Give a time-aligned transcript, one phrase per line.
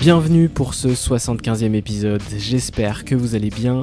[0.00, 3.80] Bienvenue pour ce 75e épisode, j'espère que vous allez bien.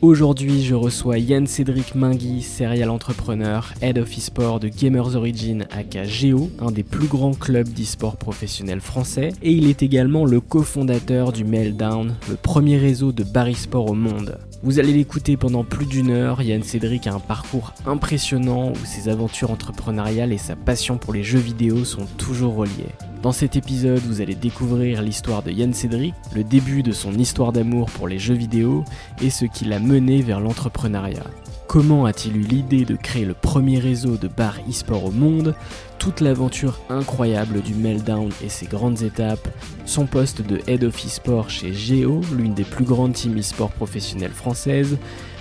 [0.00, 6.04] Aujourd'hui, je reçois Yann Cédric Mingui, serial entrepreneur, head of e-sport de Gamers Origin aka
[6.04, 11.32] Geo, un des plus grands clubs d'e-sport professionnels français, et il est également le cofondateur
[11.32, 14.38] du Meltdown, le premier réseau de bar au monde.
[14.62, 19.08] Vous allez l'écouter pendant plus d'une heure, Yann Cédric a un parcours impressionnant où ses
[19.08, 22.94] aventures entrepreneuriales et sa passion pour les jeux vidéo sont toujours reliées.
[23.26, 27.50] Dans cet épisode, vous allez découvrir l'histoire de Yann Cédric, le début de son histoire
[27.50, 28.84] d'amour pour les jeux vidéo
[29.20, 31.26] et ce qui l'a mené vers l'entrepreneuriat.
[31.66, 35.56] Comment a-t-il eu l'idée de créer le premier réseau de bars e-sport au monde
[35.98, 39.48] Toute l'aventure incroyable du Meltdown et ses grandes étapes,
[39.86, 44.30] son poste de Head of e-sport chez Geo, l'une des plus grandes teams e-sport professionnelles
[44.30, 44.98] françaises,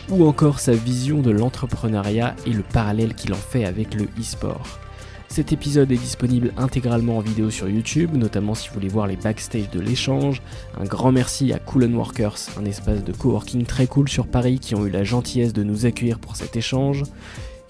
[0.09, 4.79] ou encore sa vision de l'entrepreneuriat et le parallèle qu'il en fait avec le e-sport.
[5.28, 9.16] Cet épisode est disponible intégralement en vidéo sur YouTube, notamment si vous voulez voir les
[9.16, 10.41] backstage de l'échange.
[10.80, 14.75] Un grand merci à Cool Workers, un espace de coworking très cool sur Paris qui
[14.75, 17.03] ont eu la gentillesse de nous accueillir pour cet échange.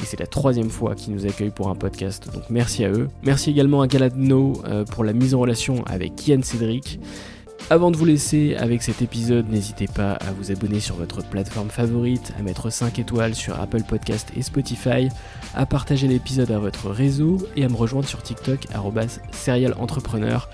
[0.01, 3.09] Et c'est la troisième fois qu'ils nous accueillent pour un podcast, donc merci à eux.
[3.23, 6.99] Merci également à Galadno euh, pour la mise en relation avec Ian Cédric.
[7.71, 11.69] Avant de vous laisser avec cet épisode, n'hésitez pas à vous abonner sur votre plateforme
[11.69, 15.09] favorite, à mettre 5 étoiles sur Apple Podcast et Spotify,
[15.55, 18.67] à partager l'épisode à votre réseau et à me rejoindre sur TikTok
[19.31, 20.47] serialentrepreneur.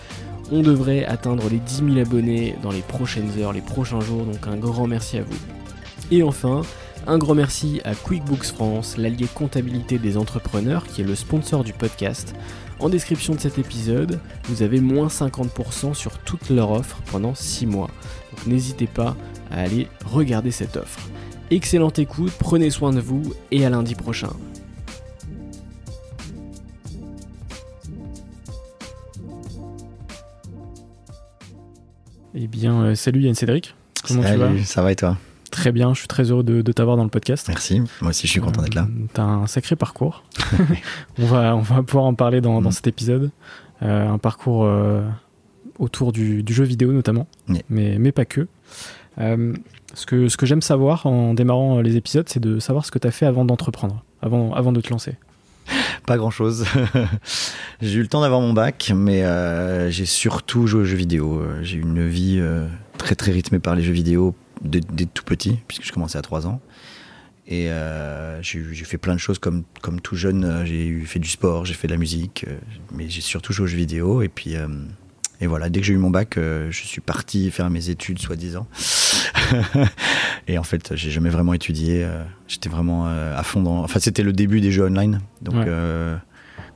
[0.53, 4.47] On devrait atteindre les 10 000 abonnés dans les prochaines heures, les prochains jours, donc
[4.47, 5.37] un grand merci à vous.
[6.11, 6.61] Et enfin,
[7.07, 11.73] un grand merci à QuickBooks France, l'allié comptabilité des entrepreneurs qui est le sponsor du
[11.73, 12.35] podcast.
[12.81, 17.67] En description de cet épisode, vous avez moins 50% sur toute leur offre pendant 6
[17.67, 17.91] mois.
[18.31, 19.15] Donc n'hésitez pas
[19.51, 20.99] à aller regarder cette offre.
[21.51, 23.21] Excellente écoute, prenez soin de vous
[23.51, 24.31] et à lundi prochain.
[32.33, 33.75] Eh bien, euh, salut Yann Cédric.
[34.07, 34.63] Comment tu vas?
[34.65, 35.17] Ça va et toi?
[35.51, 37.47] Très bien, je suis très heureux de, t'avoir dans le podcast.
[37.49, 38.87] Merci, moi aussi je suis content d'être là.
[38.89, 40.23] Euh, t'as un sacré parcours.
[41.19, 42.71] on, va, on va pouvoir en parler dans, mm.
[42.71, 43.31] cet épisode.
[43.83, 45.03] Euh, un parcours euh,
[45.77, 48.47] autour du, jeu vidéo notamment, mais, mais pas que.
[49.17, 52.99] ce que, ce que j'aime savoir en démarrant les épisodes, c'est de savoir ce que
[52.99, 55.15] tu as fait avant d'entreprendre, avant, avant de te lancer.
[56.05, 56.65] Pas grand chose.
[57.81, 59.21] j'ai eu le temps d'avoir mon bac, mais
[59.91, 61.43] j'ai surtout joué aux jeux vidéo.
[61.61, 62.41] J'ai eu une vie
[62.97, 66.47] très très rythmée par les jeux vidéo dès, tout petit, puisque je commençais à 3
[66.47, 66.61] ans.
[67.47, 70.45] Et euh, j'ai fait plein de choses comme, comme tout jeune.
[70.45, 72.57] Euh, j'ai fait du sport, j'ai fait de la musique, euh,
[72.93, 74.21] mais j'ai surtout joué aux jeux vidéo.
[74.21, 74.55] Et puis,
[75.41, 78.67] et voilà, dès que j'ai eu mon bac, je suis parti faire mes études, soi-disant.
[80.47, 82.07] et en fait, j'ai jamais vraiment étudié.
[82.47, 83.83] J'étais vraiment à fond dans.
[83.83, 85.19] Enfin, c'était le début des jeux online.
[85.41, 85.65] Donc,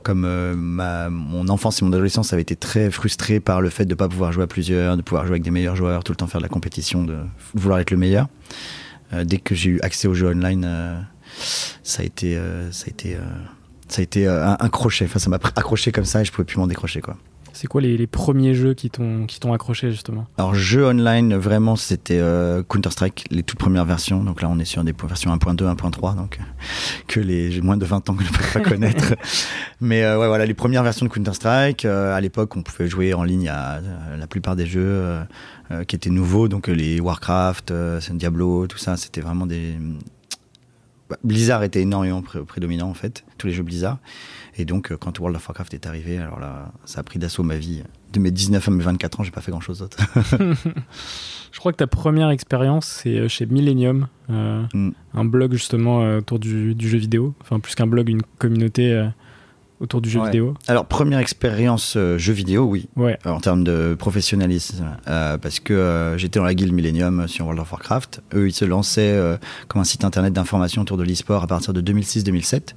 [0.06, 0.54] comme euh,
[1.10, 4.08] mon enfance et mon adolescence avaient été très frustrés par le fait de ne pas
[4.08, 6.40] pouvoir jouer à plusieurs, de pouvoir jouer avec des meilleurs joueurs, tout le temps faire
[6.40, 7.18] de la compétition, de
[7.54, 8.28] vouloir être le meilleur.
[9.12, 10.96] Euh, dès que j'ai eu accès aux jeux online, euh,
[11.82, 12.36] ça a été,
[14.28, 15.08] un, crochet.
[15.08, 17.16] Ça m'a accroché comme ça et je pouvais plus m'en décrocher quoi.
[17.56, 20.26] C'est quoi les, les, premiers jeux qui t'ont qui t'ont accroché justement?
[20.36, 24.22] Alors jeux online, vraiment c'était euh, Counter Strike, les toutes premières versions.
[24.22, 26.42] Donc là on est sur des versions 1.2, 1.3, donc euh,
[27.08, 29.14] que les moins de 20 ans que je ne peux pas connaître.
[29.80, 31.86] Mais euh, ouais voilà les premières versions de Counter Strike.
[31.86, 33.80] à l'époque on pouvait jouer en ligne à,
[34.18, 35.16] la plupart des jeux
[35.88, 37.72] qui étaient nouveaux, donc les Warcraft,
[38.10, 39.76] Diablo, tout ça, c'était vraiment des
[41.08, 43.98] bah, Blizzard était énormément prédominant en fait, tous les jeux Blizzard.
[44.58, 47.42] Et donc, euh, quand World of Warcraft est arrivé, alors là, ça a pris d'assaut
[47.42, 47.82] ma vie.
[48.12, 49.98] De mes 19 à mes 24 ans, j'ai pas fait grand chose d'autre.
[51.52, 54.90] Je crois que ta première expérience, c'est euh, chez Millennium, euh, mm.
[55.14, 57.34] un blog justement autour du, jeu vidéo.
[57.40, 59.08] Enfin, plus qu'un blog, une communauté
[59.80, 60.54] autour du jeu vidéo.
[60.68, 62.88] Alors, première expérience jeu vidéo, oui.
[62.96, 63.18] Ouais.
[63.26, 64.86] en termes de professionnalisme.
[65.04, 68.22] parce que j'étais dans la guilde Millennium sur World of Warcraft.
[68.34, 69.18] Eux, ils se lançaient
[69.68, 72.74] comme un site internet d'information autour de l'e-sport à partir de 2006-2007.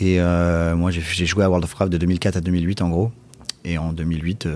[0.00, 3.12] Et euh, moi, j'ai joué à World of Warcraft de 2004 à 2008 en gros.
[3.64, 4.46] Et en 2008,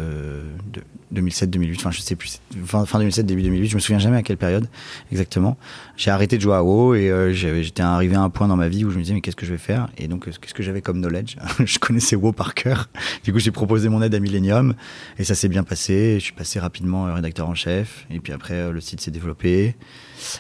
[1.13, 4.23] 2007, 2008, enfin je sais plus, fin, 2007, début 2008, je me souviens jamais à
[4.23, 4.69] quelle période
[5.11, 5.57] exactement.
[5.97, 8.69] J'ai arrêté de jouer à WoW et euh, j'étais arrivé à un point dans ma
[8.69, 9.89] vie où je me disais mais qu'est-ce que je vais faire?
[9.99, 11.37] Et donc euh, qu'est-ce que j'avais comme knowledge?
[11.65, 12.89] Je connaissais WoW par cœur.
[13.25, 14.75] Du coup j'ai proposé mon aide à Millennium
[15.19, 16.15] et ça s'est bien passé.
[16.19, 19.75] Je suis passé rapidement rédacteur en chef et puis après le site s'est développé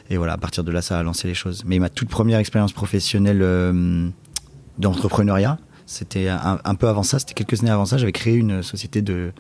[0.08, 1.64] et voilà à partir de là ça a lancé les choses.
[1.66, 3.42] Mais ma toute première expérience professionnelle
[4.80, 5.58] d'entrepreneuriat.
[5.86, 9.32] C'était un, peu avant ça, c'était quelques années avant ça, j'avais créé une société de,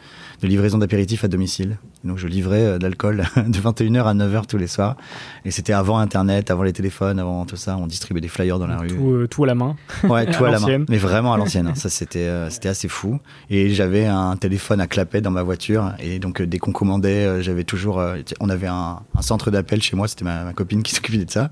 [0.42, 1.78] de livraison d'apéritifs à domicile.
[2.04, 4.96] Donc je livrais euh, de l'alcool de 21h à 9h tous les soirs.
[5.44, 7.76] Et c'était avant Internet, avant les téléphones, avant tout ça.
[7.76, 8.88] On distribuait des flyers dans la rue.
[8.90, 9.76] Euh, tout, à la main.
[10.04, 10.84] Ouais, tout à, la main.
[10.88, 11.66] Mais vraiment à l'ancienne.
[11.66, 11.74] Hein.
[11.74, 13.20] Ça, c'était euh, c'était assez fou.
[13.50, 15.92] Et j'avais un téléphone à clapet dans ma voiture.
[15.98, 18.02] Et donc, dès qu'on commandait, j'avais toujours.
[18.40, 20.08] on avait un, centre d'appel chez moi.
[20.08, 21.50] C'était ma, copine qui s'occupait de ça.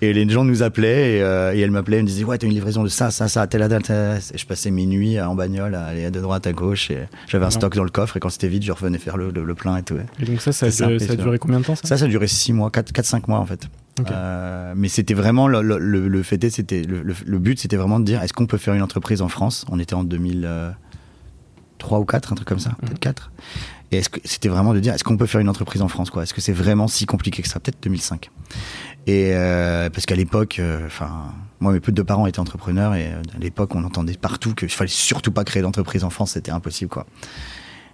[0.00, 1.98] Et les gens nous appelaient et, elle m'appelait.
[1.98, 3.90] Elle me disait Ouais, t'as une livraison de ça, ça, ça, telle date.
[3.90, 6.90] Et je passais mes nuits en bagnole à aller de droite à gauche.
[6.90, 8.16] Et j'avais un stock dans le coffre.
[8.16, 9.96] Et quand c'était vide, je revenais faire le, le, plein et tout.
[10.20, 10.70] Et donc ça, ça, a,
[11.16, 13.68] duré combien de temps ça Ça, ça a duré 6 mois, 4-5 mois en fait.
[14.10, 18.22] Euh, mais c'était vraiment le, le, le, fait, c'était le, but, c'était vraiment de dire
[18.22, 19.64] est-ce qu'on peut faire une entreprise en France?
[19.70, 22.76] On était en 2003 ou 4, un truc comme ça, mhm.
[22.88, 23.30] peut-être 4.
[23.90, 26.22] Et c'était vraiment de dire est-ce qu'on peut faire une entreprise en France quoi?
[26.22, 27.58] Est-ce que c'est vraiment si compliqué que ça?
[27.58, 28.30] Peut-être 2005.
[29.06, 31.32] Et euh, parce qu'à l'époque, euh, enfin.
[31.60, 35.32] moi, mes deux parents étaient entrepreneurs et à l'époque, on entendait partout qu'il fallait surtout
[35.32, 37.06] pas créer d'entreprise en France, c'était impossible, quoi.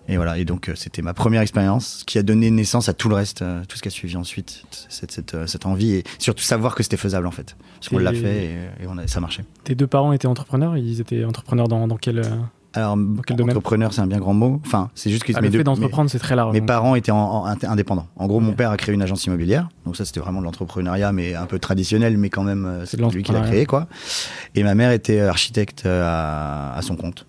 [0.08, 3.08] Et voilà, et donc euh, c'était ma première expérience qui a donné naissance à tout
[3.08, 6.04] le reste, euh, tout ce qui a suivi ensuite, cette, cette, euh, cette envie et
[6.18, 7.56] surtout savoir que c'était faisable en fait.
[7.76, 8.44] Parce qu'on l'a fait
[8.82, 9.44] et, on a, ça marchait.
[9.64, 10.76] Tes deux parents étaient entrepreneurs?
[10.76, 12.22] Ils étaient entrepreneurs dans, dans quel.
[12.76, 12.98] Alors,
[13.40, 14.60] entrepreneur, c'est un bien grand mot.
[14.66, 16.52] Enfin, c'est juste que ah, le fait d'entreprendre, c'est très large.
[16.52, 18.08] Mes parents étaient en, indépendants.
[18.16, 19.68] En gros, mon père a créé une agence immobilière.
[19.86, 23.22] Donc ça, c'était vraiment de l'entrepreneuriat, mais un peu traditionnel, mais quand même, c'est lui
[23.22, 23.86] qui l'a créé, quoi.
[24.56, 27.26] Et ma mère était architecte à, son compte.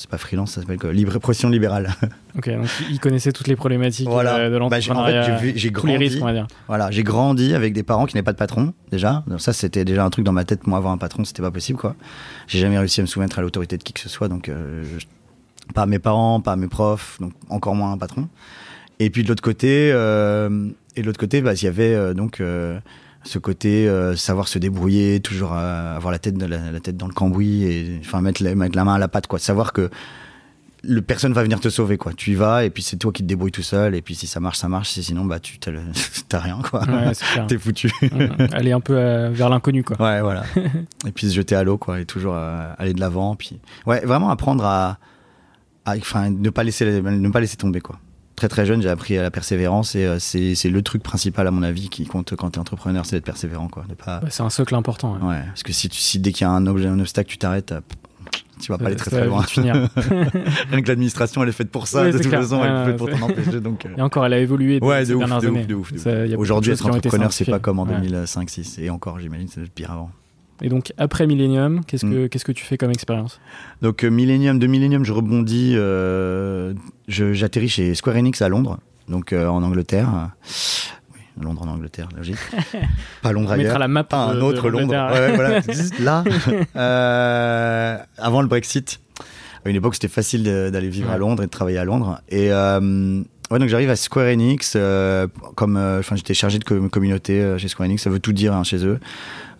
[0.00, 1.94] C'est pas freelance, ça s'appelle quoi Libre, profession libérale.
[2.38, 5.34] Ok, donc il connaissait toutes les problématiques euh, de bah, l'entrepreneuriat.
[5.34, 5.92] en fait, j'ai grandi.
[5.92, 6.46] Les risques, on va dire.
[6.68, 9.24] Voilà, j'ai grandi avec des parents qui n'avaient pas de patron déjà.
[9.26, 10.64] Donc ça, c'était déjà un truc dans ma tête.
[10.68, 11.96] Moi, avoir un patron, c'était pas possible, quoi.
[12.46, 14.84] J'ai jamais réussi à me soumettre à l'autorité de qui que ce soit, donc euh,
[15.74, 18.28] pas mes parents, pas mes profs, donc encore moins un patron.
[19.00, 22.40] Et puis de l'autre côté, euh, et de l'autre côté, bah, il y avait donc
[23.22, 27.12] ce côté euh, savoir se débrouiller, toujours euh, avoir la tête, la, tête dans le
[27.12, 29.90] cambouis et enfin mettre la, mettre la main à la pâte quoi, savoir que
[30.82, 32.14] le personne va venir te sauver quoi.
[32.14, 34.26] Tu y vas et puis c'est toi qui te débrouilles tout seul et puis si
[34.26, 35.58] ça marche ça marche, sinon bah tu
[36.28, 36.84] t'as rien quoi.
[36.84, 37.12] Ouais,
[37.46, 37.92] T'es foutu.
[38.52, 40.00] aller un peu euh, vers l'inconnu quoi.
[40.00, 40.44] Ouais voilà.
[41.06, 44.30] et puis se jeter à l'eau quoi et toujours aller de l'avant puis ouais vraiment
[44.30, 44.98] apprendre à
[45.86, 47.98] enfin ne pas laisser ne pas laisser tomber quoi
[48.40, 51.50] très très jeune, j'ai appris à la persévérance et euh, c'est le truc principal à
[51.50, 53.68] mon avis qui compte quand tu es entrepreneur, c'est d'être persévérant.
[53.68, 53.84] quoi.
[54.02, 54.22] Pas...
[54.30, 55.18] c'est un socle important.
[55.22, 55.42] Ouais.
[55.46, 57.74] parce que si, tu, si dès qu'il y a un, objet, un obstacle, tu t'arrêtes,
[58.58, 59.44] tu vas pas aller très très loin.
[59.56, 59.88] Rien
[60.82, 63.20] que l'administration, elle est faite pour ça, de toute façon, elle est faite pour t'en
[63.20, 63.60] empêcher.
[63.60, 63.90] Donc, euh.
[63.98, 67.32] Et encore, elle a évolué ouais, de, ouf, de, ouf, de ouf, Aujourd'hui, être entrepreneur,
[67.32, 68.80] c'est pas comme en 2005-6.
[68.80, 70.10] Et encore, j'imagine, c'est pire avant.
[70.62, 72.28] Et donc après Millennium, qu'est-ce que mm.
[72.28, 73.40] qu'est-ce que tu fais comme expérience
[73.82, 76.74] Donc euh, Millennium, de Millennium, je rebondis, euh,
[77.08, 80.30] j'atterris chez Square Enix à Londres, donc euh, en Angleterre.
[81.14, 82.36] Oui, Londres en Angleterre, logique.
[83.22, 83.78] Pas Londres ailleurs.
[83.78, 84.04] la map.
[84.04, 84.94] Pas un autre Londres.
[85.12, 85.60] Ouais, voilà,
[86.74, 88.06] là.
[88.18, 89.00] avant le Brexit.
[89.64, 92.20] À une époque, c'était facile d'aller vivre à Londres et de travailler à Londres.
[92.28, 92.50] Et
[93.50, 94.76] Ouais, donc j'arrive à Square Enix,
[95.56, 98.86] comme, enfin, j'étais chargé de communauté chez Square Enix, ça veut tout dire hein, chez
[98.86, 99.00] eux.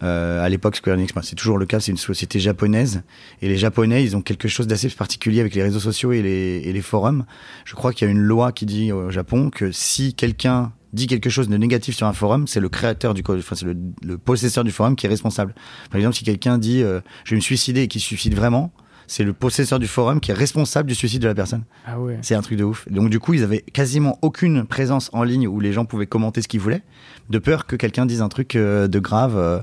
[0.02, 3.02] Euh, à l'époque, Square Enix, c'est toujours le cas, c'est une société japonaise.
[3.42, 6.62] Et les Japonais, ils ont quelque chose d'assez particulier avec les réseaux sociaux et les,
[6.64, 7.26] et les forums.
[7.64, 11.07] Je crois qu'il y a une loi qui dit au Japon que si quelqu'un dit
[11.07, 14.64] quelque chose de négatif sur un forum, c'est le créateur du enfin c'est le, possesseur
[14.64, 15.54] du forum qui est responsable.
[15.90, 18.73] Par exemple, si quelqu'un dit euh, je vais me suicider et qui suicide vraiment,
[19.11, 21.64] c'est le possesseur du forum qui est responsable du suicide de la personne.
[21.85, 22.19] Ah ouais.
[22.23, 22.88] C'est un truc de ouf.
[22.88, 26.43] Donc du coup, ils avaient quasiment aucune présence en ligne où les gens pouvaient commenter
[26.43, 26.83] ce qu'ils voulaient,
[27.29, 29.59] de peur que quelqu'un dise un truc euh, de grave euh,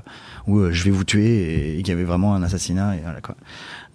[0.46, 3.22] où euh, je vais vous tuer et, qu'il y avait vraiment un assassinat et voilà
[3.22, 3.36] quoi.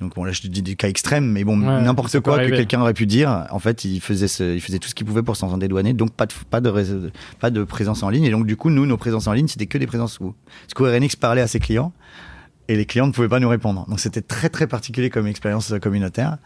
[0.02, 2.50] Donc bon là je te dis des cas extrêmes, mais bon Ouais, n'importe quoi que
[2.50, 5.22] quelqu'un aurait pu dire, en fait il faisait ce- il faisait tout ce qu'il pouvait
[5.22, 8.48] pour s'en dédouaner, donc pas de pas de pas de présence en ligne et donc
[8.48, 10.34] du coup nous nos présences en ligne c'était que des présences où
[10.68, 11.94] Square Enix parlait à ses clients
[12.68, 13.86] et les clients ne pouvaient pas nous répondre.
[13.90, 16.38] Donc c'était très très particulier comme expérience euh, communautaire.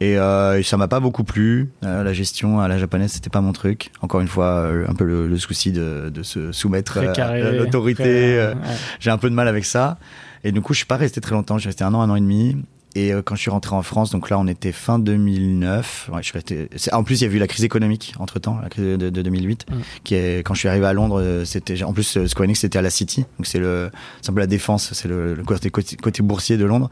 [0.00, 1.70] Et, euh, et ça m'a pas beaucoup plu.
[1.84, 3.90] Euh, la gestion à la japonaise, c'était pas mon truc.
[4.00, 7.42] Encore une fois, euh, un peu le, le souci de, de se soumettre carré.
[7.42, 8.04] à l'autorité.
[8.38, 8.54] ouais.
[9.00, 9.98] J'ai un peu de mal avec ça.
[10.44, 11.56] Et du coup, je suis pas resté très longtemps.
[11.56, 12.56] Je suis resté un an, un an et demi.
[12.96, 16.10] Et euh, quand je suis rentré en France, donc là, on était fin 2009.
[16.12, 16.68] Ouais, je suis resté.
[16.92, 19.22] En plus, il y a eu la crise économique entre temps, la crise de, de
[19.22, 19.74] 2008, Mm.
[20.04, 22.60] qui est quand je suis arrivé à Londres, euh, c'était en plus euh, Square Enix
[22.60, 23.90] c'était à la City, donc c'est le,
[24.22, 26.90] c'est un peu la défense, c'est le, le côté côté boursier de Londres.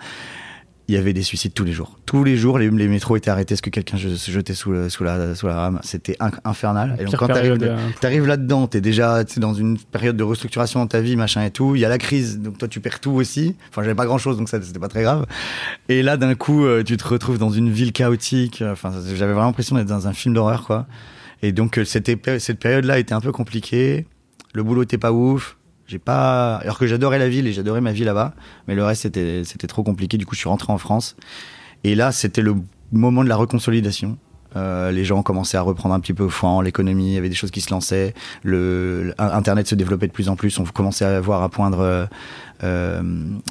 [0.90, 1.99] Il y avait des suicides tous les jours.
[2.07, 4.88] Tous les jours, les, les métros étaient arrêtés parce que quelqu'un se jetait sous, le-
[4.88, 5.80] sous, la, sous la rame.
[5.83, 6.97] C'était in- infernal.
[6.99, 7.66] Et donc, quand t'arrives de-
[8.25, 11.75] euh, là-dedans, t'es déjà dans une période de restructuration dans ta vie, machin et tout.
[11.76, 13.54] Il y a la crise, donc toi tu perds tout aussi.
[13.68, 15.26] Enfin, j'avais pas grand-chose, donc ça c'était pas très grave.
[15.90, 18.62] Et là, d'un coup, euh, tu te retrouves dans une ville chaotique.
[18.66, 20.87] Enfin, j'avais vraiment l'impression d'être dans un film d'horreur, quoi.
[21.42, 24.07] Et donc euh, cette, cette période-là était un peu compliquée.
[24.54, 25.57] Le boulot était pas ouf.
[25.88, 28.35] J'ai pas, alors que j'adorais la ville et j'adorais ma vie là-bas,
[28.68, 30.18] mais le reste c'était c'était trop compliqué.
[30.18, 31.16] Du coup, je suis rentré en France.
[31.83, 32.57] Et là, c'était le
[32.92, 34.18] moment de la reconsolidation.
[34.57, 37.28] Euh, les gens commençaient à reprendre un petit peu au foin, l'économie, il y avait
[37.28, 41.04] des choses qui se lançaient, le, Internet se développait de plus en plus, on commençait
[41.04, 42.07] à voir à poindre euh,
[42.64, 43.02] euh,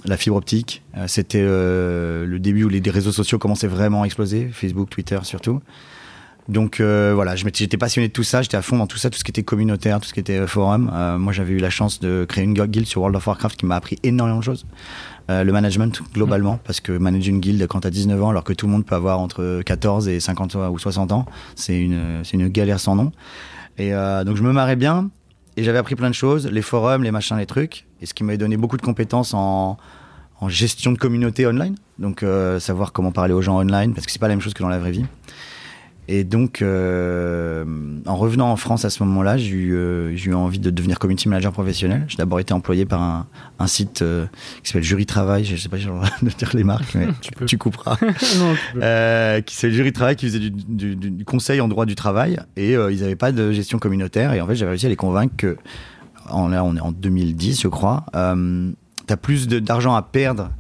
[0.05, 0.83] la fibre optique.
[0.97, 5.19] Euh, C'était euh, le début où les réseaux sociaux commençaient vraiment à exploser, Facebook, Twitter
[5.23, 5.61] surtout.
[6.49, 9.19] Donc euh, voilà, j'étais passionné de tout ça, j'étais à fond dans tout ça, tout
[9.19, 10.89] ce qui était communautaire, tout ce qui était euh, forum.
[10.93, 13.65] Euh, moi, j'avais eu la chance de créer une guilde sur World of Warcraft qui
[13.65, 14.65] m'a appris énormément de choses.
[15.29, 18.53] Euh, le management globalement, parce que manager une guilde quand t'as 19 ans, alors que
[18.53, 21.25] tout le monde peut avoir entre 14 et 50 ou 60 ans,
[21.55, 23.11] c'est une, c'est une galère sans nom.
[23.77, 25.09] Et euh, donc je me marrais bien,
[25.57, 28.23] et j'avais appris plein de choses, les forums, les machins, les trucs, et ce qui
[28.23, 29.77] m'avait donné beaucoup de compétences en,
[30.39, 34.13] en gestion de communauté online, donc euh, savoir comment parler aux gens online, parce que
[34.13, 35.05] c'est pas la même chose que dans la vraie vie.
[36.09, 37.65] Et donc, euh,
[38.05, 40.99] en revenant en France à ce moment-là, j'ai eu, euh, j'ai eu envie de devenir
[40.99, 42.05] community manager professionnel.
[42.07, 43.27] J'ai d'abord été employé par un,
[43.59, 44.25] un site euh,
[44.63, 45.43] qui s'appelle Jury Travail.
[45.43, 47.07] Je sais pas si j'ai le droit de dire les marques, mais
[47.45, 47.97] Tu couperas.
[48.01, 51.67] non, tu qui c'est le Jury Travail qui faisait du, du- du- du conseil en
[51.67, 54.31] droit du travail et ils n'avaient pas de gestion communautaire.
[54.33, 55.57] Et en fait, j'avais réussi à les convaincre que,
[56.29, 60.51] en, là, on est en 2010, je crois, tu as plus d'argent à perdre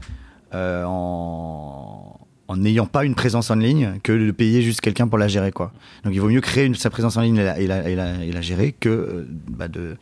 [0.53, 5.27] en en n'ayant pas une présence en ligne que de payer juste quelqu'un pour la
[5.27, 5.73] gérer quoi.
[6.03, 7.95] Donc il vaut mieux créer une- sa présence en ligne et la, et la, et
[7.95, 9.97] la- et la gérer que euh, bah, de,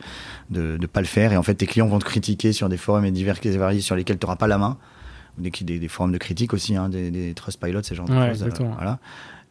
[0.50, 2.76] de de pas le faire et en fait tes clients vont te critiquer sur des
[2.76, 4.78] forums et divers et variés sur lesquels tu n'auras pas la main
[5.38, 8.28] des, des, des forums de critique aussi hein, des, des Trustpilot ce genre de Ouais,
[8.30, 8.74] choses euh, exactement.
[8.74, 8.98] voilà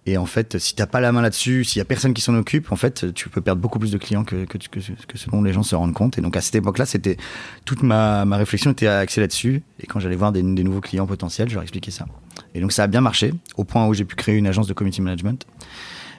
[0.05, 2.35] et en fait si t'as pas la main là-dessus s'il y a personne qui s'en
[2.35, 4.79] occupe en fait tu peux perdre beaucoup plus de clients que que, que,
[5.17, 7.17] ce dont les gens se rendent compte et donc à cette époque-là c'était
[7.65, 11.49] toute ma, ma réflexion était axée là-dessus et quand j'allais voir des, nouveaux clients potentiels
[11.49, 12.05] je leur expliquais ça
[12.53, 14.73] et donc ça a bien marché, au point où j'ai pu créer une agence de
[14.73, 15.45] community management.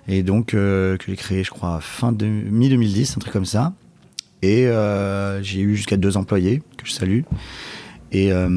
[0.08, 3.72] Et donc euh, que j'ai créé, je crois, fin de mi-2010, un truc comme ça.
[4.42, 7.22] Et euh, j'ai eu jusqu'à deux employés, que je salue.
[8.12, 8.48] Et, euh,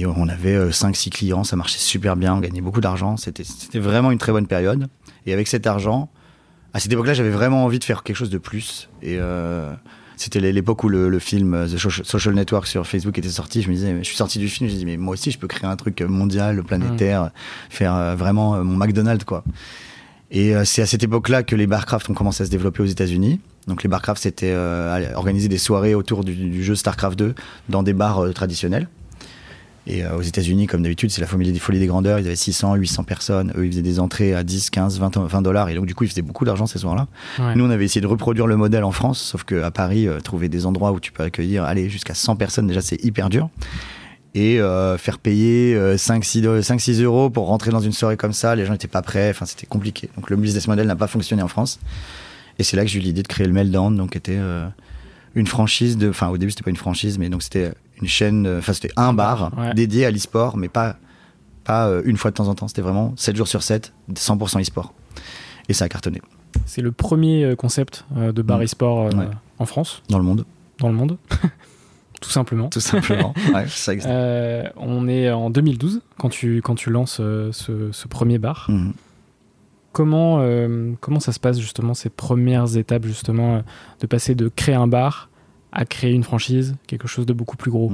[0.00, 3.16] et on avait 5-6 clients, ça marchait super bien, on gagnait beaucoup d'argent.
[3.16, 3.44] C'était
[3.78, 4.88] vraiment une très bonne période.
[5.26, 6.10] Et avec cet argent,
[6.74, 8.88] à cette époque-là, j'avais vraiment envie de faire quelque chose de plus.
[9.02, 9.72] Et euh,
[10.16, 13.62] c'était l'époque où le, le film euh, The Social- Network sur Facebook était sorti.
[13.62, 15.38] Je me disais, je suis sorti du film, je me dit, mais moi aussi, je
[15.38, 17.30] peux créer un truc mondial, planétaire,
[17.70, 19.42] faire euh, vraiment euh, mon McDonald's, quoi.
[20.30, 22.86] Et euh, c'est à cette époque-là que les barcraft ont commencé à se développer aux
[22.86, 23.40] États-Unis.
[23.68, 27.34] Donc les barcraft, c'était euh, organiser des soirées autour du, du jeu StarCraft 2
[27.68, 28.88] dans des bars euh, traditionnels.
[29.86, 32.18] Et euh, aux États-Unis, comme d'habitude, c'est la folie des, folie des grandeurs.
[32.18, 33.52] Ils avaient 600, 800 personnes.
[33.56, 35.68] Eux, ils faisaient des entrées à 10, 15, 20, 20 dollars.
[35.68, 37.06] Et donc, du coup, ils faisaient beaucoup d'argent ces soirs-là.
[37.38, 37.54] Ouais.
[37.54, 40.48] Nous, on avait essayé de reproduire le modèle en France, sauf qu'à Paris, euh, trouver
[40.48, 43.48] des endroits où tu peux accueillir, aller jusqu'à 100 personnes, déjà, c'est hyper dur.
[44.36, 48.66] Et euh, faire payer euh, 5-6 euros pour rentrer dans une soirée comme ça, les
[48.66, 50.10] gens n'étaient pas prêts, enfin, c'était compliqué.
[50.16, 51.80] Donc, le business model n'a pas fonctionné en France.
[52.58, 54.66] Et c'est là que j'ai eu l'idée de créer le Meltdown, donc qui était euh,
[55.34, 56.10] une franchise de.
[56.10, 58.46] Enfin, au début, c'était pas une franchise, mais donc c'était une chaîne.
[58.46, 59.74] euh, Enfin, c'était un bar Ouais.
[59.74, 60.96] dédié à l'e-sport, mais pas,
[61.64, 62.68] pas euh, une fois de temps en temps.
[62.68, 64.92] C'était vraiment 7 jours sur 7, 100% e-sport.
[65.68, 66.20] Et ça a cartonné
[66.64, 68.62] C'est le premier euh, concept de bar Mm.
[68.62, 69.26] e-sport Ouais.
[69.58, 70.44] en France, dans le monde,
[70.78, 71.16] dans le monde?
[72.22, 72.68] Tout simplement.
[72.70, 73.34] tout simplement.
[73.54, 74.08] ouais, ça existe.
[74.10, 77.50] Euh, on est en 2012 quand tu, quand tu lances ce,
[77.92, 78.66] ce premier bar.
[78.70, 78.94] Mhm.
[79.92, 83.60] Comment, euh, comment ça se passe justement ces premières étapes justement euh,
[84.00, 85.28] de passer de créer un bar
[85.76, 87.92] à créer une franchise, quelque chose de beaucoup plus gros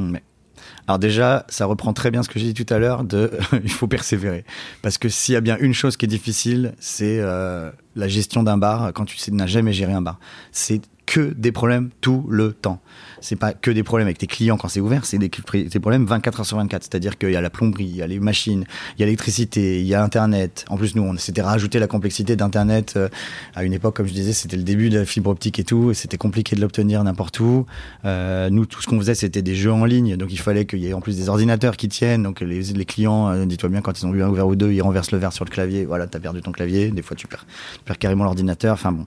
[0.86, 3.32] Alors déjà, ça reprend très bien ce que j'ai dit tout à l'heure de
[3.64, 4.44] il faut persévérer.
[4.82, 8.44] Parce que s'il y a bien une chose qui est difficile, c'est euh, la gestion
[8.44, 10.20] d'un bar quand tu n'as jamais géré un bar.
[10.52, 12.80] C'est que des problèmes tout le temps
[13.22, 16.04] c'est pas que des problèmes avec tes clients quand c'est ouvert, c'est des, des, problèmes
[16.04, 16.82] 24 heures sur 24.
[16.82, 18.64] C'est-à-dire qu'il y a la plomberie, il y a les machines,
[18.96, 20.64] il y a l'électricité, il y a Internet.
[20.68, 23.08] En plus, nous, on s'était rajouté la complexité d'Internet euh,
[23.54, 25.90] à une époque, comme je disais, c'était le début de la fibre optique et tout,
[25.90, 27.64] et c'était compliqué de l'obtenir n'importe où.
[28.04, 30.80] Euh, nous, tout ce qu'on faisait, c'était des jeux en ligne, donc il fallait qu'il
[30.80, 32.24] y ait en plus des ordinateurs qui tiennent.
[32.24, 34.72] Donc les, les clients, euh, dis-toi bien, quand ils ont vu un ouvert ou deux,
[34.72, 35.84] ils renversent le verre sur le clavier.
[35.84, 36.90] Voilà, t'as perdu ton clavier.
[36.90, 38.74] Des fois, tu perds, tu perds carrément l'ordinateur.
[38.74, 39.06] Enfin bon,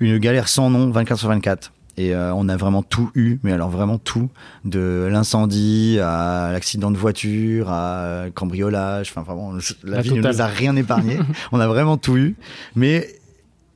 [0.00, 1.72] une galère sans nom, 24 sur 24.
[1.96, 4.28] Et euh, on a vraiment tout eu, mais alors vraiment tout,
[4.64, 10.46] de l'incendie à l'accident de voiture, à cambriolage, enfin vraiment, la, vie ne nous a
[10.46, 11.18] rien épargné.
[11.52, 12.36] on a vraiment tout eu,
[12.74, 13.08] mais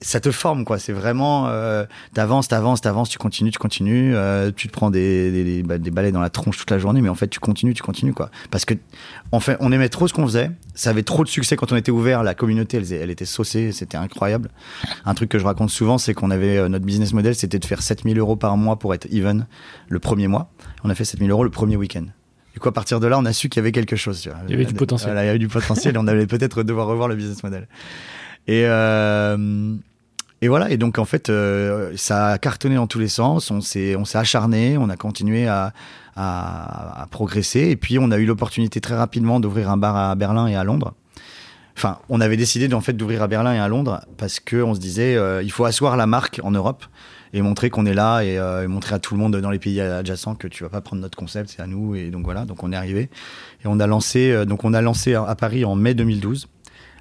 [0.02, 0.78] ça te forme quoi.
[0.78, 1.84] C'est vraiment euh,
[2.14, 5.90] t'avances t'avances t'avances tu continues tu continues euh, tu te prends des des, bah, des,
[5.90, 8.30] balais dans la tronche toute la journée mais en fait tu continues tu continues quoi.
[8.50, 8.74] Parce que
[9.32, 11.76] en fait on aimait trop ce qu'on faisait ça avait trop de succès quand on
[11.76, 14.50] était ouvert la communauté elle, elle était saucée c'était incroyable
[15.04, 17.64] un truc que je raconte souvent c'est qu'on avait euh, notre business model c'était de
[17.66, 19.46] faire 7000 euros par mois pour être even
[19.88, 20.50] le premier mois
[20.82, 22.06] on a fait 7000 euros le premier week-end
[22.52, 24.20] du coup, à partir de là, on a su qu'il y avait quelque chose.
[24.22, 24.38] Tu vois.
[24.48, 25.14] Il y avait du potentiel.
[25.16, 27.68] il y avait du potentiel et on allait peut-être devoir revoir le business model.
[28.48, 29.76] Et, euh,
[30.42, 33.60] et voilà, et donc en fait, euh, ça a cartonné dans tous les sens, on
[33.60, 35.72] s'est, acharné, on a continué à,
[36.16, 40.14] à, à, progresser, et puis on a eu l'opportunité très rapidement d'ouvrir un bar à
[40.14, 40.94] Berlin et à Londres.
[41.76, 44.80] Enfin, on avait décidé en fait d'ouvrir à Berlin et à Londres parce qu'on se
[44.80, 46.84] disait, euh, il faut asseoir la marque en Europe
[47.32, 49.58] et montrer qu'on est là et, euh, et, montrer à tout le monde dans les
[49.58, 52.44] pays adjacents que tu vas pas prendre notre concept, c'est à nous, et donc voilà,
[52.44, 53.08] donc on est arrivé
[53.64, 56.48] et on a lancé, euh, donc on a lancé à Paris en mai 2012,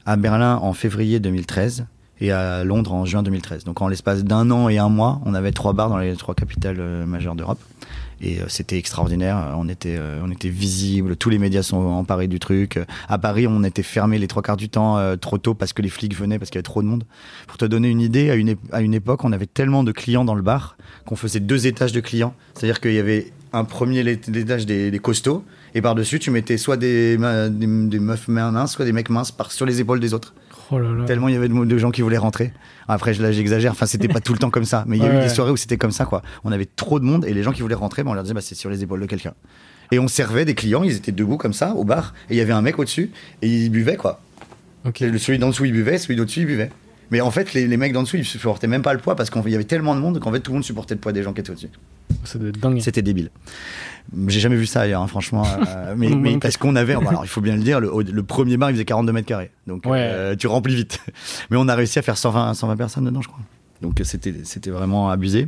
[0.05, 1.85] à Berlin en février 2013
[2.21, 3.63] et à Londres en juin 2013.
[3.63, 6.35] Donc en l'espace d'un an et un mois, on avait trois bars dans les trois
[6.35, 7.59] capitales euh, majeures d'Europe.
[8.21, 9.55] Et euh, c'était extraordinaire.
[9.57, 11.15] On était, euh, on était visible.
[11.15, 12.79] Tous les médias sont emparés du truc.
[13.07, 15.89] À Paris, on était fermé les trois quarts du temps trop tôt parce que les
[15.89, 17.05] flics venaient parce qu'il y avait trop de monde.
[17.47, 20.25] Pour te donner une idée, à une, à une époque, on avait tellement de clients
[20.25, 22.33] dans le bar qu'on faisait deux étages de clients.
[22.53, 27.17] C'est-à-dire qu'il y avait un premier étage des, costauds et par-dessus, tu mettais soit des,
[27.17, 30.33] des, meufs minces, soit des mecs minces sur les épaules des autres.
[30.71, 31.05] Oh là là.
[31.05, 32.53] Tellement il y avait de, de, gens qui voulaient rentrer.
[32.87, 33.71] Après, là, j'exagère.
[33.71, 34.83] Enfin, c'était pas tout le temps comme ça.
[34.87, 35.17] Mais il y a ouais.
[35.17, 36.21] eu des soirées où c'était comme ça, quoi.
[36.43, 38.35] On avait trop de monde et les gens qui voulaient rentrer, ben, on leur disait,
[38.35, 39.33] bah, c'est sur les épaules de quelqu'un.
[39.91, 42.41] Et on servait des clients, ils étaient debout comme ça, au bar, et il y
[42.41, 44.21] avait un mec au-dessus, et il buvait, quoi.
[44.85, 45.17] Okay.
[45.17, 46.69] Celui d'en dessous, il buvait, celui d'au-dessus, il buvait.
[47.11, 49.29] Mais en fait, les, les mecs d'en dessous, ils supportaient même pas le poids parce
[49.29, 51.23] qu'il y avait tellement de monde qu'en fait, tout le monde supportait le poids des
[51.23, 51.69] gens qui étaient au-dessus.
[52.81, 53.29] C'était débile.
[54.27, 55.45] J'ai jamais vu ça ailleurs, hein, franchement.
[55.45, 58.57] Euh, mais, mais parce qu'on avait, alors il faut bien le dire, le, le, premier
[58.57, 59.51] bar il faisait 42 mètres carrés.
[59.67, 59.99] Donc ouais.
[59.99, 60.99] euh, tu remplis vite.
[61.49, 63.39] Mais on a réussi à faire 120, 120 personnes dedans, je crois.
[63.81, 65.47] Donc c'était c'était vraiment abusé.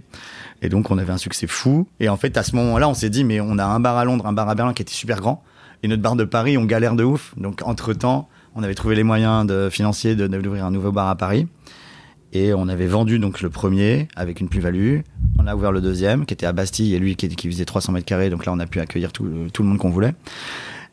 [0.62, 1.88] Et donc on avait un succès fou.
[2.00, 4.06] Et en fait, à ce moment-là, on s'est dit, mais on a un bar à
[4.06, 5.44] Londres, un bar à Berlin qui était super grand.
[5.84, 7.34] Et notre bar de Paris, on galère de ouf.
[7.38, 11.48] Donc entre-temps, on avait trouvé les moyens de, financiers d'ouvrir un nouveau bar à Paris.
[12.34, 15.00] Et on avait vendu donc le premier avec une plus-value.
[15.38, 17.92] On a ouvert le deuxième qui était à Bastille et lui qui, qui faisait 300
[17.92, 18.30] mètres carrés.
[18.30, 20.14] Donc là, on a pu accueillir tout le monde qu'on voulait.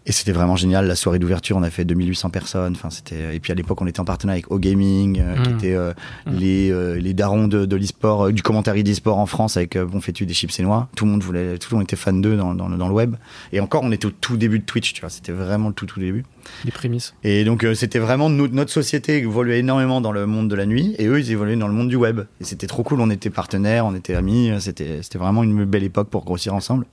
[0.09, 0.87] Et c'était vraiment génial.
[0.87, 2.73] La soirée d'ouverture, on a fait 2800 personnes.
[2.75, 3.37] Enfin, c'était.
[3.37, 5.43] Et puis à l'époque, on était en partenariat avec O-Gaming, euh, mmh.
[5.43, 5.93] qui était euh,
[6.27, 6.31] mmh.
[6.35, 10.01] les, euh, les darons de, de l'e-sport, euh, du commentaire d'e-sport en France avec Bon
[10.01, 10.89] Fais-tu des chips et noix.
[10.97, 13.17] Tout le monde voulait, tout le monde était fan d'eux dans, dans, dans, le web.
[13.53, 15.11] Et encore, on était au tout début de Twitch, tu vois.
[15.11, 16.25] C'était vraiment le tout, tout début.
[16.65, 17.15] Les prémices.
[17.23, 20.95] Et donc, c'était vraiment notre, notre société évoluait énormément dans le monde de la nuit
[20.99, 22.23] et eux, ils évoluaient dans le monde du web.
[22.41, 23.03] Et c'était trop cool.
[23.03, 24.53] On était partenaires, on était amis.
[24.61, 26.87] C'était, c'était vraiment une belle époque pour grossir ensemble.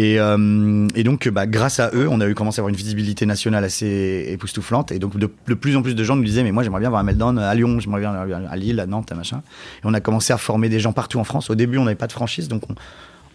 [0.00, 2.76] Et, euh, et, donc, bah, grâce à eux, on a eu commencé à avoir une
[2.76, 4.92] visibilité nationale assez époustouflante.
[4.92, 7.02] Et donc, de, plus en plus de gens nous disaient, mais moi, j'aimerais bien avoir
[7.02, 9.42] un meltdown à Lyon, j'aimerais bien à Lille, à Nantes, à machin.
[9.76, 11.50] Et on a commencé à former des gens partout en France.
[11.50, 12.74] Au début, on n'avait pas de franchise, donc on,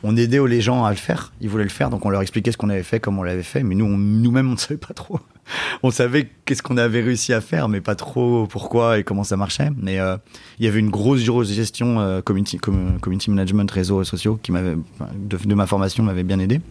[0.03, 1.34] on aidait les gens à le faire.
[1.41, 3.43] Ils voulaient le faire, donc on leur expliquait ce qu'on avait fait, comment on l'avait
[3.43, 3.63] fait.
[3.63, 5.19] Mais nous, nous-mêmes, on ne savait pas trop.
[5.84, 9.38] on savait qu'est-ce qu'on avait réussi à faire, mais pas trop pourquoi et comment ça
[9.38, 9.69] marchait.
[9.77, 10.17] Mais euh,
[10.60, 14.75] il y avait une grosse, gestion euh, community, com, community management, réseaux sociaux, qui m'avait,
[15.15, 16.62] de, de, ma formation, m'avait bien aidé.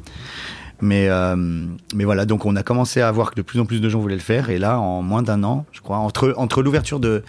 [0.81, 1.37] Mais, euh,
[1.95, 4.01] mais voilà, donc on a commencé à voir que de plus en plus de gens
[4.01, 4.51] voulaient le faire.
[4.51, 7.23] Et là, en moins d'un an, je crois, entre, entre l'ouverture de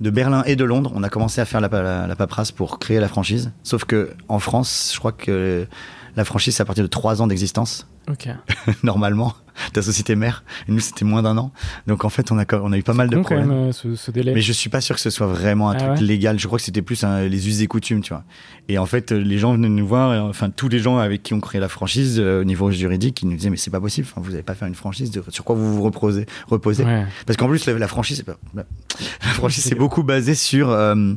[0.00, 3.08] de Berlin et de Londres, on a commencé à faire la, paperasse pour créer la
[3.08, 3.52] franchise.
[3.62, 5.66] Sauf que en France, je crois que
[6.16, 7.86] la franchise, c'est à partir de trois ans d'existence.
[8.10, 8.28] Ok.
[8.82, 9.34] Normalement,
[9.72, 10.44] ta société mère.
[10.68, 11.52] Et nous, c'était moins d'un an.
[11.86, 13.48] Donc en fait, on a, on a eu pas mal de problèmes.
[13.48, 14.32] Quand même, ce, ce, délai.
[14.32, 16.38] Mais je suis pas sûr que ce soit vraiment un ah truc ouais légal.
[16.38, 18.24] Je crois que c'était plus un, les us et coutumes, tu vois.
[18.68, 21.40] Et en fait, les gens venaient nous voir, enfin tous les gens avec qui on
[21.40, 24.08] créé la franchise euh, au niveau juridique, ils nous disaient mais c'est pas possible.
[24.10, 25.10] Enfin, vous n'avez pas fait une franchise.
[25.10, 27.04] De, sur quoi vous vous reposez, reposez ouais.
[27.26, 28.24] Parce qu'en plus, la, la franchise,
[28.54, 31.14] la, la franchise, c'est beaucoup basé sur euh,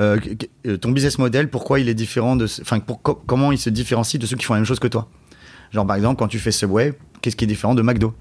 [0.00, 1.48] euh, ton business model.
[3.26, 5.08] Comment il se différencie de ceux qui font la même chose que toi?
[5.72, 8.14] Genre, par exemple, quand tu fais Subway, qu'est-ce qui est différent de McDo?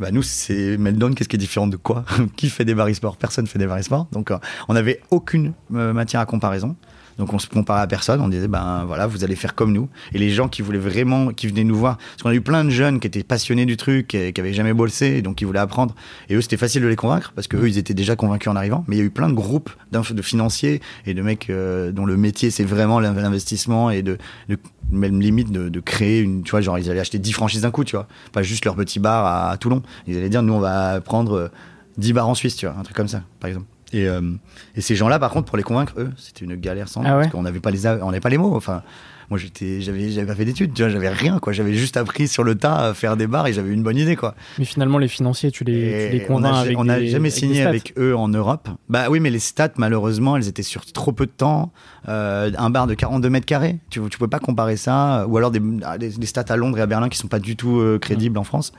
[0.00, 2.04] Bah nous c'est Meltdown qu'est-ce qui est différent de quoi?
[2.36, 3.16] Qui fait des paris sport?
[3.16, 6.74] Personne fait des paris sport donc euh, on n'avait aucune euh, matière à comparaison
[7.18, 9.88] donc on se comparait à personne, on disait ben voilà, vous allez faire comme nous.
[10.12, 12.64] Et les gens qui voulaient vraiment, qui venaient nous voir, parce qu'on a eu plein
[12.64, 15.58] de jeunes qui étaient passionnés du truc, et, qui avaient jamais bossé, donc qui voulaient
[15.58, 15.94] apprendre.
[16.28, 18.56] Et eux c'était facile de les convaincre parce que eux ils étaient déjà convaincus en
[18.56, 18.84] arrivant.
[18.88, 22.04] Mais il y a eu plein de groupes de financiers et de mecs euh, dont
[22.04, 24.18] le métier c'est vraiment l'investissement et de,
[24.90, 27.84] même limite de, créer une, tu vois, genre ils allaient acheter 10 franchises d'un coup,
[27.84, 29.82] tu vois, pas juste leur petit bar à, Toulon.
[30.06, 31.50] Ils allaient dire nous on va prendre
[31.98, 33.66] 10 bars en Suisse, tu vois, un truc comme ça, par exemple.
[33.94, 34.32] Euh,
[34.76, 37.28] et, ces gens-là, par contre, pour les convaincre, eux, c'était une galère sans ah parce
[37.28, 38.54] qu'on n'avait pas les, on n'avait pas les mots.
[38.56, 38.82] Enfin,
[39.30, 41.52] moi, j'étais, j'avais, j'avais pas fait d'études, tu vois, j'avais rien, quoi.
[41.52, 44.16] J'avais juste appris sur le tas à faire des bars et j'avais une bonne idée,
[44.16, 44.34] quoi.
[44.58, 48.16] Mais finalement, les financiers, tu les, tu les convaincs On n'a jamais signé avec eux
[48.16, 48.68] en Europe.
[48.88, 51.72] Bah oui, mais les stats, malheureusement, elles étaient sur trop peu de temps.
[52.08, 55.26] Euh, un bar de 42 mètres carrés, tu, tu peux pas comparer ça.
[55.28, 55.60] Ou alors des,
[55.98, 58.44] des, stats à Londres et à Berlin qui sont pas du tout euh, crédibles en
[58.44, 58.72] France.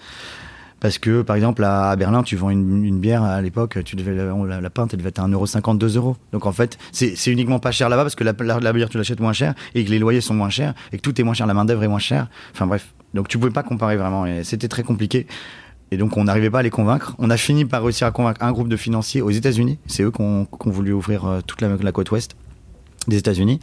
[0.79, 4.61] Parce que, par exemple, à Berlin, tu vends une, bière à l'époque, tu devais la,
[4.61, 6.17] la, pinte, elle devait être à 1,50€, 2 euros.
[6.31, 8.33] Donc en fait, c'est uniquement pas cher là-bas parce que la,
[8.73, 11.19] bière, tu l'achètes moins cher et que les loyers sont moins chers et que tout
[11.19, 12.27] est moins cher, la main-d'œuvre est moins chère.
[12.53, 12.93] Enfin bref.
[13.13, 15.27] Donc tu pouvais pas comparer vraiment et c'était très compliqué.
[15.91, 17.15] Et donc on n'arrivait pas à les convaincre.
[17.19, 19.79] On a fini par réussir à convaincre un groupe de financiers aux États-Unis.
[19.87, 22.35] C'est eux qui ont, voulu ouvrir euh, toute la, côte ouest
[23.07, 23.59] des États-Unis.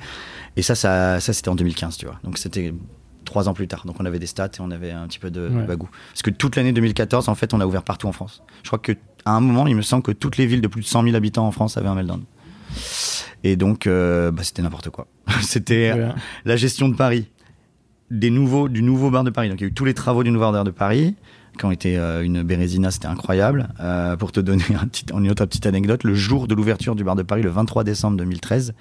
[0.56, 2.18] Et ça, ça, ça c'était en 2015, tu vois.
[2.24, 2.72] Donc c'était
[3.32, 3.84] trois ans plus tard.
[3.86, 5.88] Donc on avait des stats et on avait un petit peu de, bagou.
[6.10, 8.42] Parce que toute l'année 2014, en fait, on a ouvert partout en France.
[8.62, 10.86] Je crois qu'à un moment, il me semble que toutes les villes de plus de
[10.86, 12.22] 100 000 habitants en France avaient un Meltdown.
[13.42, 15.06] Et donc, euh, bah, c'était n'importe quoi.
[15.40, 15.94] c'était
[16.44, 17.30] la gestion de Paris,
[18.10, 19.48] des nouveaux, du nouveau bar de Paris.
[19.48, 21.16] Donc il y a eu tous les travaux du nouveau bar de Paris
[21.58, 23.68] qui ont été euh, une bérésina, c'était incroyable.
[23.80, 27.04] Euh, pour te donner un petit, une autre petite anecdote, le jour de l'ouverture du
[27.04, 28.74] bar de Paris, le 23 décembre 2013,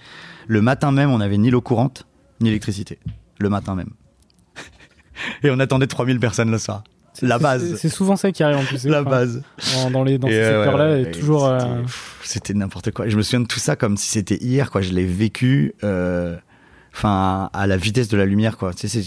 [0.47, 2.05] le matin même, on n'avait ni l'eau courante,
[2.41, 2.99] ni l'électricité.
[3.39, 3.91] Le matin même
[5.43, 6.83] et on attendait 3000 personnes le soir.
[7.21, 7.75] La base.
[7.75, 8.85] C'est souvent ça qui arrive en plus.
[8.85, 9.43] La base.
[9.91, 11.45] Dans, les, dans ces secteurs-là, toujours.
[11.45, 11.59] Euh,
[12.23, 13.07] c'était n'importe quoi.
[13.09, 14.81] je me souviens de tout ça comme si c'était hier, quoi.
[14.81, 16.37] Je l'ai vécu, euh,
[16.93, 18.73] enfin, à la vitesse de la lumière, quoi.
[18.73, 19.01] Tu sais,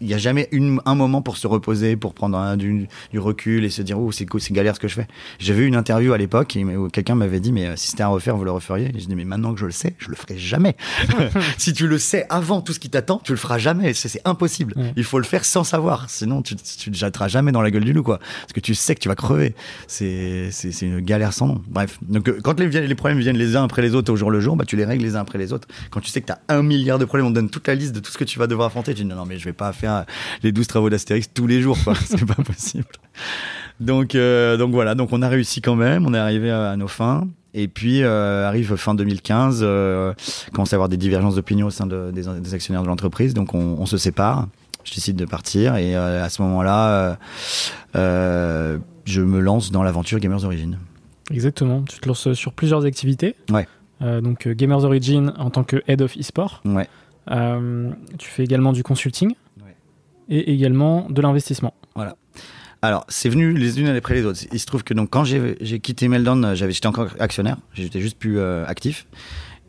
[0.00, 3.70] il n'y a jamais une, un moment pour se reposer, pour prendre du, recul et
[3.70, 5.06] se dire, oh, c'est galère ce que je fais.
[5.38, 8.08] J'avais eu une interview à l'époque où quelqu'un m'avait dit, mais euh, si c'était à
[8.08, 8.90] refaire, vous le referiez?
[8.94, 10.76] Et je dis, mais maintenant que je le sais, je le ferai jamais.
[11.58, 13.94] si tu le sais avant tout ce qui t'attend, tu le feras jamais.
[13.94, 14.74] C'est impossible.
[14.96, 16.10] Il faut le faire sans savoir.
[16.10, 18.18] Sinon, tu, tu te jetteras jamais dans la gueule du loup, quoi.
[18.18, 19.54] Parce que tu sais que tu vas crever.
[19.86, 20.50] C'est
[20.82, 21.62] une galère sans nom.
[21.68, 21.98] Bref.
[22.02, 24.40] Donc, euh, quand les, les problèmes viennent les uns après les autres au jour le
[24.40, 25.68] jour, bah, tu les règles les uns après les autres.
[25.90, 27.74] Quand tu sais que tu as un milliard de problèmes, on te donne toute la
[27.74, 29.44] liste de tout ce que tu vas devoir affronter, tu dis, non, non mais je
[29.44, 29.83] vais pas faire
[30.42, 32.86] les 12 travaux d'Astérix tous les jours, c'est pas possible.
[33.80, 36.88] Donc, euh, donc voilà, donc on a réussi quand même, on est arrivé à, nos
[36.88, 37.26] fins.
[37.56, 40.12] Et puis euh, arrive fin 2015, euh,
[40.52, 43.96] commence à avoir des divergences d'opinion au sein des, actionnaires de l'entreprise, donc on, se
[43.96, 44.48] sépare.
[44.82, 47.16] Je décide de partir et à ce moment-là,
[47.94, 50.78] je me lance dans l'aventure Gamers Origin.
[51.30, 51.82] Exactement.
[51.82, 53.36] Tu te lances sur plusieurs activités.
[53.50, 53.66] Ouais.
[54.00, 56.60] donc Gamers Origin en tant que head of e-sport.
[56.64, 56.88] Ouais.
[57.28, 59.34] tu fais également du consulting
[60.28, 61.74] et également de l'investissement.
[61.94, 62.16] Voilà.
[62.82, 64.40] Alors, c'est venu les unes après les autres.
[64.52, 68.38] Il se trouve que donc quand j'ai quitté Meltdown, j'étais encore actionnaire, j'étais juste plus
[68.38, 69.06] euh, actif.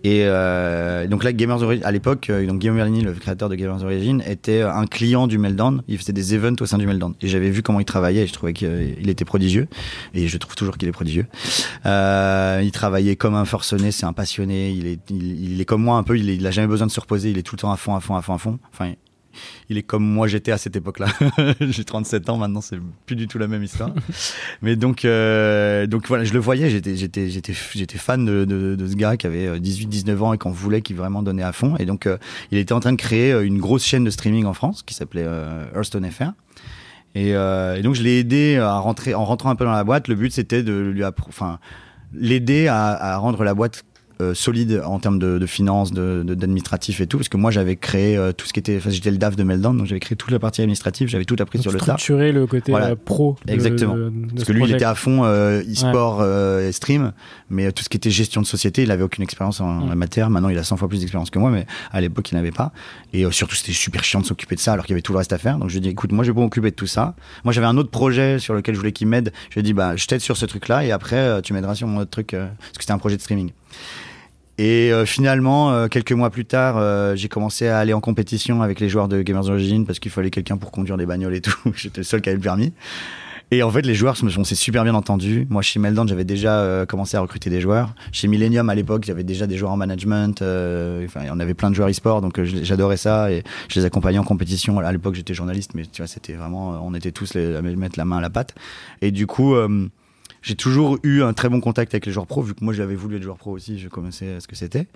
[0.06, 3.84] Et euh, donc là, Gamers Origin, à l'époque, euh, Guillaume Merlini, le créateur de Gamers
[3.84, 5.82] Origin, était un client du Meltdown.
[5.88, 7.16] Il faisait des events au sein du Meltdown.
[7.22, 9.68] Et j'avais vu comment il travaillait et je trouvais qu'il était prodigieux.
[10.14, 11.26] Et je trouve toujours qu'il est prodigieux.
[11.88, 14.70] Euh, il travaillait comme un forcené, c'est un passionné.
[14.70, 16.20] Il est, il, est comme moi un peu.
[16.20, 17.32] Il, il a jamais besoin de se reposer.
[17.32, 18.60] Il est tout le temps à fond, à fond, à fond, à fond.
[18.72, 18.94] Enfin,
[19.70, 21.08] il est comme moi j'étais à cette époque-là.
[21.60, 23.92] J'ai 37 ans maintenant, c'est plus du tout la même histoire.
[24.62, 28.88] Mais donc, euh, donc voilà, je le voyais, j'étais, j'étais, j'étais, j'étais fan de, de,
[28.88, 31.76] ce gars qui avait 18-19 euh, ans et qu'on voulait qu'il vraiment donnait à fond.
[31.78, 32.18] Et donc, euh,
[32.52, 35.26] il était en train de créer une grosse chaîne de streaming en France qui s'appelait
[35.74, 36.32] Hearthstone FR.
[37.16, 40.08] Et, et, donc, je l'ai aidé à rentrer, en rentrant un peu dans la boîte.
[40.08, 41.60] Le but, c'était de lui, enfin,
[42.14, 43.84] l'aider à, à rendre la boîte
[44.22, 47.76] euh, solide en termes de, de finances, d'administratif de, et tout, parce que moi j'avais
[47.76, 50.16] créé euh, tout ce qui était, enfin, j'étais le DAF de Meltdown, donc j'avais créé
[50.16, 51.98] toute la partie administrative, j'avais tout appris sur le tas.
[51.98, 53.36] Structurer le côté euh, pro.
[53.46, 53.98] Exactement.
[54.34, 57.12] parce que lui, il était à fond e-sport et stream,
[57.50, 60.30] mais tout ce qui était gestion de société, il avait aucune expérience en, la matière.
[60.30, 62.72] Maintenant, il a 100 fois plus d'expérience que moi, mais à l'époque, il n'avait pas.
[63.12, 65.18] Et surtout, c'était super chiant de s'occuper de ça, alors qu'il y avait tout le
[65.18, 65.58] reste à faire.
[65.58, 67.16] Donc je lui ai dit, écoute, moi, je vais pas m'occuper de tout ça.
[67.44, 69.34] Moi, j'avais un autre projet sur lequel je voulais qu'il m'aide.
[69.50, 71.88] Je lui ai dit, bah, je t'aide sur ce truc-là, et après, tu m'aideras sur
[71.88, 73.52] mon autre truc, parce que c'était un projet de streaming.
[74.58, 78.62] Et euh, finalement, euh, quelques mois plus tard, euh, j'ai commencé à aller en compétition
[78.62, 81.42] avec les joueurs de Gamers Origin parce qu'il fallait quelqu'un pour conduire des bagnoles et
[81.42, 81.58] tout.
[81.76, 82.72] J'étais le seul qui avait le permis.
[83.52, 85.46] Et en fait, les joueurs, on s'est super bien entendu.
[85.52, 87.94] Moi, chez Meldon, j'avais déjà commencé à recruter des joueurs.
[88.12, 90.42] Chez Millennium, à l'époque, j'avais déjà des joueurs en management.
[90.42, 93.32] Enfin, on avait plein de joueurs e-sport, donc j'adorais ça.
[93.32, 94.80] Et je les accompagnais en compétition.
[94.80, 98.06] À l'époque, j'étais journaliste, mais tu vois, c'était vraiment, on était tous à mettre la
[98.06, 98.56] main à la pâte.
[99.04, 99.56] Et du coup,
[100.46, 102.96] j'ai toujours eu un très bon contact avec les joueurs pro, vu que moi, j'avais
[102.96, 103.80] voulu être joueur pro aussi.
[103.80, 104.88] Je connaissais ce que c'était.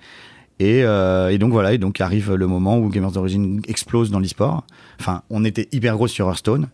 [0.60, 4.64] Et, et, donc voilà, et donc arrive le moment où Gamers d'origine explose dans l'e-sport.
[5.00, 6.68] Enfin, on était hyper gros sur Hearthstone.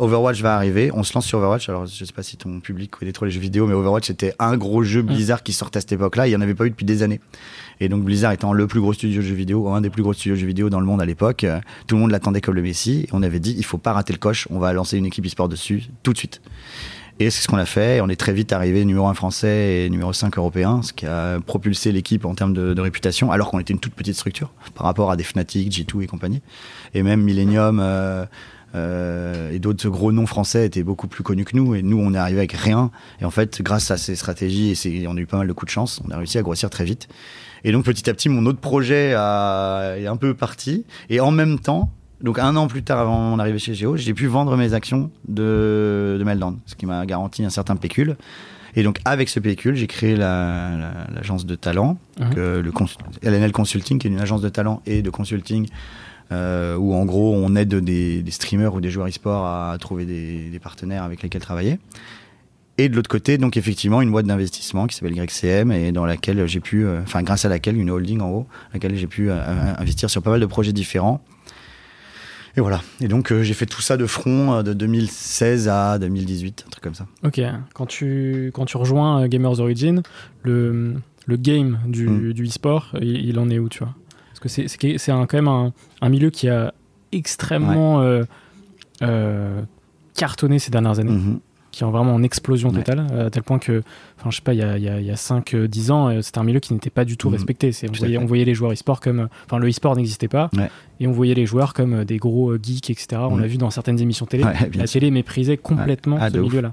[0.00, 1.68] Overwatch va arriver, on se lance sur Overwatch.
[1.68, 4.34] Alors, je sais pas si ton public connaît trop les jeux vidéo, mais Overwatch c'était
[4.38, 5.02] un gros jeu.
[5.02, 6.26] Blizzard qui sortait à cette époque-là.
[6.26, 7.20] Il y en avait pas eu depuis des années.
[7.80, 10.14] Et donc Blizzard étant le plus gros studio de jeux vidéo, un des plus gros
[10.14, 12.54] studios de jeux vidéo dans le monde à l'époque, euh, tout le monde l'attendait comme
[12.54, 13.02] le Messi.
[13.02, 15.26] Et on avait dit, il faut pas rater le coche, on va lancer une équipe
[15.26, 16.40] e-sport dessus tout de suite.
[17.22, 18.00] Et c'est ce qu'on a fait.
[18.00, 21.38] On est très vite arrivé numéro 1 français et numéro 5 européen, ce qui a
[21.38, 25.10] propulsé l'équipe en termes de, réputation, alors qu'on était une toute petite structure par rapport
[25.10, 26.40] à des Fnatic, G2 et compagnie.
[26.94, 28.24] Et même Millennium, euh,
[28.74, 31.74] euh, et d'autres gros noms français étaient beaucoup plus connus que nous.
[31.74, 32.90] Et nous, on est arrivé avec rien.
[33.20, 35.68] Et en fait, grâce à ces stratégies, et on a eu pas mal de coups
[35.68, 37.06] de chance, on a réussi à grossir très vite.
[37.64, 40.86] Et donc, petit à petit, mon autre projet a, est un peu parti.
[41.10, 41.90] Et en même temps,
[42.22, 45.10] donc un an plus tard, avant mon arrivée chez Géo, j'ai pu vendre mes actions
[45.28, 48.16] de, de ce qui m'a garanti un certain pécule.
[48.76, 52.34] Et donc, avec ce pécule, j'ai créé l'agence de talent, mmh.
[52.36, 52.72] le
[53.22, 55.66] LNL Consulting, qui est une agence de talent et de consulting
[56.32, 60.60] euh, où en gros on aide des, streamers ou des joueurs e-sport à, trouver des,
[60.62, 61.78] partenaires avec lesquels travailler.
[62.78, 66.46] Et de l'autre côté, donc effectivement, une boîte d'investissement qui s'appelle YCM et dans laquelle
[66.46, 69.74] j'ai pu, euh, enfin grâce à laquelle, une holding en haut, laquelle j'ai pu euh,
[69.76, 71.20] investir sur pas mal de projets différents.
[72.56, 72.82] Et voilà.
[73.00, 76.94] Et donc j'ai fait tout ça de front de 2016 à 2018, un truc comme
[76.94, 77.06] ça.
[77.24, 77.40] Ok.
[77.74, 80.02] Quand tu, quand tu rejoins Gamers Origin,
[80.42, 82.32] le, le game du, hmm.
[82.32, 83.94] du e-sport, il, en est où, tu vois?
[84.30, 86.72] Parce que c'est quand même un, milieu qui a
[87.12, 88.24] extrêmement euh,
[89.02, 89.62] euh,
[90.14, 91.12] cartonné ces dernières années.
[91.12, 91.38] Mm-hmm.
[91.70, 93.82] Qui est vraiment en explosion totale, euh, à tel point que,
[94.18, 96.74] enfin, je sais pas, il y a, y a, 5-10 ans, c'était un milieu qui
[96.74, 97.32] n'était pas du tout mm-hmm.
[97.32, 97.70] respecté.
[97.88, 99.28] On voyait, on voyait, les joueurs e-sport comme.
[99.46, 100.50] Enfin, le e-sport n'existait pas,
[100.98, 103.22] et on voyait les joueurs comme des gros geeks, etc.
[103.30, 103.40] On mm.
[103.40, 104.44] l'a vu dans certaines émissions télé.
[104.74, 106.72] la télé méprisait complètement ah, ce milieu-là.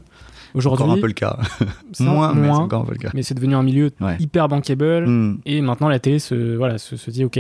[0.54, 1.38] Aujourd'hui, encore un peu le cas.
[2.00, 3.12] moins, mais c'est encore un peu le cas.
[3.14, 5.08] Mais c'est devenu un milieu hyper bankable.
[5.08, 5.38] Hmm.
[5.46, 7.40] Et maintenant, la télé se, voilà, se, dit, ok.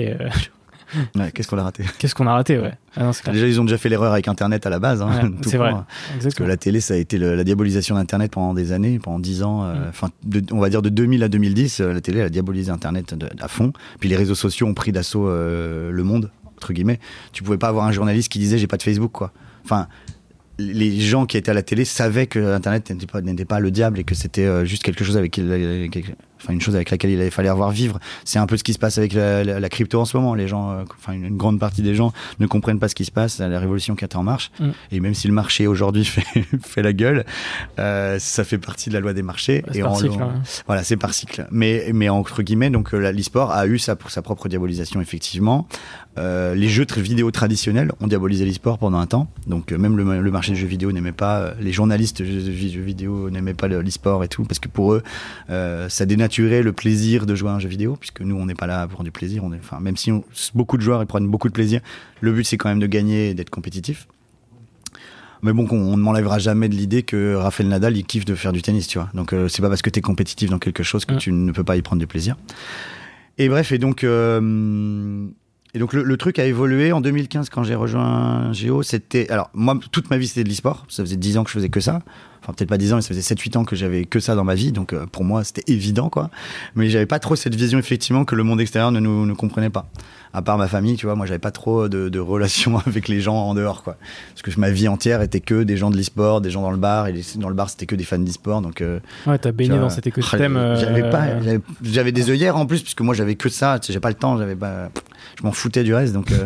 [0.96, 1.84] Euh, qu'est-ce qu'on a raté?
[2.00, 2.74] Qu'est-ce qu'on a raté, ouais.
[2.96, 5.02] Ah déjà, ils ont déjà fait l'erreur avec Internet à la base.
[5.02, 5.74] Hein, c'est vrai.
[6.22, 9.44] Parce que la télé, ça a été la diabolisation d'Internet pendant des années, pendant 10
[9.44, 9.64] ans.
[9.64, 9.90] Euh, hmm.
[9.90, 10.10] Enfin,
[10.52, 13.74] on va dire de 2000 à 2010, euh, la télé a diabolisé Internet à fond.
[14.00, 17.00] Puis les réseaux sociaux ont pris d'assaut le monde, entre guillemets.
[17.34, 19.32] Tu pouvais pas avoir un journaliste qui disait j'ai pas de Facebook, quoi.
[19.64, 19.88] Enfin,
[20.60, 22.92] les gens qui étaient à la télé savaient que Internet
[23.24, 25.40] n'était pas, le diable et que c'était euh, juste quelque chose avec
[26.42, 28.00] enfin une chose avec laquelle il fallait avoir vivre.
[28.26, 30.34] C'est un peu ce qui se passe avec la, crypto en ce moment.
[30.34, 33.12] Les gens, euh, enfin une, grande partie des gens ne comprennent pas ce qui se
[33.12, 34.52] passe, la révolution qui est en marche.
[34.60, 34.70] Mm.
[34.92, 36.26] Et même si le marché aujourd'hui fait,
[36.64, 37.26] fait la gueule,
[37.80, 39.64] euh, ça fait partie de la loi des marchés.
[39.74, 40.42] et par cycle, hein.
[40.66, 41.48] Voilà, c'est par cycle.
[41.52, 45.68] Mais, mais entre guillemets, donc l'e-sport a eu ça pour sa propre diabolisation effectivement.
[46.18, 49.30] Les jeux vidéo traditionnels ont diabolisé l'e-sport pendant un temps.
[49.46, 53.30] Donc même le, le marché des jeux vidéo n'aimait pas, les journalistes de jeux vidéo
[53.30, 55.04] n'aimaient pas l'e-sport et tout, parce que pour eux,
[55.48, 58.68] ça dénature le plaisir de jouer à un jeu vidéo, puisque nous, on n'est pas
[58.68, 59.44] là pour du plaisir.
[59.44, 60.12] On est, enfin, même si
[60.54, 61.82] beaucoup de joueurs ils prennent beaucoup de plaisir,
[62.22, 64.08] le but c'est quand même de gagner et d'être compétitif.
[65.44, 68.54] Mais bon, on ne m'enlèvera jamais de l'idée que Rafael Nadal, il kiffe de faire
[68.54, 69.10] du tennis, tu vois.
[69.14, 71.52] Donc, euh, c'est pas parce que tu es compétitif dans quelque chose que tu ne
[71.52, 72.38] peux pas y prendre du plaisir.
[73.38, 75.28] Et bref, et donc, euh,
[75.74, 76.92] et donc le, truc a évolué.
[76.92, 79.30] En 2015, quand j'ai rejoint Géo, c'était.
[79.30, 80.86] Alors, moi, toute ma vie, c'était de l'e-sport.
[80.90, 82.02] Ça faisait 10 ans que je faisais que ça
[82.42, 84.44] enfin peut-être pas 10 ans, mais ça faisait 7-8 ans que j'avais que ça dans
[84.44, 86.30] ma vie, donc euh, pour moi c'était évident quoi.
[86.76, 89.90] Mais j'avais pas trop cette vision effectivement que le monde extérieur ne nous comprenait pas.
[90.34, 93.22] À part ma famille, tu vois, moi j'avais pas trop de, de relations avec les
[93.22, 93.98] gens en dehors quoi.
[94.30, 96.78] Parce que ma vie entière était que des gens de l'e-sport, des gens dans le
[96.78, 98.62] bar, et dans le bar c'était que des fans d'e-sport.
[98.62, 100.76] Donc, euh, ouais, t'as baigné dans cet écosystème.
[100.80, 103.94] J'avais pas, euh, j'avais des œillères en plus, puisque moi j'avais que ça, tu sais,
[103.94, 104.90] j'ai pas le temps, j'avais pas,
[105.40, 106.32] je m'en foutais du reste, donc.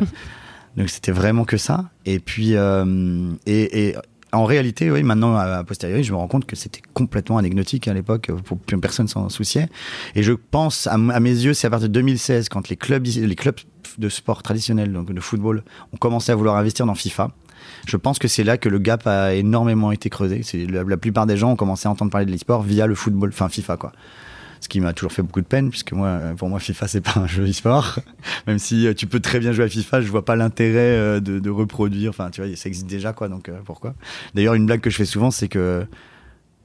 [0.78, 1.90] Donc c'était vraiment que ça.
[2.06, 3.96] Et puis, et, et,
[4.34, 7.94] en réalité, oui, maintenant, à, posteriori, je me rends compte que c'était complètement anecdotique à
[7.94, 9.68] l'époque, pour personne s'en souciait.
[10.16, 13.36] Et je pense, à, mes yeux, c'est à partir de 2016, quand les clubs, les
[13.36, 13.56] clubs
[13.98, 15.64] de sport traditionnels, donc de football,
[15.94, 17.32] ont commencé à vouloir investir dans FIFA.
[17.88, 20.42] Je pense que c'est là que le gap a énormément été creusé.
[20.68, 23.30] La, la, plupart des gens ont commencé à entendre parler de l'e-sport via le football,
[23.30, 23.92] enfin FIFA, quoi
[24.62, 27.20] ce qui m'a toujours fait beaucoup de peine, puisque moi, pour moi, FIFA, c'est pas
[27.20, 28.00] un jeu e-sport.
[28.48, 31.20] Même si euh, tu peux très bien jouer à FIFA, je vois pas l'intérêt euh,
[31.20, 32.12] de, reproduire.
[32.12, 33.28] Enfin, tu vois, ça existe déjà, quoi.
[33.28, 33.96] Donc, euh, pourquoi?
[34.36, 35.86] D'ailleurs, une blague que je fais souvent, c'est que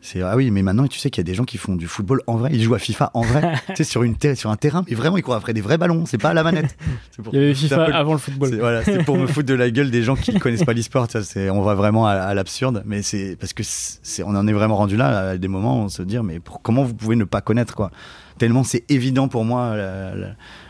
[0.00, 1.86] C'est ah oui, mais maintenant tu sais qu'il y a des gens qui font du
[1.86, 4.56] football en vrai, ils jouent à FIFA en vrai, tu sais sur une sur un
[4.56, 6.76] terrain, mais vraiment ils courent après des vrais ballons, c'est pas à la manette.
[7.22, 8.50] Pour, il y avait FIFA avant le football.
[8.50, 11.08] C'est, voilà, c'est pour me foutre de la gueule des gens qui connaissent pas l'e-sport.
[11.22, 14.76] C'est, on va vraiment à, l'absurde, mais c'est parce que c'est, on en est vraiment
[14.76, 17.40] rendu là à des moments où on se dit mais comment vous pouvez ne pas
[17.40, 17.90] connaître quoi?
[18.38, 19.74] Tellement c'est évident pour moi.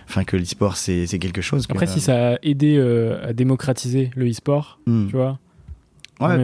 [0.08, 1.66] enfin que l'e-sport c'est, quelque chose.
[1.68, 5.08] Après, si ça a aidé euh, à démocratiser le e-sport, hmm.
[5.08, 5.38] tu vois,
[6.20, 6.36] Ouais, ouais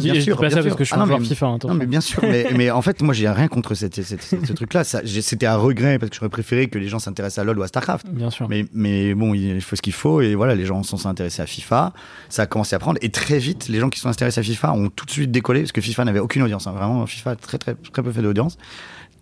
[0.00, 0.36] bien sûr.
[0.36, 1.46] Pas ça parce que je suis ah, un joueur FIFA.
[1.46, 2.22] Hein, non, mais bien sûr.
[2.22, 4.84] mais, mais, en fait, moi, j'ai rien contre cette, cette, ce truc-là.
[4.84, 7.68] C'était un regret parce que j'aurais préféré que les gens s'intéressent à LoL ou à
[7.68, 8.08] StarCraft.
[8.10, 8.48] Bien sûr.
[8.48, 10.20] Mais, mais bon, il faut ce qu'il faut.
[10.20, 11.92] Et voilà, les gens sont intéressés à FIFA.
[12.28, 12.98] Ça a commencé à prendre.
[13.02, 15.60] Et très vite, les gens qui sont intéressés à FIFA ont tout de suite décollé
[15.60, 16.66] parce que FIFA n'avait aucune audience.
[16.66, 16.72] Hein.
[16.72, 18.58] Vraiment, FIFA très, très, très peu fait d'audience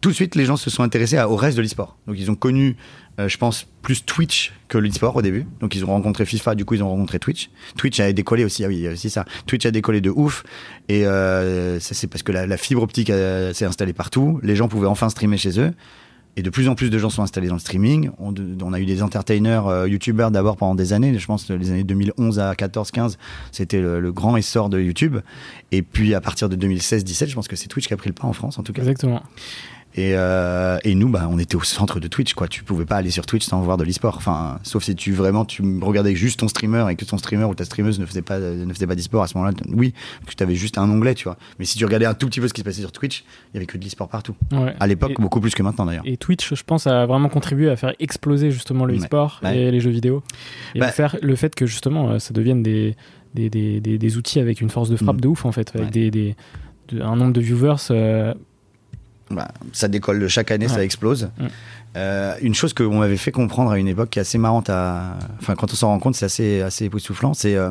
[0.00, 1.96] tout de suite, les gens se sont intéressés au reste de l'e-sport.
[2.06, 2.76] Donc, ils ont connu,
[3.20, 5.46] euh, je pense, plus Twitch que l'e-sport au début.
[5.60, 7.50] Donc, ils ont rencontré FIFA, du coup, ils ont rencontré Twitch.
[7.76, 9.24] Twitch a décollé aussi, ah oui, aussi ça.
[9.46, 10.44] Twitch a décollé de ouf.
[10.88, 14.40] Et euh, c'est parce que la, fibre optique s'est installée partout.
[14.42, 15.72] Les gens pouvaient enfin streamer chez eux.
[16.36, 18.10] Et de plus en plus de gens sont installés dans le streaming.
[18.18, 21.18] On, a eu des entertainers, euh, youtubeurs d'abord pendant des années.
[21.18, 23.18] Je pense les années 2011 à 14, 15,
[23.50, 25.18] c'était le, le, grand essor de YouTube.
[25.72, 28.08] Et puis à partir de 2016, 17, je pense que c'est Twitch qui a pris
[28.08, 28.82] le pas en France en tout cas.
[28.82, 29.22] Exactement.
[29.96, 32.46] Et, euh, et, nous, bah, on était au centre de Twitch, quoi.
[32.46, 34.16] Tu pouvais pas aller sur Twitch sans voir de l'e-sport.
[34.16, 37.54] Enfin, sauf si tu vraiment tu regardais juste ton streamer et que ton streamer ou
[37.54, 39.54] ta streameuse ne faisait pas ne faisait pas d'e-sport à ce moment-là.
[39.72, 39.92] Oui,
[40.26, 41.36] que tu avais juste un onglet, tu vois.
[41.58, 43.54] Mais si tu regardais un tout petit peu ce qui se passait sur Twitch, il
[43.54, 44.34] y avait que de l'e-sport partout.
[44.52, 44.74] Ouais.
[44.78, 46.04] À l'époque, beaucoup plus que maintenant d'ailleurs.
[46.06, 49.80] Et Twitch, je pense, a vraiment contribué à faire exploser justement le e-sport et les
[49.80, 50.22] jeux vidéo
[50.74, 52.96] et bah, faire le fait que justement euh, ça devienne des
[53.34, 55.20] des, des, des, outils avec une force de frappe mm.
[55.20, 56.34] de ouf en fait, avec des,
[57.00, 57.76] un nombre de viewers.
[57.90, 58.34] Euh,
[59.30, 61.30] bah, ça décolle chaque année, ça explose.
[61.38, 61.46] Mm.
[61.96, 65.16] Euh, une chose qu'on m'avait fait comprendre à une époque qui est assez marrante, à...
[65.40, 67.34] enfin quand on s'en rend compte, c'est assez, assez époustouflant.
[67.34, 67.70] C'est euh,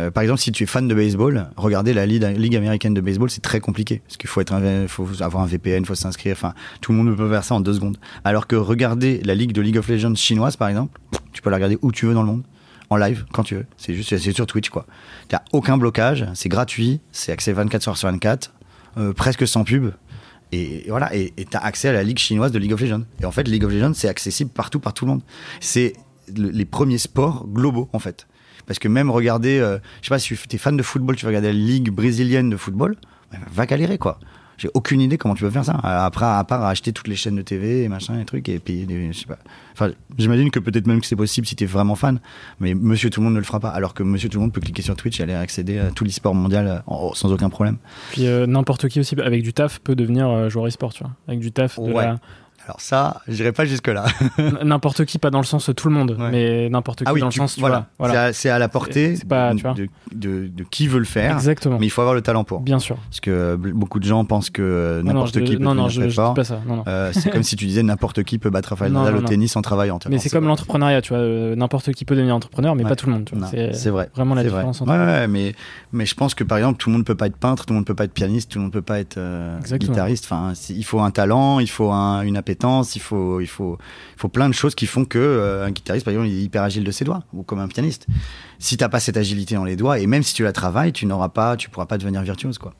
[0.00, 3.30] euh, par exemple si tu es fan de baseball, regarder la ligue, américaine de baseball,
[3.30, 6.32] c'est très compliqué parce qu'il faut être, un, faut avoir un VPN, il faut s'inscrire.
[6.32, 7.98] Enfin, tout le monde peut faire ça en deux secondes.
[8.24, 10.98] Alors que regarder la ligue de League of Legends chinoise, par exemple,
[11.32, 12.42] tu peux la regarder où tu veux dans le monde
[12.88, 13.66] en live quand tu veux.
[13.76, 14.86] C'est juste, c'est sur Twitch quoi.
[15.28, 18.52] T'as aucun blocage, c'est gratuit, c'est accès 24 heures sur 24,
[19.14, 19.90] presque sans pub.
[20.52, 23.02] Et, voilà, et tu as accès à la ligue chinoise de League of Legends.
[23.20, 25.22] Et en fait, League of Legends, c'est accessible partout, par tout le monde.
[25.60, 25.94] C'est
[26.34, 28.26] les premiers sports globaux, en fait.
[28.66, 31.24] Parce que même regarder, euh, je sais pas si tu es fan de football, tu
[31.24, 32.96] vas regarder la ligue brésilienne de football,
[33.52, 34.18] va galérer, quoi.
[34.58, 35.74] J'ai aucune idée comment tu peux faire ça.
[35.82, 38.86] Après, à part acheter toutes les chaînes de TV et machin et trucs et payer
[38.86, 39.38] des, je sais pas.
[39.72, 42.20] Enfin, j'imagine que peut-être même que c'est possible si tu es vraiment fan,
[42.60, 43.68] mais Monsieur Tout le Monde ne le fera pas.
[43.68, 46.04] Alors que Monsieur Tout le Monde peut cliquer sur Twitch et aller accéder à tout
[46.04, 47.76] l'e-sport mondial euh, sans aucun problème.
[48.12, 51.12] Puis euh, n'importe qui aussi avec du taf peut devenir euh, joueur e-sport, tu vois.
[51.28, 52.14] Avec du taf, de ouais.
[52.66, 54.06] Alors ça, j'irai pas jusque-là.
[54.64, 57.30] n'importe qui, pas dans le sens tout le monde, mais n'importe qui ah dans le
[57.30, 57.86] sens, voilà.
[57.98, 58.32] voilà.
[58.32, 61.34] C'est à, la portée de, de, qui veut le faire.
[61.34, 61.78] Exactement.
[61.78, 62.60] Mais il faut avoir le talent pour.
[62.60, 62.96] Bien sûr.
[62.96, 66.34] Parce que beaucoup de gens pensent que n'importe qui peut non, non, je, fort.
[66.34, 66.60] pas ça.
[66.88, 69.62] Euh, c'est comme si tu disais n'importe qui peut battre Rafael Nadal au tennis en
[69.62, 69.98] travaillant.
[70.08, 71.22] Mais c'est comme l'entrepreneuriat, tu vois.
[71.22, 73.30] Euh, n'importe qui peut devenir entrepreneur, mais pas tout le monde.
[73.72, 74.10] C'est vrai.
[74.14, 74.80] Vraiment la différence.
[74.80, 75.54] Entre ouais, mais
[75.92, 77.76] mais je pense que par exemple, tout le monde peut pas être peintre, tout le
[77.76, 80.24] monde peut pas être pianiste, tout le monde peut pas être euh, guitariste.
[80.24, 83.78] Enfin, il faut un talent, il faut une appétence, il faut il faut,
[84.16, 86.42] il faut plein de choses qui font que euh, un guitariste, par exemple, il est
[86.42, 88.06] hyper agile de ses doigts, ou comme un pianiste.
[88.58, 91.06] Si t'as pas cette agilité dans les doigts, et même si tu la travailles, tu
[91.06, 92.74] n'auras pas, tu pourras pas devenir virtuose, quoi.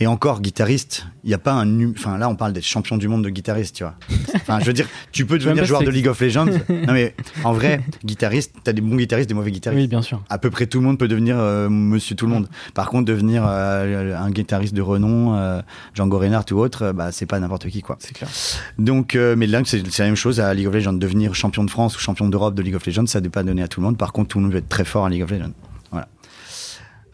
[0.00, 1.90] Et encore, guitariste, il n'y a pas un.
[1.90, 3.94] Enfin, là, on parle d'être champion du monde de guitariste, tu vois.
[4.34, 6.46] Enfin, je veux dire, tu peux devenir joueur de League of Legends.
[6.46, 9.80] non, mais en vrai, guitariste, tu as des bons guitaristes, des mauvais guitaristes.
[9.80, 10.22] Oui, bien sûr.
[10.30, 12.48] À peu près tout le monde peut devenir euh, monsieur tout le monde.
[12.74, 15.60] Par contre, devenir euh, un guitariste de renom, euh,
[15.94, 17.96] Django Reinhardt ou autre, bah, c'est pas n'importe qui, quoi.
[17.98, 18.30] C'est clair.
[18.78, 20.92] Donc, mais là, c'est la même chose à League of Legends.
[20.92, 23.62] Devenir champion de France ou champion d'Europe de League of Legends, ça n'est pas donné
[23.62, 23.98] à tout le monde.
[23.98, 25.52] Par contre, tout le monde veut être très fort à League of Legends.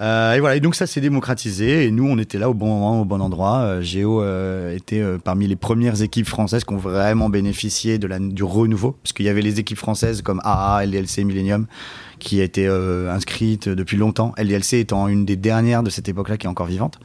[0.00, 2.66] Euh, et voilà, et donc ça s'est démocratisé et nous on était là au bon
[2.66, 3.58] moment, au bon endroit.
[3.58, 8.18] Euh, Géo euh, était parmi les premières équipes françaises qui ont vraiment bénéficié de la,
[8.18, 11.66] du renouveau, parce qu'il y avait les équipes françaises comme AA, LDLC, Millennium,
[12.18, 14.34] qui étaient inscrites depuis longtemps.
[14.38, 16.98] LDLC étant une des dernières de cette époque-là qui est encore vivante.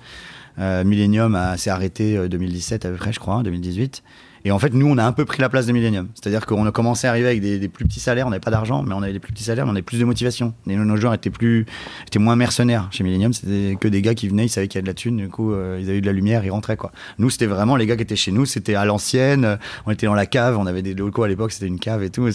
[0.57, 4.03] Millennium s'est arrêté 2017 à peu près, je crois, 2018.
[4.45, 6.07] Et en fait, nous, on a un peu pris la place de Millennium.
[6.15, 8.83] C'est-à-dire qu'on a commencé à arriver avec des, plus petits salaires, on n'avait pas d'argent,
[8.83, 10.53] mais on avait des plus petits salaires, mais on avait plus de motivation.
[10.67, 11.65] Et nos, joueurs étaient, plus,
[12.07, 12.87] étaient moins mercenaires.
[12.91, 14.93] Chez Millennium, c'était que des gars qui venaient, ils savaient qu'il y avait de la
[14.93, 16.77] thune, du coup, euh, ils avaient eu de la lumière, ils rentraient.
[16.77, 16.91] Quoi.
[17.17, 20.05] Nous, c'était vraiment les gars qui étaient chez nous, c'était à l'ancienne, euh, on était
[20.05, 22.27] dans la cave, on avait des locaux à l'époque, c'était une cave et tout.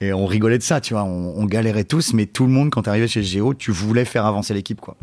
[0.00, 2.70] Et, on rigolait de ça, tu vois, on, on, galérait tous, mais tout le monde,
[2.70, 4.80] quand tu arrivais chez Géo, tu voulais faire avancer l'équipe.
[4.80, 4.96] quoi.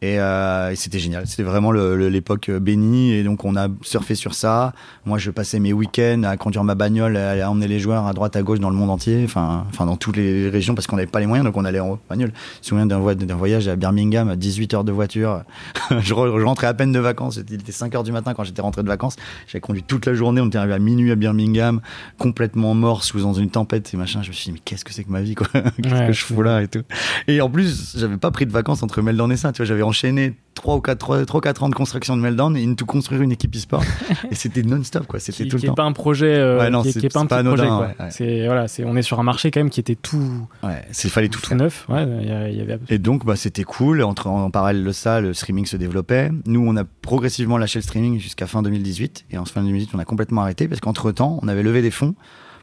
[0.00, 1.26] Et, euh, et c'était génial.
[1.26, 3.12] C'était vraiment l'époque bénie.
[3.12, 4.72] Et donc, on a surfé sur ça.
[5.06, 8.12] Moi, je passais mes week-ends à conduire ma bagnole, à, à emmener les joueurs à
[8.12, 9.22] droite, à gauche dans le monde entier.
[9.24, 11.44] Enfin, enfin dans toutes les régions parce qu'on n'avait pas les moyens.
[11.44, 12.30] Donc, on allait en bagnole.
[12.30, 15.42] Je me souviens d'un voy- d'un voyage à Birmingham, 18 heures de voiture.
[15.90, 17.40] je, re- je rentrais à peine de vacances.
[17.48, 19.16] Il était 5 heures du matin quand j'étais rentré de vacances.
[19.48, 20.40] J'avais conduit toute la journée.
[20.40, 21.80] On était arrivé à minuit à Birmingham,
[22.18, 24.22] complètement mort, sous dans une tempête et machin.
[24.22, 25.48] Je me suis dit, mais qu'est-ce que c'est que ma vie, quoi?
[25.52, 26.82] Qu'est-ce Ouais, que je fous là et tout?
[27.26, 29.50] Et en plus, j'avais pas pris de vacances entre Melbourne et ça.
[29.52, 32.56] Tu vois, j'avais enchaîné 3 ou 4, 3, 3 4 ans de construction de Melbourne
[32.56, 33.82] et into construire une équipe e-sport.
[34.30, 35.20] et c'était non-stop, quoi.
[35.20, 37.06] C'était tout qui le est pas un projet euh, Ouais, non, qui, est- c'est- qui
[37.06, 38.10] est pas un c'est pas petit projet anodin, ouais, ouais.
[38.10, 41.10] c'est voilà c'est on est sur un marché quand même qui était tout, Ouais, il
[41.10, 43.64] fallait tout tout neuf ouais il y, a- il y avait Et donc, bah, c'était
[43.64, 44.02] cool.
[44.02, 46.30] Entre, en parallèle de ça, le streaming se développait.
[46.46, 49.26] Nous, on a progressivement lâché le streaming jusqu'à fin 2018.
[49.30, 51.90] Et en fin 2018, on a complètement arrêté parce qu'entre temps, on avait levé des
[51.92, 52.14] fonds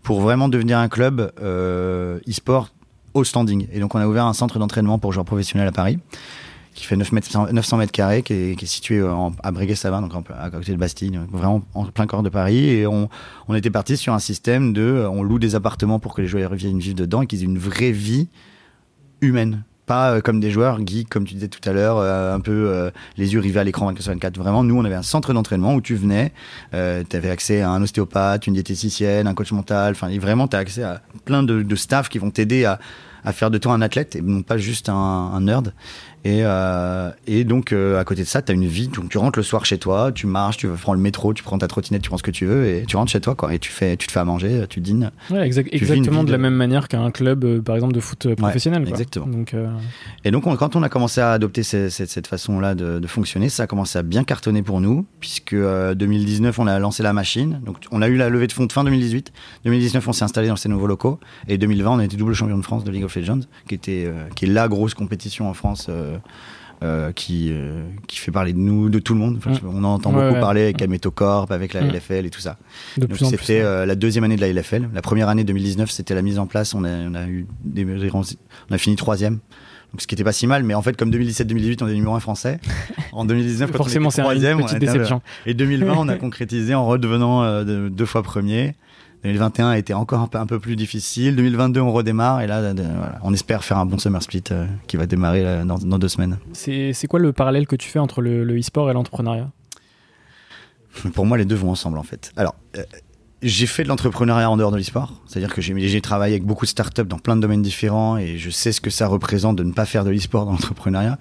[0.04, 2.70] pour vraiment devenir un club euh, e-sport
[3.14, 3.68] au standing.
[3.72, 5.98] Et donc, on a ouvert un centre d'entraînement pour joueurs professionnels à Paris
[6.76, 10.50] qui fait 9 mètres, 900 mètres carrés, qui est, situé en- à Breguet-Savin, donc à
[10.50, 12.70] côté de Bastille, vraiment en plein cœur de Paris.
[12.70, 13.10] Et on,
[13.48, 16.54] on était parti sur un système de, on loue des appartements pour que les joueurs
[16.54, 18.28] viennent vivre dedans et qu'ils aient une vraie vie
[19.22, 19.64] humaine.
[19.86, 22.52] Pas euh, comme des joueurs geeks, comme tu disais tout à l'heure, euh, un peu
[22.52, 24.38] euh, les yeux rivés à l'écran 24 sur 24.
[24.38, 26.34] Vraiment, nous, on avait un centre d'entraînement où tu venais,
[26.72, 26.78] tu
[27.16, 29.92] avais accès à un ostéopathe, une diététicienne, un coach mental.
[29.92, 32.80] Enfin, vraiment, tu as accès à plein de, de staff qui vont t'aider à,
[33.24, 35.72] à faire de toi un athlète et non pas juste un, un nerd.
[36.26, 38.88] Et, euh, et donc, euh, à côté de ça, tu as une vie.
[38.88, 41.60] Donc, tu rentres le soir chez toi, tu marches, tu prends le métro, tu prends
[41.60, 43.54] ta trottinette, tu prends ce que tu veux et tu rentres chez toi, quoi.
[43.54, 45.12] Et tu, fais, tu te fais à manger, tu dînes.
[45.30, 47.94] Ouais, exact- Tu vis une exactement de la même manière qu'un club euh, par exemple
[47.94, 48.90] de foot professionnel quoi.
[48.90, 49.28] exactement.
[49.28, 49.56] donc
[50.24, 53.08] Et donc, on- quand on a commencé à adopter ce- cette, cette façon-là de, de
[53.08, 57.04] fonctionner, ça a commencé à bien cartonner pour nous, puisque euh, 2019, on a lancé
[57.04, 57.62] la machine.
[57.64, 59.32] Donc, on a eu la levée de fonds de fin 2018.
[59.64, 61.20] 2019, on s'est installé dans ces nouveaux locaux.
[61.48, 64.06] Et 2020, on a été double champion de France de League of Legends, qui, était,
[64.08, 65.86] euh, qui est la grosse compétition en France.
[65.90, 66.15] euh,
[66.84, 69.36] euh, qui, euh, qui fait parler de nous, de tout le monde.
[69.38, 69.60] Enfin, Mm.
[69.74, 70.40] On en entend Ouais, beaucoup ouais.
[70.42, 71.90] parler avec Ameto Corp, avec la Mm.
[71.92, 72.58] LFL et tout ça.
[72.98, 74.90] de Donc c'était euh, la deuxième année de la LFL.
[74.94, 76.74] La première année 2019, c'était la mise en place.
[76.76, 78.22] On a, on a eu des, on
[78.74, 79.40] a fini troisième.
[79.94, 82.16] Donc ce qui était pas si mal, mais en fait comme 2017-2018 on est numéro
[82.16, 82.60] un français.
[83.14, 86.10] En 2019 quand forcément on était troisième, on petite un peu- déception Et 2020 on
[86.10, 88.76] a concrétisé en redevenant euh, de- deux fois premier.
[89.26, 91.36] 2021 a été encore un peu, un peu plus difficile.
[91.36, 94.98] 2022 on redémarre et là voilà, on espère faire un bon summer split euh, qui
[94.98, 96.38] va démarrer là, dans, dans deux semaines.
[96.54, 99.50] c'est quoi le parallèle que tu fais entre le, e-sport et l'entrepreneuriat?
[101.14, 102.32] Pour moi, les deux vont ensemble en fait.
[102.38, 102.84] Alors, euh,
[103.42, 106.70] j'ai fait de l'entrepreneuriat en dehors de l'e-sport, c'est-à-dire que j'ai travaillé avec beaucoup de
[106.70, 109.74] startups dans plein de domaines différents et je sais ce que ça représente de ne
[109.74, 111.18] pas faire de l'e-sport dans l'entrepreneuriat.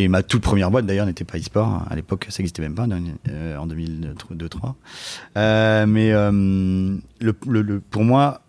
[0.00, 2.86] Et ma toute première boîte d'ailleurs n'était pas e-sport, à l'époque ça n'existait même pas,
[3.28, 4.74] euh, en 2002-2003.
[5.36, 6.96] Euh, mais euh,
[7.90, 8.40] pour moi,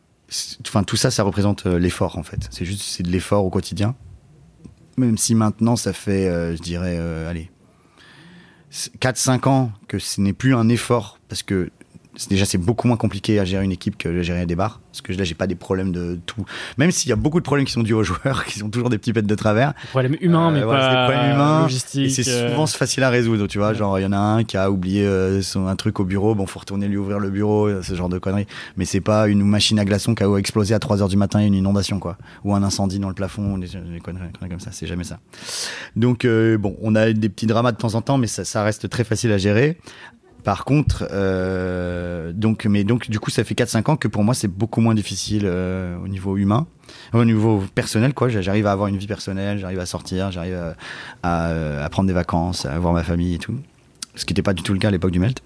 [0.66, 2.48] enfin tout ça, ça représente l'effort en fait.
[2.52, 3.96] C'est juste c'est de l'effort au quotidien.
[4.96, 6.98] Même si maintenant ça fait, je dirais,
[7.28, 7.52] allez,
[8.72, 11.70] 4-5 ans que ce n'est plus un effort parce que
[12.30, 14.82] déjà c'est beaucoup moins compliqué à gérer une équipe que de gérer des bars.
[14.92, 16.46] Parce que là j'ai pas des problèmes de tout.
[16.78, 18.90] Même s'il y a beaucoup de problèmes qui sont dus aux joueurs qui sont toujours
[18.90, 19.74] des petits pets de travers.
[19.92, 23.04] Problème humain Euh, mais voilà, pas des problèmes humains, logistique et c'est euh, souvent facile
[23.04, 23.74] à résoudre tu vois.
[23.74, 26.36] Genre il y en a un qui a oublié euh, son, un truc au bureau.
[26.36, 28.48] Bon faut retourner lui ouvrir le bureau ce genre de conneries.
[28.76, 31.46] Mais c'est pas une machine à glaçons qui a explosé à 3h du matin et
[31.46, 32.18] une inondation quoi.
[32.44, 34.72] Ou un incendie dans le plafond des, des conneries, des conneries comme ça.
[34.72, 35.20] C'est jamais ça.
[35.96, 38.64] Donc euh, bon on a des petits dramas de temps en temps mais ça, ça
[38.64, 39.78] reste très facile à gérer
[40.44, 44.34] par contre, euh, donc, mais donc, du coup, ça fait 4-5 ans que pour moi,
[44.34, 46.68] c'est beaucoup moins difficile euh, au niveau humain,
[47.14, 48.30] au niveau personnel, quoi.
[48.30, 50.76] J'arrive à avoir une vie personnelle, j'arrive à sortir, j'arrive à,
[51.24, 53.56] à, à prendre des vacances, à voir ma famille et tout.
[54.16, 55.42] Ce qui n'était pas du tout le cas à l'époque du Melt.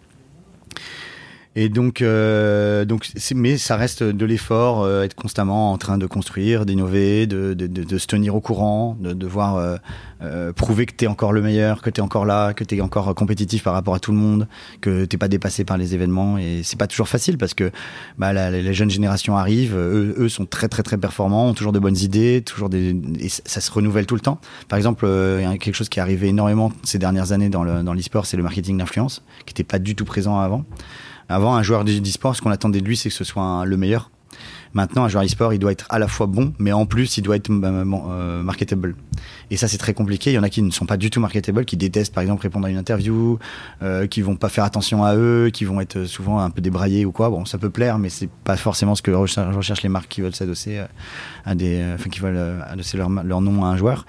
[1.58, 6.06] Et donc, euh, donc mais ça reste de l'effort, euh, être constamment en train de
[6.06, 9.78] construire, d'innover, de, de, de, de se tenir au courant, de devoir euh,
[10.22, 12.76] euh, prouver que tu es encore le meilleur, que tu es encore là, que tu
[12.76, 14.50] es encore compétitif par rapport à tout le monde,
[14.82, 16.38] que t'es pas dépassé par les événements.
[16.38, 17.72] Et c'est pas toujours facile parce que
[18.18, 21.72] bah, la- les jeunes générations arrivent, eux, eux sont très très très performants, ont toujours
[21.72, 24.40] de bonnes idées, toujours des, et ça ça se renouvelle tout le temps.
[24.68, 27.48] Par exemple, euh, il y a quelque chose qui est arrivé énormément ces dernières années
[27.48, 30.66] dans le- dans l'e-sport, c'est le marketing d'influence, qui n'était pas du tout présent avant.
[31.30, 34.12] Avant, un joueur d'e-sport, ce qu'on attendait de lui, c'est que ce soit le meilleur.
[34.74, 37.22] Maintenant, un joueur e-sport, il doit être à la fois bon, mais en plus, il
[37.22, 38.96] doit être euh, euh, marketable.
[39.50, 40.32] Et ça, c'est très compliqué.
[40.32, 42.42] Il y en a qui ne sont pas du tout marketable, qui détestent, par exemple,
[42.42, 43.40] répondre à une interview,
[43.82, 47.06] euh, qui vont pas faire attention à eux, qui vont être souvent un peu débraillés
[47.06, 47.30] ou quoi.
[47.30, 50.20] Bon, ça peut plaire, mais c'est pas forcément ce que recher- recherchent les marques qui
[50.20, 50.88] veulent s'adosser euh,
[51.46, 54.06] à des, euh, enfin, qui veulent euh, adosser leur, leur nom à un joueur.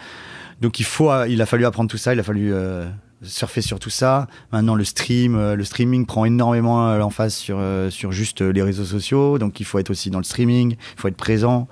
[0.61, 2.13] Donc, il faut, euh, il a fallu apprendre tout ça.
[2.13, 2.87] Il a fallu euh,
[3.23, 4.27] surfer sur tout ça.
[4.53, 8.63] Maintenant, le stream, euh, le streaming prend énormément euh, l'emphase sur euh, sur juste les
[8.63, 9.39] réseaux sociaux.
[9.39, 11.69] Donc, il faut être aussi dans le streaming, il faut être présent.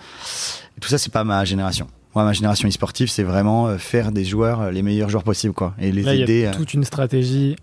[0.77, 1.87] Et tout ça, c'est pas ma génération.
[2.15, 5.91] Moi, ma génération e-sportive, c'est vraiment faire des joueurs les meilleurs joueurs possibles, quoi, et
[5.91, 6.41] les Là, il aider.
[6.43, 7.57] y a toute une stratégie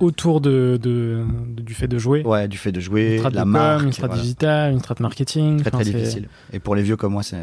[0.00, 1.24] autour de, de-
[1.56, 2.22] de- du fait de jouer.
[2.24, 4.22] Ouais, du fait de Une jouer, la de com, marque, une strat voilà.
[4.22, 5.60] digitale, une strat marketing.
[5.60, 6.28] très très difficile.
[6.52, 7.36] Et pour les vieux comme moi, c'est,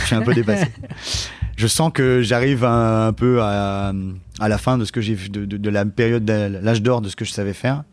[0.00, 0.66] je suis un peu dépassé.
[1.56, 3.92] je sens que j'arrive un, un peu à,
[4.40, 7.16] à la fin de ce que j'ai, de, la période, de l'âge d'or de ce
[7.16, 7.84] que je savais faire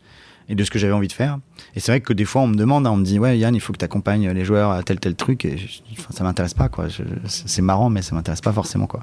[0.48, 1.38] et de ce que j'avais envie de faire.
[1.76, 3.54] Et c'est vrai que des fois, on me demande, hein, on me dit, ouais, Yann,
[3.54, 5.44] il faut que tu accompagnes les joueurs à tel tel truc.
[5.44, 6.86] Et je- enfin, ça m'intéresse pas, quoi.
[7.26, 9.00] C'est marrant, mais ça m'intéresse pas forcément, quoi.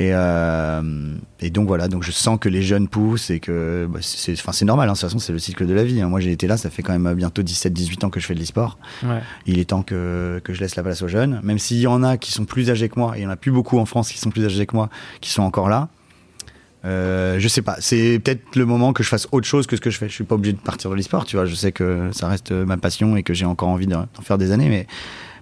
[0.00, 3.98] Et, euh, et donc voilà, donc je sens que les jeunes poussent et que bah,
[4.00, 6.00] c'est, normal, hein, de toute façon c'est le cycle de la vie.
[6.00, 6.08] hein.
[6.08, 8.38] Moi j'ai été là, ça fait quand même bientôt 17-18 ans que je fais de
[8.40, 8.78] l'e-sport.
[9.02, 9.20] Ouais.
[9.44, 12.02] Il est temps que, que je laisse la place aux jeunes, même s'il y en
[12.02, 13.84] a qui sont plus âgés que moi, et il y en a plus beaucoup en
[13.84, 14.88] France qui sont plus âgés que moi,
[15.20, 15.90] qui sont encore là.
[16.86, 19.82] Euh, je sais pas, c'est peut-être le moment que je fasse autre chose que ce
[19.82, 20.08] que je fais.
[20.08, 21.44] Je suis pas obligé de partir de l'e-sport, tu vois.
[21.44, 24.38] Je sais que ça reste ma passion et que j'ai encore envie d'en d'en faire
[24.38, 24.86] des années, mais,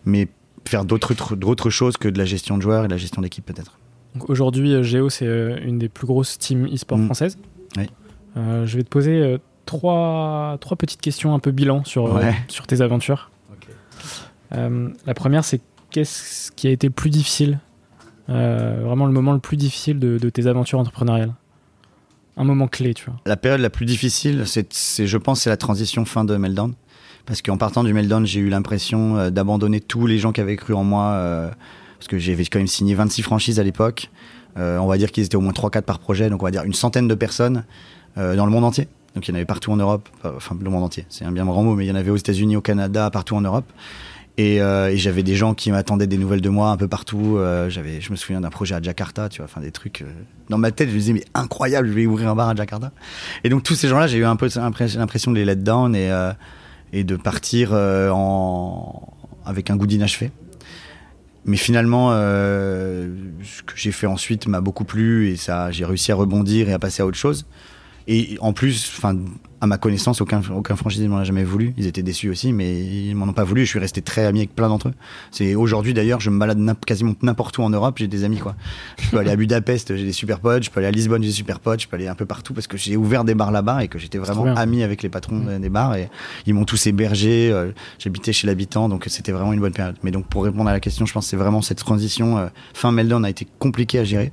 [0.05, 0.27] mais
[0.67, 3.47] faire d'autres d'autres choses que de la gestion de joueurs et de la gestion d'équipe
[3.47, 3.79] peut-être.
[4.15, 7.05] Donc Aujourd'hui, euh, Géo, c'est euh, une des plus grosses teams e-sport Mm.
[7.07, 7.39] françaises.
[7.77, 7.89] Oui.
[8.37, 9.37] Euh, je vais te poser
[9.67, 12.35] trois, trois petites questions un peu bilan sur, Ouais.
[12.49, 13.31] sur tes aventures.
[14.55, 17.59] Euh, la première, c'est qu'est-ce qui a été le plus difficile
[18.31, 21.35] euh, Vraiment le moment le plus difficile de, de tes aventures entrepreneuriales?
[22.37, 23.17] Un moment clé, tu vois.
[23.27, 26.75] La période la plus difficile, c'est, c'est- je pense, c'est la transition fin de Meltdown.
[27.27, 30.57] Parce qu'en partant du Meltdown, j'ai eu l'impression euh, d'abandonner tous les gens qui avaient
[30.57, 31.11] cru en moi.
[31.13, 31.51] euh,
[31.99, 34.11] parce que j'avais quand même signé 26 franchises à l'époque.
[34.57, 36.31] Euh, on va dire qu'ils étaient au moins 3-4 par projet.
[36.31, 37.65] Donc on va dire une centaine de personnes
[38.17, 38.89] euh, dans le monde entier.
[39.15, 40.09] Donc il y en avait partout en Europe.
[40.25, 42.11] euh, Enfin, le monde entier, c'est un bien grand mot, mais il y en avait
[42.11, 43.67] aux États-Unis, au Canada, partout en Europe.
[44.41, 44.61] Et,
[44.95, 47.39] j'avais des gens qui m'attendaient des nouvelles de moi un peu partout.
[47.41, 50.05] Je me souviens d'un projet à Jakarta, tu vois, enfin des trucs.
[50.49, 52.93] dans ma tête, je me disais mais incroyable, je vais ouvrir un bar à Jakarta.
[53.43, 56.09] Et donc tous ces gens-là, j'ai eu un peu l'impression de les let down et,
[57.03, 57.73] de partir
[59.45, 60.31] avec un goût d'inachevé.
[61.49, 63.09] Mais finalement, euh,
[63.43, 66.75] ce que j'ai fait ensuite m'a beaucoup plu et ça, j'ai réussi à rebondir et
[66.75, 67.47] à passer à autre chose.
[68.11, 69.19] Et en plus, enfin,
[69.61, 71.75] à ma connaissance, aucun, aucun franchisé ne m'en a jamais voulu.
[71.77, 73.67] Ils étaient déçus aussi, mais ils m'en ont pas voulu.
[73.67, 74.95] Je suis resté très ami avec plein d'entre eux.
[75.31, 77.97] C'est aujourd'hui d'ailleurs, je me balade quasiment n'importe où en Europe.
[77.99, 78.57] J'ai des amis quoi.
[79.03, 80.63] Je peux aller à Budapest, j'ai des super potes.
[80.63, 81.83] Je peux aller à Lisbonne, j'ai des super potes.
[81.83, 83.99] Je peux aller un peu partout parce que j'ai ouvert des bars là-bas et que
[83.99, 85.59] j'étais vraiment ami avec les patrons Mm.
[85.61, 86.09] des bars et
[86.47, 87.51] ils m'ont tous hébergé.
[87.53, 89.97] euh, J'habitais chez l'habitant, donc c'était vraiment une bonne période.
[90.03, 92.47] Mais donc pour répondre à la question, je pense que c'est vraiment cette transition euh,
[92.73, 94.33] fin Meldon a été compliquée à gérer.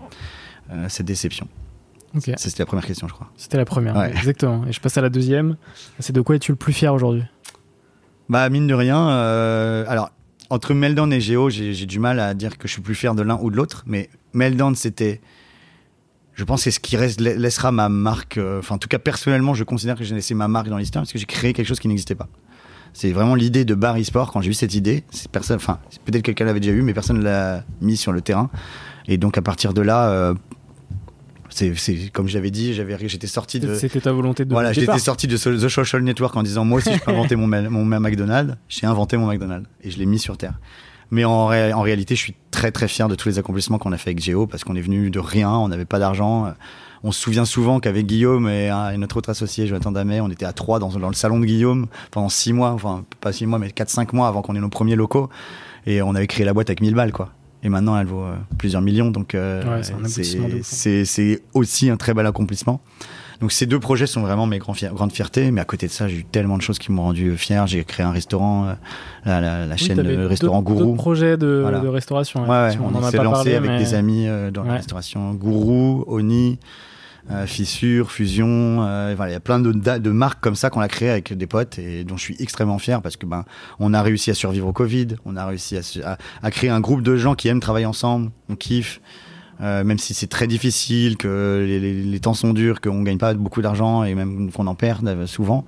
[0.72, 1.48] euh, cette déception.
[2.38, 3.30] C'était la première question, je crois.
[3.38, 4.12] C'était la première, Ouais.
[4.12, 4.66] exactement.
[4.68, 5.58] Et je passe à la deuxième.
[6.00, 7.24] C'est de quoi es-tu le plus fier aujourd'hui?
[8.30, 10.12] Bah, mine de rien, euh, alors,
[10.50, 13.22] entre Meldon et Géo, j'ai du mal à dire que je suis plus fier de
[13.22, 15.22] l'un ou de l'autre, mais Meldon, c'était.
[16.34, 18.38] Je pense que c'est ce qui reste, la- laissera ma marque.
[18.38, 21.04] euh, Enfin, en tout cas, personnellement, je considère que j'ai laissé ma marque dans l'histoire
[21.04, 22.28] parce que j'ai créé quelque chose qui n'existait pas.
[22.94, 24.32] C'est vraiment l'idée de bar e-sport.
[24.34, 27.24] Quand j'ai eu cette idée, personne, enfin, peut-être quelqu'un l'avait déjà eu, mais personne ne
[27.24, 28.50] l'a mis sur le terrain.
[29.08, 30.34] Et donc, à partir de là, euh,
[31.56, 33.76] c'est comme j'avais dit, j'avais, j'étais sorti de.
[33.76, 36.94] C'était ta volonté de Voilà, j'étais sorti de The Social Network en disant moi aussi
[36.94, 38.56] je peux inventer mon, ma- mon, McDonald's.
[38.68, 40.54] J'ai inventé mon McDonald's et je l'ai mis sur terre.
[41.12, 43.92] Mais en, ré- en réalité, je suis très très fier de tous les accomplissements qu'on
[43.92, 46.54] a fait avec Géo parce qu'on est venu de rien, on n'avait pas d'argent.
[47.04, 50.54] On se souvient souvent qu'avec Guillaume et notre autre associé, Jonathan Damet, on était à
[50.54, 53.70] trois dans, dans le salon de Guillaume pendant six mois, enfin pas six mois, mais
[53.70, 55.30] quatre cinq mois avant qu'on ait nos premiers locaux.
[55.86, 57.32] Et on avait créé la boîte avec 1000 balles, quoi.
[57.64, 59.94] Et maintenant, elle vaut euh, plusieurs millions, donc euh, Ouais, c'est
[60.40, 61.36] hein.
[61.54, 62.82] aussi un très bel accomplissement.
[63.42, 66.18] Donc ces deux projets sont vraiment mes grandes fiertés, mais à côté de ça, j'ai
[66.20, 67.68] eu tellement de choses qui m'ont rendu fier.
[67.68, 68.74] J'ai créé un restaurant, euh,
[69.26, 70.94] la, la- la Oui, chaîne le restaurant Gourou.
[70.94, 71.80] projets de, Voilà.
[71.80, 72.44] de restauration.
[72.44, 74.64] Ouais, ouais, Si on, en a s'est lancé parlé, avec mais- des amis euh, dans
[74.64, 76.60] la restauration Gourou, Oni,
[77.32, 78.84] euh, Fissure, Fusion.
[78.84, 81.48] euh, il y a plein de, de marques comme ça qu'on a créées avec des
[81.48, 83.46] potes et dont je suis extrêmement fier parce que ben
[83.80, 85.82] on a réussi à survivre au Covid, on a réussi à,
[86.14, 89.02] à- à créer un groupe de gens qui aiment travailler ensemble, on kiffe.
[89.62, 93.18] Euh, même si c'est très difficile, que les, les- les temps sont durs, qu'on gagne
[93.18, 95.64] pas beaucoup d'argent et même qu'on en perd euh, souvent,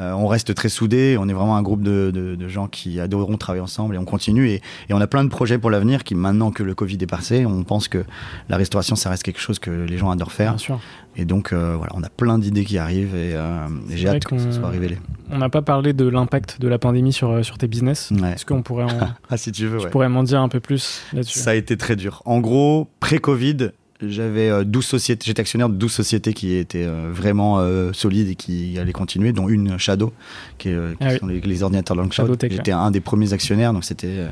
[0.00, 1.16] euh, on reste très soudés.
[1.20, 4.04] On est vraiment un groupe de, de- de gens qui adoreront travailler ensemble et on
[4.04, 4.48] continue.
[4.48, 7.06] Et, et on a plein de projets pour l'avenir qui, maintenant que le Covid est
[7.06, 8.04] passé, on pense que
[8.48, 10.52] la restauration, ça reste quelque chose que les gens adorent faire.
[10.52, 10.80] Bien sûr.
[11.16, 14.24] Et donc, euh, voilà, on a plein d'idées qui arrivent et, euh, et j'ai hâte
[14.24, 14.96] que ça soit révélé.
[15.30, 18.10] On n'a pas parlé de l'impact de la pandémie sur, euh, sur tes business.
[18.12, 18.32] Ouais.
[18.32, 19.90] Est-ce qu'on pourrait, en- Ah, si tu veux, tu ouais.
[19.90, 21.38] pourrais m'en dire un peu plus là-dessus?
[21.40, 22.22] Ça a été très dur.
[22.24, 23.70] En gros, pré-Covid,
[24.02, 28.28] j'avais euh, 12 sociétés, j'étais actionnaire de 12 sociétés qui étaient euh, vraiment euh, solides
[28.28, 30.12] et qui allaient continuer, dont une Shadow,
[30.58, 31.18] qui, est, euh, qui Ah oui.
[31.18, 32.22] sont les, les ordinateurs Longshot.
[32.22, 34.28] Shadow Tech, J'étais un des premiers actionnaires, donc c'était euh,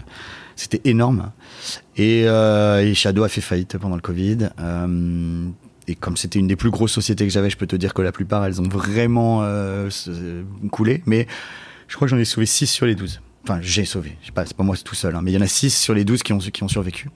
[0.56, 1.30] c'était énorme.
[1.96, 4.48] Et, euh, et Shadow a fait faillite pendant le Covid.
[4.60, 5.46] Euh,
[5.86, 8.02] et comme c'était une des plus grosses sociétés que j'avais, je peux te dire que
[8.02, 9.88] la plupart, elles ont vraiment euh,
[10.70, 11.02] coulé.
[11.06, 11.26] Mais
[11.86, 13.20] je crois que j'en ai sauvé 6 sur les 12.
[13.44, 14.16] Enfin, j'ai sauvé.
[14.20, 15.70] Je sais pas, c'est pas moi tout seul, hein, mais il y en a 6
[15.74, 17.08] sur les 12 qui ont, qui ont survécu.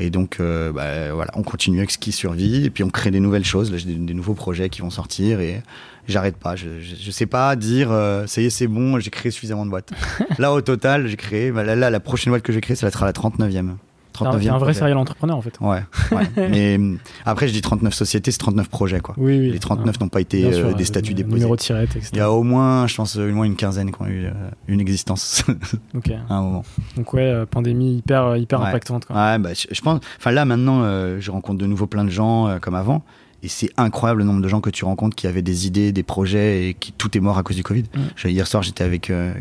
[0.00, 3.10] Et donc, euh, bah, voilà, on continue avec ce qui survit, et puis on crée
[3.10, 3.72] des nouvelles choses.
[3.72, 5.62] Là, j'ai des, nouveaux projets qui vont sortir, et
[6.06, 6.54] j'arrête pas.
[6.54, 9.70] Je, je, sais pas dire, euh, ça y est, c'est bon, j'ai créé suffisamment de
[9.70, 9.90] boîtes.
[10.38, 12.90] là, au total, j'ai créé, bah, là, là, la prochaine boîte que j'ai créée, ça
[12.90, 13.74] sera la 39e.
[14.18, 15.58] C'est un vrai serial entrepreneur en fait.
[15.60, 15.82] Ouais.
[16.36, 19.14] Mais euh, après, je dis 39 sociétés, c'est 39 projets quoi.
[19.18, 19.50] Oui, oui.
[19.50, 21.36] Les 39 n'ont pas été euh, des statuts déposés.
[21.36, 22.10] Numéro de tirette, etc.
[22.12, 24.32] Il y a au moins, je pense, au moins une quinzaine qui ont eu euh,
[24.66, 25.44] une existence
[25.94, 26.10] Ok.
[26.28, 26.64] à un moment.
[26.96, 29.04] Donc ouais, pandémie hyper, hyper impactante.
[29.06, 29.16] Quoi.
[29.16, 30.00] Ouais, bah, je, pense.
[30.18, 30.82] Enfin là maintenant,
[31.18, 33.02] je rencontre de nouveau plein de gens comme avant.
[33.42, 36.02] Et c'est incroyable le nombre de gens que tu rencontres qui avaient des idées, des
[36.02, 37.84] projets et qui tout est mort à cause du Covid.
[37.94, 38.28] Mm.
[38.28, 39.32] Hier soir, j'étais avec euh,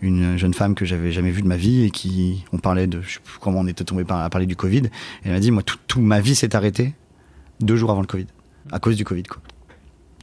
[0.00, 3.02] une jeune femme que j'avais jamais vue de ma vie et qui, on parlait de,
[3.02, 4.84] je sais plus comment on était tombé à parler du Covid.
[4.86, 4.90] Et
[5.24, 6.94] elle m'a dit, moi, toute tout, ma vie s'est arrêtée
[7.60, 8.26] deux jours avant le Covid,
[8.70, 9.42] à cause du Covid, quoi.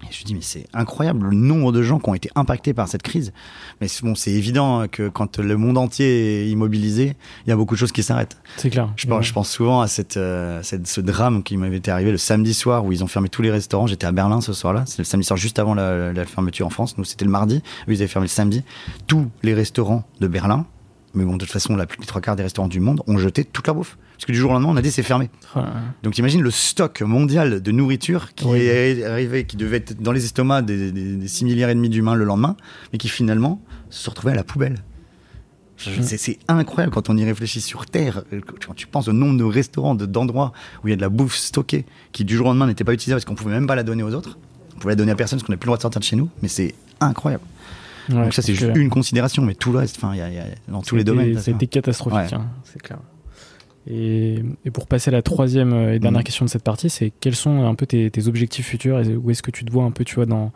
[0.03, 2.73] Et je me dis, mais c'est incroyable le nombre de gens qui ont été impactés
[2.73, 3.33] par cette crise.
[3.81, 7.75] Mais bon, c'est évident que quand le monde entier est immobilisé, il y a beaucoup
[7.75, 8.37] de choses qui s'arrêtent.
[8.57, 8.91] C'est clair.
[8.95, 12.11] Je pense, je pense souvent à cette, euh, cette, ce drame qui m'avait été arrivé
[12.11, 13.87] le samedi soir où ils ont fermé tous les restaurants.
[13.87, 14.83] J'étais à Berlin ce soir-là.
[14.85, 16.97] C'est le samedi soir juste avant la, la fermeture en France.
[16.97, 17.57] Nous, c'était le mardi.
[17.87, 18.63] Eux, ils avaient fermé le samedi.
[19.07, 20.65] Tous les restaurants de Berlin,
[21.13, 23.17] mais bon, de toute façon, la plus des trois quarts des restaurants du monde ont
[23.17, 23.97] jeté toute la bouffe.
[24.19, 25.29] Parce que du jour au lendemain, on a dit c'est fermé.
[26.03, 30.25] Donc imagine le stock mondial de nourriture qui est arrivé, qui devait être dans les
[30.25, 32.57] estomacs des, des, 6 milliards et demi d'humains le lendemain,
[32.91, 34.75] mais qui finalement se retrouvés à la poubelle.
[35.77, 38.25] C'est incroyable quand on y réfléchit sur Terre.
[38.67, 40.51] Quand tu penses au nombre de restaurants, d'endroits
[40.83, 42.93] où il y a de la bouffe stockée qui du jour au lendemain n'était pas
[42.93, 44.37] utilisée parce qu'on pouvait même pas la donner aux autres.
[44.75, 46.05] On pouvait la donner à personne parce qu'on n'avait plus le droit de sortir de
[46.05, 46.27] chez nous.
[46.41, 47.45] Mais c'est incroyable.
[48.09, 50.13] Donc ça c'est juste une considération, mais tout le reste, enfin,
[50.67, 51.39] dans tous les domaines.
[51.39, 52.99] C'était catastrophique, hein, c'est clair.
[53.87, 56.23] Et, pour passer à la troisième et dernière mm.
[56.23, 59.41] question de cette partie, c'est quels sont un peu tes, objectifs futurs et où est-ce
[59.41, 60.51] que tu te vois un peu, tu vois, dans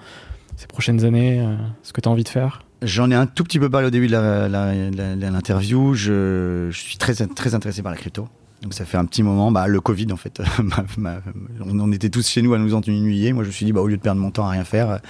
[0.56, 2.64] ces prochaines années, euh, ce que tu as envie de faire?
[2.82, 5.94] J'en ai un tout petit peu parlé au début de l'interview.
[5.94, 8.28] Je, je, suis très, très intéressé par la crypto.
[8.64, 10.42] Donc ça fait un petit moment, bah, le Covid en fait,
[11.60, 13.34] on était tous chez nous à nous ennuyer.
[13.34, 15.02] Moi je me suis dit, bah, au lieu de perdre mon temps à rien faire,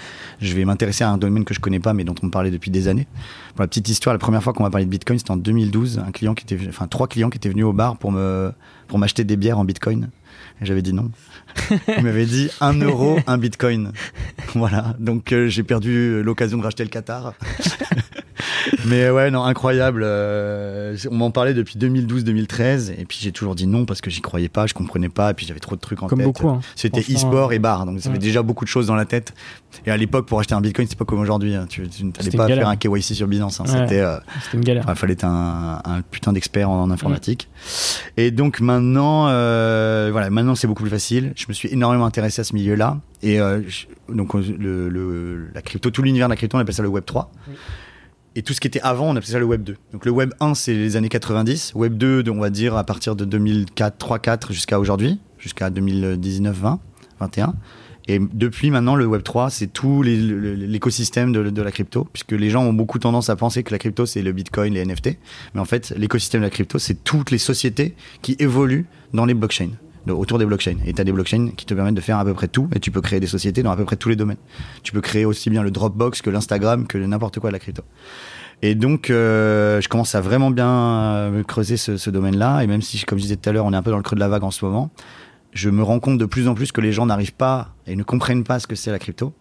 [0.41, 2.49] je vais m'intéresser à un domaine que je connais pas mais dont on me parlait
[2.49, 3.07] depuis des années.
[3.53, 5.99] Pour la petite histoire, la première fois qu'on m'a parlé de Bitcoin, c'était en 2012.
[5.99, 8.51] Un client qui était, enfin trois clients qui étaient venus au bar pour me
[8.87, 10.09] pour m'acheter des bières en Bitcoin.
[10.61, 11.11] Et j'avais dit non.
[11.97, 13.91] Il m'avait dit un euro, un Bitcoin.
[14.55, 14.95] Voilà.
[14.99, 17.33] Donc euh, j'ai perdu l'occasion de racheter le Qatar.
[18.85, 20.01] mais ouais, non, incroyable.
[20.03, 24.21] Euh, on m'en parlait depuis 2012-2013, et puis j'ai toujours dit non parce que j'y
[24.21, 26.27] croyais pas, je comprenais pas, et puis j'avais trop de trucs en Comme tête.
[26.27, 26.49] beaucoup.
[26.49, 26.61] Hein.
[26.75, 29.33] C'était e-sport et bar, donc ça avait déjà beaucoup de choses dans la tête.
[29.85, 31.55] Et à l'époque, pour acheter un Bitcoin, c'est pas comme aujourd'hui.
[31.55, 31.65] Hein.
[31.67, 33.59] Tu, n'allais pas faire un KYC sur Binance.
[33.59, 33.65] Hein.
[33.65, 34.17] C'était, euh,
[34.53, 34.85] une galère.
[34.87, 37.49] Il fallait être un, putain d'expert en, informatique.
[38.17, 41.33] Et donc maintenant, euh, voilà, maintenant c'est beaucoup plus facile.
[41.35, 42.99] Je me suis énormément intéressé à ce milieu-là.
[43.21, 43.39] Et
[44.09, 47.31] donc le, la crypto, tout l'univers de la crypto, on appelle ça le Web 3.
[48.35, 49.75] Et tout ce qui était avant, on appelait ça le Web 2.
[49.91, 51.73] Donc le Web 1, c'est les années 90.
[51.75, 56.55] Web 2, on va dire à partir de 2004, 3, 4 jusqu'à aujourd'hui, jusqu'à 2019,
[56.55, 56.79] 20,
[57.19, 57.53] 21.
[58.07, 62.49] Et depuis maintenant, le Web 3, c'est tout l'écosystème de, de, la crypto, puisque les
[62.49, 65.17] gens ont beaucoup tendance à penser que la crypto, c'est le Bitcoin, les NFT.
[65.53, 69.35] Mais en fait, l'écosystème de la crypto, c'est toutes les sociétés qui évoluent dans les
[69.35, 69.69] blockchains
[70.07, 70.77] autour des blockchains.
[70.85, 72.79] Et tu as des blockchains qui te permettent de faire à peu près tout, et
[72.79, 74.37] tu peux créer des sociétés dans à peu près tous les domaines.
[74.83, 77.83] Tu peux créer aussi bien le Dropbox que l'Instagram, que n'importe quoi de la crypto.
[78.61, 82.81] Et donc, euh, je commence à vraiment bien euh, creuser ce, ce domaine-là, et même
[82.81, 84.21] si, comme je disais tout à l'heure, on est un peu dans le creux de
[84.21, 84.91] la vague en ce moment,
[85.53, 88.03] je me rends compte de plus en plus que les gens n'arrivent pas et ne
[88.03, 89.33] comprennent pas ce que c'est la crypto.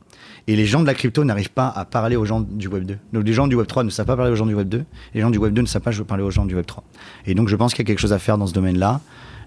[0.47, 2.99] Et les gens de la crypto n'arrivent pas à parler aux gens du Web 2.
[3.13, 4.79] Donc les gens du Web 3 ne savent pas parler aux gens du Web 2.
[4.79, 4.85] Et
[5.15, 6.83] les gens du Web 2 ne savent pas parler aux gens du Web 3.
[7.27, 9.01] Et donc je pense qu'il y a quelque chose à faire dans ce domaine-là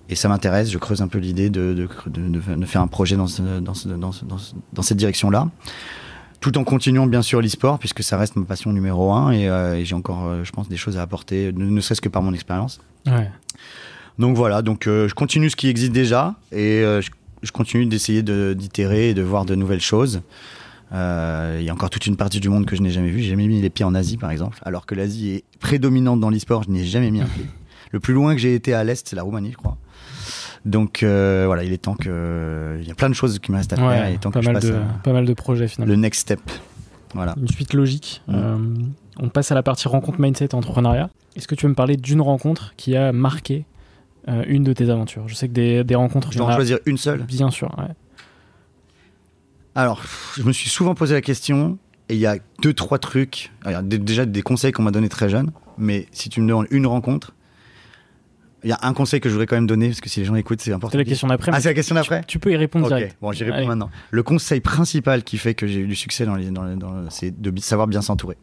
[0.09, 0.71] et ça m'intéresse.
[0.71, 1.87] Je creuse un peu l'idée de, de,
[2.55, 3.25] de, faire un projet dans,
[3.61, 4.11] dans, dans,
[4.73, 5.49] dans cette direction-là.
[6.41, 9.31] Tout en continuant bien sûr l'e-sport, puisque ça reste ma passion numéro un.
[9.31, 12.21] Et, euh, j'ai encore, euh, je pense, des choses à apporter, ne, serait-ce que par
[12.21, 12.81] mon expérience.
[13.07, 13.31] Ouais.
[14.19, 17.09] Donc voilà, donc euh, je continue ce qui existe déjà et je,
[17.41, 20.21] je, continue d'essayer d'itérer et de voir de nouvelles choses.
[20.91, 23.19] Il y a encore toute une partie du monde que je n'ai jamais vue.
[23.19, 26.29] J'ai jamais mis les pieds en Asie, par exemple, alors que l'Asie est prédominante dans
[26.29, 26.63] l'e-sport.
[26.63, 27.45] Je n'y ai jamais mis un pied.
[27.91, 29.77] Le plus loin que j'ai été à l'est, c'est la Roumanie, je crois.
[30.65, 32.77] Donc euh, voilà, il est temps que.
[32.81, 34.09] Il y a plein de choses qui me restent à faire.
[34.09, 35.93] il est temps pas, que mal je passe de, pas mal de projets finalement.
[35.93, 36.41] Le next step.
[37.13, 37.35] Voilà.
[37.37, 38.23] Une suite logique.
[38.27, 38.33] Mm.
[38.35, 38.57] Euh,
[39.19, 41.09] on passe à la partie rencontre mindset entrepreneuriat.
[41.35, 43.65] Est-ce que tu veux me parler d'une rencontre qui a marqué
[44.27, 45.27] euh, une de tes aventures?
[45.27, 46.31] Je sais que des, des rencontres.
[46.31, 47.23] Je dois en choisir une seule?
[47.23, 47.93] Bien sûr, ouais.
[49.75, 50.01] Alors,
[50.35, 51.77] je me suis souvent posé la question
[52.09, 53.51] et il y a deux, trois trucs.
[53.63, 56.87] Alors, déjà des conseils qu'on m'a donnés très jeune, mais si tu me demandes une
[56.87, 57.34] rencontre,
[58.65, 60.25] il y a un conseil que je voudrais quand même donner, parce que si les
[60.25, 60.91] gens écoutent, c'est important.
[60.91, 61.51] C'est la question d'après.
[61.53, 63.15] Ah, c'est la question d'après tu, peux y répondre direct.
[63.21, 63.91] Bon, j'y réponds maintenant.
[64.11, 67.59] Le conseil principal qui fait que j'ai eu du succès, dans, les, dans, c'est de
[67.61, 68.37] savoir bien s'entourer.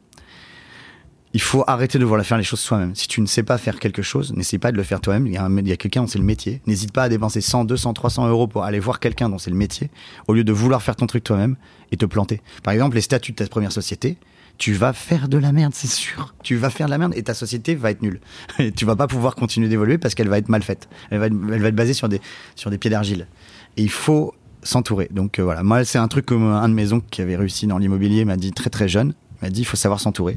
[1.34, 2.94] il faut arrêter de vouloir faire les choses soi-même.
[2.94, 5.26] Si tu ne sais pas faire quelque chose, n'essaie pas de le faire toi-même.
[5.26, 6.60] Il y a, un- il y a quelqu'un dont c'est le métier.
[6.66, 9.56] N'hésite pas à dépenser 100, 200, 300 euros pour aller voir quelqu'un dont c'est le
[9.56, 9.90] métier,
[10.28, 11.56] au lieu de vouloir faire ton truc toi-même
[11.90, 12.42] et te planter.
[12.62, 14.18] Par exemple, les statuts de ta première société,
[14.62, 16.36] tu vas faire de la merde, c'est sûr.
[16.44, 18.20] Tu vas faire de la merde et ta société va être nulle.
[18.60, 20.88] Et tu vas pas pouvoir continuer d'évoluer parce qu'elle va être mal faite.
[21.10, 22.20] Elle va être, elle va être basée sur des,
[22.54, 23.26] sur des pieds d'argile.
[23.76, 25.08] Et il faut s'entourer.
[25.10, 27.66] Donc euh, voilà, moi c'est un truc comme un de mes oncles qui avait réussi
[27.66, 30.36] dans l'immobilier m'a dit très très jeune, m'a dit il faut savoir s'entourer.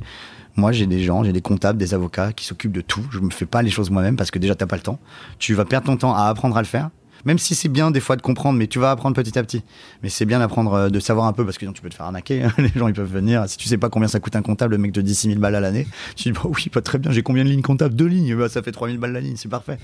[0.55, 3.05] Moi j'ai des gens, j'ai des comptables, des avocats qui s'occupent de tout.
[3.11, 4.97] Je me fais pas les choses moi-même parce que déjà t'as pas le temps.
[5.37, 6.89] Tu vas perdre ton temps à apprendre à le faire.
[7.25, 9.63] Même si c'est bien des fois de comprendre, mais tu vas apprendre petit à petit.
[10.03, 11.95] Mais c'est bien d'apprendre, euh, de savoir un peu, parce que sinon tu peux te
[11.95, 12.43] faire arnaquer.
[12.43, 12.53] hein.
[12.57, 13.43] Les gens, ils peuvent venir.
[13.47, 15.39] Si tu sais pas combien ça coûte un comptable, le mec te dit 6 000
[15.39, 15.87] balles à l'année.
[16.15, 17.95] Tu dis, bah oui, pas très bien, j'ai combien de lignes comptables?
[17.95, 19.77] Deux lignes, bah, ça fait 3 000 balles la ligne, c'est parfait.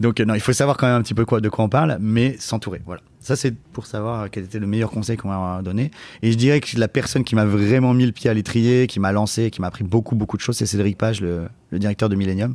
[0.00, 1.68] Donc, euh, non, il faut savoir quand même un petit peu quoi, de quoi on
[1.68, 2.82] parle, mais s'entourer.
[2.86, 3.00] Voilà.
[3.20, 5.90] Ça, c'est pour savoir euh, quel était le meilleur conseil qu'on m'a donné.
[6.22, 9.00] Et je dirais que la personne qui m'a vraiment mis le pied à l'étrier, qui
[9.00, 12.08] m'a lancé, qui m'a appris beaucoup, beaucoup de choses, c'est Cédric Page, le, le directeur
[12.08, 12.54] de Millennium.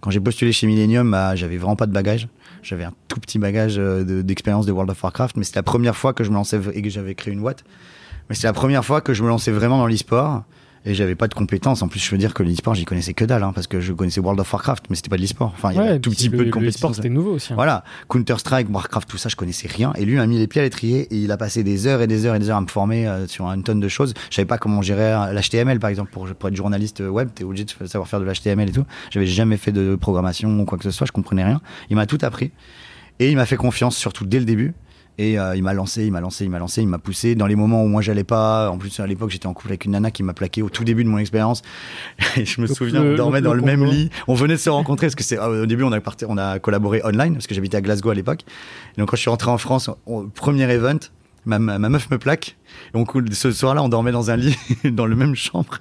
[0.00, 2.28] Quand j'ai postulé chez Millennium, bah, j'avais vraiment pas de bagage.
[2.62, 5.64] J'avais un tout petit bagage euh, de- d'expérience de, World of Warcraft, mais c'était la
[5.64, 7.64] première fois que je me lançais et que j'avais créé une boîte.
[8.28, 10.44] Mais c'est la première fois que je me lançais vraiment dans l'e-sport.
[10.84, 11.80] Et j'avais pas de compétences.
[11.82, 13.92] En plus, je veux dire que l'e-sport, j'y connaissais que dalle, hein, parce que je
[13.92, 15.52] connaissais World of Warcraft, mais c'était pas de l'e-sport.
[15.54, 17.52] Enfin, il y avait un tout petit le- peu de le sport, c'était nouveau aussi.
[17.52, 17.56] hein.
[17.56, 19.92] Voilà, Counter-Strike, Warcraft, tout ça, je connaissais rien.
[19.96, 22.08] Et lui m'a mis les pieds à l'étrier et il a passé des heures et
[22.08, 24.12] des heures et des heures à me former euh, sur une tonne de choses.
[24.30, 27.64] Je savais pas comment gérer l'HTML, par exemple, pour, pour être journaliste web, t'es obligé
[27.64, 28.84] de savoir faire de l'HTML et tout.
[29.10, 31.60] J'avais jamais fait de programmation ou quoi que ce soit, je comprenais rien.
[31.90, 32.50] Il m'a tout appris
[33.20, 34.74] et il m'a fait confiance, surtout dès le début.
[35.18, 37.46] Et euh, il m'a lancé, il m'a lancé, il m'a lancé, il m'a poussé dans
[37.46, 38.70] les moments où moi j'allais pas.
[38.70, 40.84] En plus, à l'époque, j'étais en couple avec une nana qui m'a plaqué au tout
[40.84, 41.62] début de mon expérience.
[42.36, 44.10] Et je me Donc, souviens, le- on dormait le dans le même lit.
[44.26, 46.38] On venait de se rencontrer parce que c'est euh, au début on a parti, on
[46.38, 48.40] a collaboré online parce que j'habitais à Glasgow à l'époque.
[48.96, 50.98] Et donc quand je suis rentré en France, au premier event,
[51.44, 52.56] ma, ma, ma meuf me plaque.
[52.94, 55.78] Et on coule, ce soir-là, on dormait dans un lit, dans le même chambre.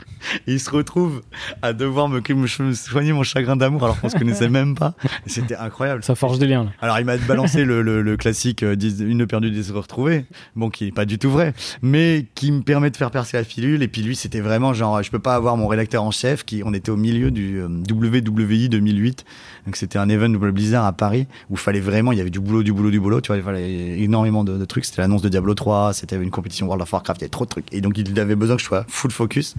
[0.48, 1.22] Et il se retrouve
[1.62, 4.94] à devoir me, me soigner mon chagrin d'amour alors qu'on se connaissait même pas.
[5.26, 6.04] C'était incroyable.
[6.04, 6.64] Ça forge des liens.
[6.66, 6.72] là.
[6.82, 10.70] Alors il m'a balancé le, le, le classique euh, une perdue, dix de retrouvée, bon
[10.70, 13.84] qui est pas du tout vrai, mais qui me permet de faire percer la filule.
[13.84, 16.62] Et puis lui c'était vraiment genre je peux pas avoir mon rédacteur en chef qui
[16.66, 19.26] on était au milieu du euh, WWI 2008,
[19.66, 22.30] donc c'était un event de Blizzard à Paris où il fallait vraiment il y avait
[22.30, 24.86] du boulot, du boulot, du boulot, tu vois il fallait énormément de, de trucs.
[24.86, 27.46] C'était l'annonce de Diablo 3, c'était une compétition World of Warcraft, il y avait trop
[27.46, 27.74] de trucs.
[27.74, 29.56] Et donc il avait besoin que je sois full focus.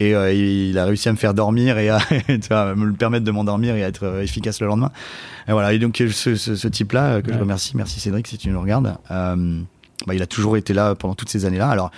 [0.00, 1.98] Et euh, il a réussi à me faire dormir et à
[2.74, 4.90] me permettre de m'endormir et à être euh, efficace le lendemain.
[5.48, 5.72] Et voilà.
[5.72, 8.60] Et donc euh, ce, ce, ce type-là que je remercie, merci Cédric si tu nous
[8.60, 8.96] regardes.
[9.10, 9.60] euh,
[10.06, 11.68] bah, il a toujours été là pendant toutes ces années-là.
[11.68, 11.90] Alors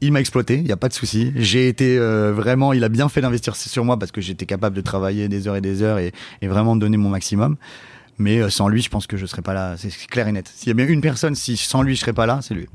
[0.00, 1.30] il m'a exploité, il n'y a pas de souci.
[1.36, 4.74] J'ai été euh, vraiment, il a bien fait d'investir sur moi parce que j'étais capable
[4.74, 7.56] de travailler des heures et des heures et, et vraiment de donner mon maximum.
[8.16, 9.74] Mais sans lui, je pense que je serais pas là.
[9.76, 10.50] C'est clair et net.
[10.54, 12.66] S'il y a bien une personne, si sans lui je serais pas là, c'est lui.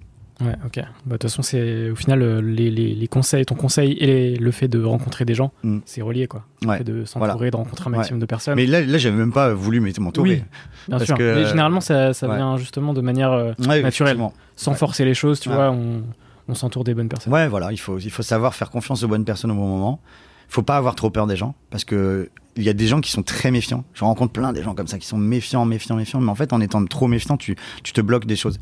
[0.41, 0.75] Ouais, ok.
[0.75, 4.05] Bah, De toute façon, c'est au final euh, les, les, les conseils, ton conseil et
[4.05, 5.79] les- le fait de rencontrer des gens, Mm.
[5.85, 6.43] c'est relié quoi.
[6.65, 8.55] Ouais, Le fait de s'entourer, de rencontrer un maximum de personnes.
[8.55, 10.29] Mais là, là j'avais même pas voulu m'entourer.
[10.29, 11.17] Oui, bien parce sûr.
[11.17, 12.35] que- Mais généralement, ça, ça Ouais.
[12.35, 14.17] vient justement de manière euh, naturelle,
[14.57, 15.39] sans forcer les choses.
[15.39, 16.03] Tu vois, on,
[16.49, 17.31] on s'entoure des bonnes personnes.
[17.33, 20.01] Ouais, voilà, il faut, il faut savoir faire confiance aux bonnes personnes au bon moment.
[20.49, 23.01] Il faut pas avoir trop peur des gens parce que il y a des gens
[23.01, 23.83] qui sont très méfiants.
[23.93, 26.21] Je rencontre plein des gens comme ça qui sont méfiants, méfiants, méfiants.
[26.21, 28.59] Mais en fait, en étant trop méfiant, tu, tu te bloques des choses.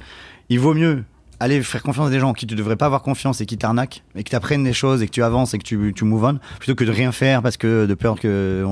[0.49, 1.03] Il vaut mieux
[1.43, 3.57] aller faire confiance à des gens en qui tu devrais pas avoir confiance et qui
[3.57, 6.03] t'arnaquent et que tu apprennes des choses et que tu avances et que tu, tu
[6.05, 8.65] move on plutôt que de rien faire parce que de peur que.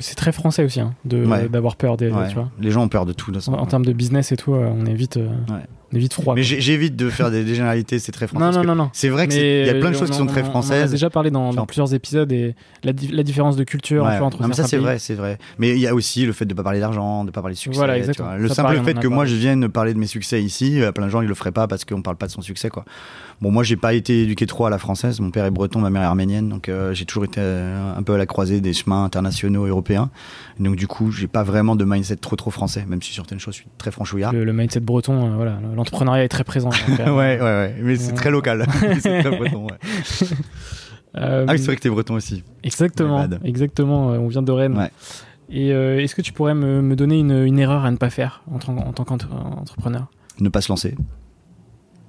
[0.00, 1.48] C'est très français aussi hein, de- Ouais.
[1.48, 2.10] d'avoir peur des.
[2.10, 2.28] Ouais.
[2.28, 2.50] Tu vois.
[2.60, 3.30] Les gens ont peur de tout.
[3.32, 5.62] de En, termes de business et tout, euh, on est vite, euh, Ouais.
[5.98, 6.34] Vite froid.
[6.34, 8.44] Mais j'évite de faire des, des généralités, c'est très français.
[8.44, 8.90] non, non, non, non.
[8.92, 10.88] C'est vrai qu'il y a plein de on choses qui sont très en- On françaises.
[10.88, 14.18] a déjà parlé dans, plusieurs épisodes et la, di- la différence de culture Ouais.
[14.18, 15.38] entre Non, mais ça c'est vrai, c'est vrai.
[15.58, 17.58] Mais il y a aussi le fait de pas parler d'argent, de pas parler de
[17.60, 17.76] succès.
[17.78, 17.98] Voilà.
[17.98, 21.06] Le Ça, simple fait que moi je vienne parler de mes succès ici, euh, plein
[21.06, 22.84] de gens ils le feraient pas parce qu'on parle pas de son succès quoi.
[23.42, 25.90] Bon moi j'ai pas été éduqué trop à la française, mon père est breton, ma
[25.90, 28.72] mère est arménienne, donc euh, j'ai toujours été euh, un peu à la croisée des
[28.72, 30.10] chemins internationaux européens.
[30.60, 33.54] Donc du coup j'ai pas vraiment de mindset trop trop français, même si certaines choses
[33.54, 34.32] je suis très franchouillard.
[34.32, 36.70] Le, le mindset breton, euh, voilà, l'entrepreneuriat est très présent.
[36.88, 38.64] ouais ouais ouais, mais c'est très local,
[39.00, 39.66] c'est très breton.
[39.66, 40.28] Ouais.
[41.14, 42.42] Ah oui c'est vrai que t'es breton aussi.
[42.62, 44.06] exactement, exactement.
[44.06, 44.78] on vient de Rennes.
[44.78, 44.90] Ouais.
[45.50, 48.08] Et euh, est-ce que tu pourrais me, me donner une, une erreur à ne pas
[48.08, 50.06] faire en tant qu'entrepreneur
[50.40, 50.94] ne pas se lancer.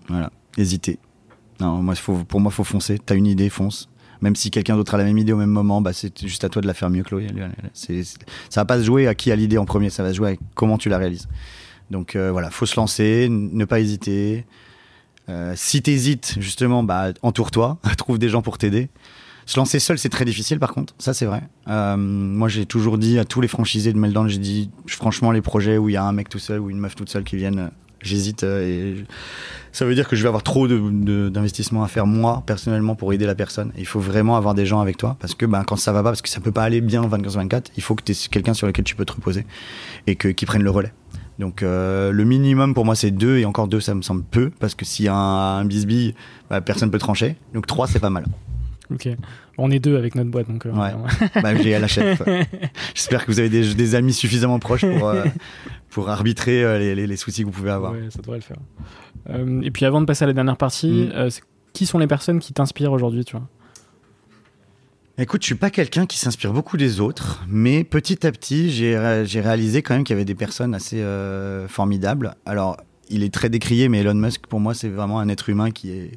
[0.08, 1.00] Voilà, hésiter.
[1.60, 1.94] Non, moi,
[2.28, 3.00] pour moi, faut foncer.
[3.04, 3.90] T'as une idée, fonce.
[4.22, 6.50] Même si quelqu'un d'autre a la même idée au même moment, bah, c'est juste à
[6.50, 7.28] toi de la faire mieux, Chloé.
[7.74, 8.04] C'est-
[8.50, 10.32] ça va pas se jouer à qui a l'idée en premier, ça va se jouer
[10.32, 11.28] à comment tu la réalises.
[11.92, 14.46] Donc euh, voilà, faut se lancer, ne pas hésiter.
[15.30, 18.90] Euh, si t'hésites, justement, bah, entoure-toi, trouve des gens pour t'aider.
[19.46, 20.96] Se lancer seul, c'est très difficile, par contre.
[21.00, 21.42] Ça, c'est vrai.
[21.68, 25.42] Euh, moi, j'ai toujours dit à tous les franchisés de Meltdown, j'ai dit, franchement, les
[25.42, 27.36] projets où il y a un mec tout seul ou une meuf toute seule qui
[27.36, 27.70] viennent,
[28.04, 28.44] J'hésite.
[28.44, 29.04] euh, et je-
[29.72, 32.94] ça veut dire que je vais avoir trop de- de- d'investissement à faire moi personnellement
[32.96, 33.72] pour aider la personne.
[33.78, 36.10] Il faut vraiment avoir des gens avec toi parce que ben, quand ça va pas,
[36.10, 38.68] parce que ça peut pas aller bien 24/24, il faut que tu aies quelqu'un sur
[38.68, 39.46] lequel tu peux te reposer
[40.06, 40.94] et que qui prenne le relais.
[41.40, 44.52] Donc euh, le minimum pour moi c'est deux et encore deux ça me semble peu
[44.60, 46.14] parce que s'il y a un, un bisbille,
[46.52, 47.36] bah, personne peut trancher.
[47.56, 48.26] Donc trois c'est pas mal.
[48.92, 49.08] Ok.
[49.58, 50.66] On est deux avec notre boîte, donc.
[50.66, 50.92] euh, Ouais.
[51.42, 52.22] Bah, j'ai à la chef.
[52.96, 55.24] J'espère que vous avez des, des amis suffisamment proches pour, euh,
[55.94, 57.94] pour arbitrer euh, les, les- les soucis que vous pouvez avoir.
[58.10, 58.58] Ça devrait le faire.
[59.30, 61.12] Euh, et puis avant de passer à la dernière partie, Mm.
[61.16, 61.30] euh,
[61.74, 63.48] qui sont les personnes qui t'inspirent aujourd'hui, tu vois?
[65.18, 68.98] Écoute, je suis pas quelqu'un qui s'inspire beaucoup des autres, mais petit à petit, j'ai
[68.98, 71.04] ré- j'ai réalisé quand même qu'il y avait des personnes assez
[71.68, 72.36] formidables.
[72.48, 72.78] Alors,
[73.10, 75.92] il est très décrié, mais Elon Musk, pour moi, c'est vraiment un être humain qui
[75.92, 76.12] est.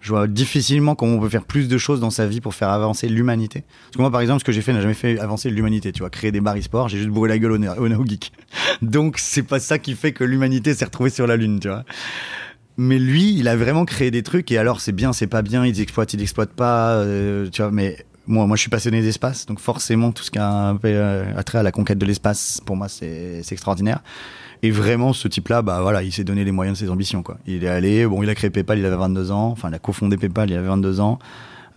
[0.00, 2.68] Je vois difficilement comment on peut faire plus de choses dans sa vie pour faire
[2.68, 3.64] avancer l'humanité.
[3.86, 5.92] Parce que moi, par exemple, ce que j'ai fait n'a jamais fait avancer l'humanité.
[5.92, 8.32] Tu vois, créer des bars e-sport, j'ai juste bourré la gueule au, au Geek.
[8.82, 11.84] Donc, c'est pas ça qui fait que l'humanité s'est retrouvée sur la Lune, tu vois.
[12.76, 14.52] Mais lui, il a vraiment créé des trucs.
[14.52, 17.72] Et alors, c'est bien, c'est pas bien, ils exploitent, ils exploitent pas, euh, tu vois.
[17.72, 17.96] Mais
[18.28, 21.24] moi, moi, je suis passionné d'espace, donc forcément, tout ce qui a un peu euh,
[21.36, 24.00] attrait à la conquête de l'espace, pour moi, c'est extraordinaire.
[24.62, 27.38] Et vraiment, ce type-là, bah voilà, il s'est donné les moyens de ses ambitions, quoi.
[27.46, 29.78] Il est allé, bon, il a créé PayPal, il avait 22 ans, enfin, il a
[29.78, 31.18] cofondé PayPal, il avait 22 ans.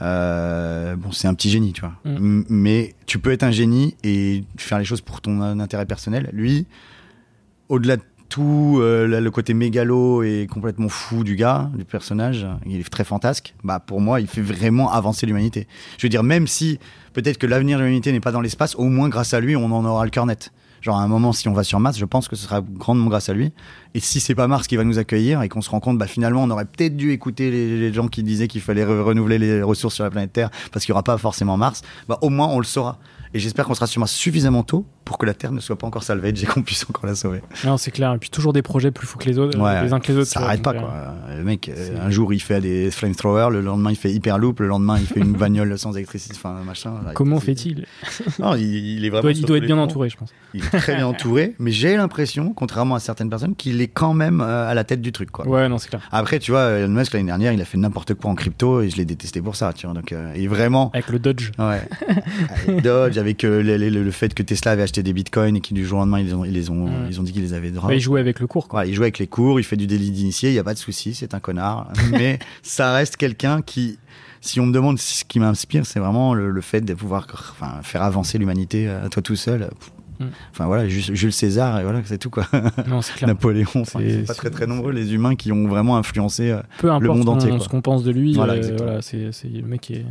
[0.01, 1.93] Euh, bon, c'est un petit génie, tu vois.
[2.05, 2.43] Mm.
[2.49, 6.29] Mais tu peux être un génie et faire les choses pour ton intérêt personnel.
[6.33, 6.65] Lui,
[7.69, 12.79] au-delà de tout, euh, le côté mégalo et complètement fou du gars, du personnage, il
[12.79, 13.53] est très fantasque.
[13.63, 15.67] Bah, pour moi, il fait vraiment avancer l'humanité.
[15.97, 16.79] Je veux dire, même si
[17.13, 19.65] peut-être que l'avenir de l'humanité n'est pas dans l'espace, au moins grâce à lui, on
[19.65, 20.51] en aura le cœur net.
[20.81, 23.07] Genre, à un moment, si on va sur Mars, je pense que ce sera grandement
[23.07, 23.51] grâce à lui.
[23.93, 26.07] Et si c'est pas Mars qui va nous accueillir et qu'on se rend compte, bah,
[26.07, 29.61] finalement, on aurait peut-être dû écouter les, gens qui disaient qu'il fallait re- renouveler les
[29.61, 32.47] ressources sur la planète Terre parce qu'il n'y aura pas forcément Mars, bah, au moins,
[32.47, 32.97] on le saura.
[33.33, 35.85] Et j'espère qu'on sera sur Mars suffisamment tôt pour que la Terre ne soit pas
[35.85, 37.41] encore salvage et qu'on puisse encore la sauver.
[37.65, 38.13] Non, c'est clair.
[38.13, 40.09] Et puis toujours des projets plus fous que les autres, euh, Ouais, les uns que
[40.09, 40.27] les autres.
[40.27, 40.93] Ça tu vois, arrête pas donc, quoi.
[41.27, 44.61] euh, Le mec, euh, un jour il fait des flamethrowers, le lendemain il fait hyperloop,
[44.61, 46.93] le lendemain il fait une bagnole sans électricité, enfin machin.
[47.05, 47.85] Là, Comment il- fait-il
[48.39, 49.21] Non, il, il est Il vraiment.
[49.23, 50.29] doit, il doit être bien entouré, je pense.
[50.53, 54.13] Il est très bien entouré, mais j'ai l'impression, contrairement à certaines personnes, qu'il est quand
[54.13, 55.45] même euh, à la tête du truc quoi.
[55.45, 56.01] Ouais, non, c'est clair.
[56.11, 58.89] Après, tu vois, Elon Musk l'année dernière, il a fait n'importe quoi en crypto et
[58.89, 59.93] je l'ai détesté pour ça, tu vois.
[59.93, 60.89] Donc, euh, il est vraiment.
[60.93, 61.51] Avec le Dodge.
[61.59, 61.81] Ouais.
[62.49, 65.61] Avec Dodge, avec euh, le, le- le fait que Tesla avait acheté des bitcoins et
[65.61, 66.91] qui du jour au lendemain ils, ont, ils, les ont, Ouais.
[67.09, 67.89] ils ont dit qu'ils les avaient droit.
[67.89, 68.79] Ouais, il jouait avec le cours, quoi.
[68.79, 70.73] Voilà, il joue avec les cours, il fait du délit d'initié, il n'y a pas
[70.73, 71.91] de souci, c'est un connard.
[72.11, 73.97] Mais ça reste quelqu'un qui,
[74.41, 77.79] si on me demande ce qui m'inspire, c'est vraiment le, le fait de pouvoir enfin,
[77.83, 79.69] faire avancer l'humanité à toi tout seul.
[80.19, 80.25] Mm.
[80.51, 82.45] Enfin voilà, Jules, César, et voilà, c'est tout quoi.
[82.87, 83.27] Non, c'est clair.
[83.27, 86.51] Napoléon, C'est- pas très très nombreux les humains qui ont vraiment influencé.
[86.51, 86.61] euh.
[86.79, 87.63] Peu importe monde entier, on- quoi.
[87.65, 90.05] ce qu'on pense de lui, Voilà, euh, voilà, c'est le mec est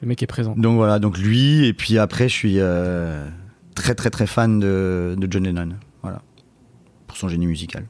[0.00, 0.54] le mec est présent.
[0.56, 3.26] Donc voilà, donc lui, et puis après, je suis euh,
[3.74, 5.70] très très très fan de, de John Lennon.
[6.02, 6.22] Voilà,
[7.06, 7.84] pour son génie musical.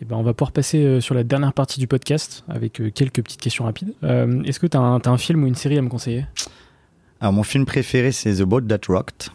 [0.00, 2.90] Et ben, on va pouvoir passer euh, sur la dernière partie du podcast avec euh,
[2.90, 3.94] quelques petites questions rapides.
[4.04, 6.26] Euh, Est-ce que tu as, un film ou une série à me conseiller?
[7.20, 9.30] Alors mon film préféré, c'est The Boat That Rocked,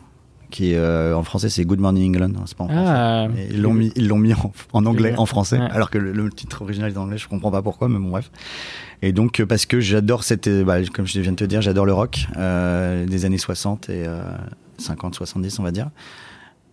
[0.52, 2.84] qui euh, en français c'est Good Morning England, c'est pas en français.
[2.88, 5.68] Ah, Et ils l'ont mis, ils l'ont mis en, en anglais, en français, Ouais.
[5.72, 8.10] alors que le, le titre original est en anglais, je comprends pas pourquoi, mais bon
[8.12, 8.30] bref.
[9.02, 11.94] Et donc parce que j'adore cette, bah, comme je viens de te dire, j'adore le
[11.94, 14.22] rock euh, des années 60 et euh,
[14.82, 15.90] 50, 70 on va dire.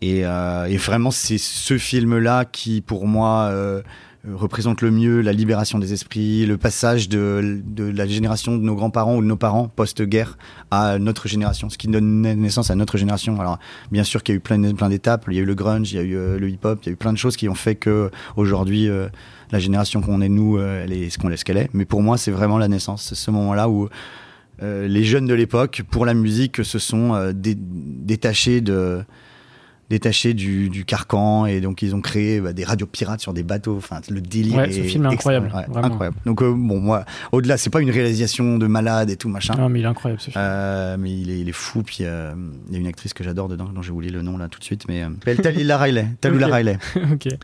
[0.01, 3.83] Et, euh, et vraiment c'est ce film-là qui pour moi euh,
[4.33, 9.17] représente le mieux la libération des esprits, le passage de, la génération de nos grands-parents
[9.17, 10.39] ou de nos parents post-guerre
[10.71, 13.41] à notre génération, ce qui donne naissance à notre génération.
[13.41, 13.59] Alors
[13.91, 15.97] bien sûr qu'il y a eu plein, d'étapes, il y a eu le grunge, il
[15.97, 17.57] y a eu euh, le hip-hop, il y a eu plein de choses qui ont
[17.57, 18.89] fait que aujourd'hui
[19.51, 21.71] la génération qu'on est nous, elle est ce qu'on ce qu'elle est.
[21.73, 23.89] Mais pour moi, c'est vraiment la naissance, ce moment-là où
[24.63, 29.03] les jeunes de l'époque, pour la musique, se sont euh, dé- détachés de
[29.91, 33.43] détachés du, du carcan et donc ils ont créé bah, des radios pirates sur des
[33.43, 36.79] bateaux enfin le délire Ouais, ce est film est incroyable, ouais, incroyable donc euh, bon
[36.79, 39.89] moi au-delà c'est pas une réalisation de malade et tout machin Non, mais il est
[39.89, 40.45] incroyable ce film.
[40.45, 41.83] euh, mais il est, il est fou.
[41.83, 42.35] Puis euh,
[42.69, 44.59] il y a une actrice que j'adore dedans, dont j'ai oublié le nom là tout
[44.59, 46.49] de suite, mais euh, Talila Riley, Talula.
[46.55, 46.77] Riley,
[47.11, 47.27] ok.
[47.29, 47.37] et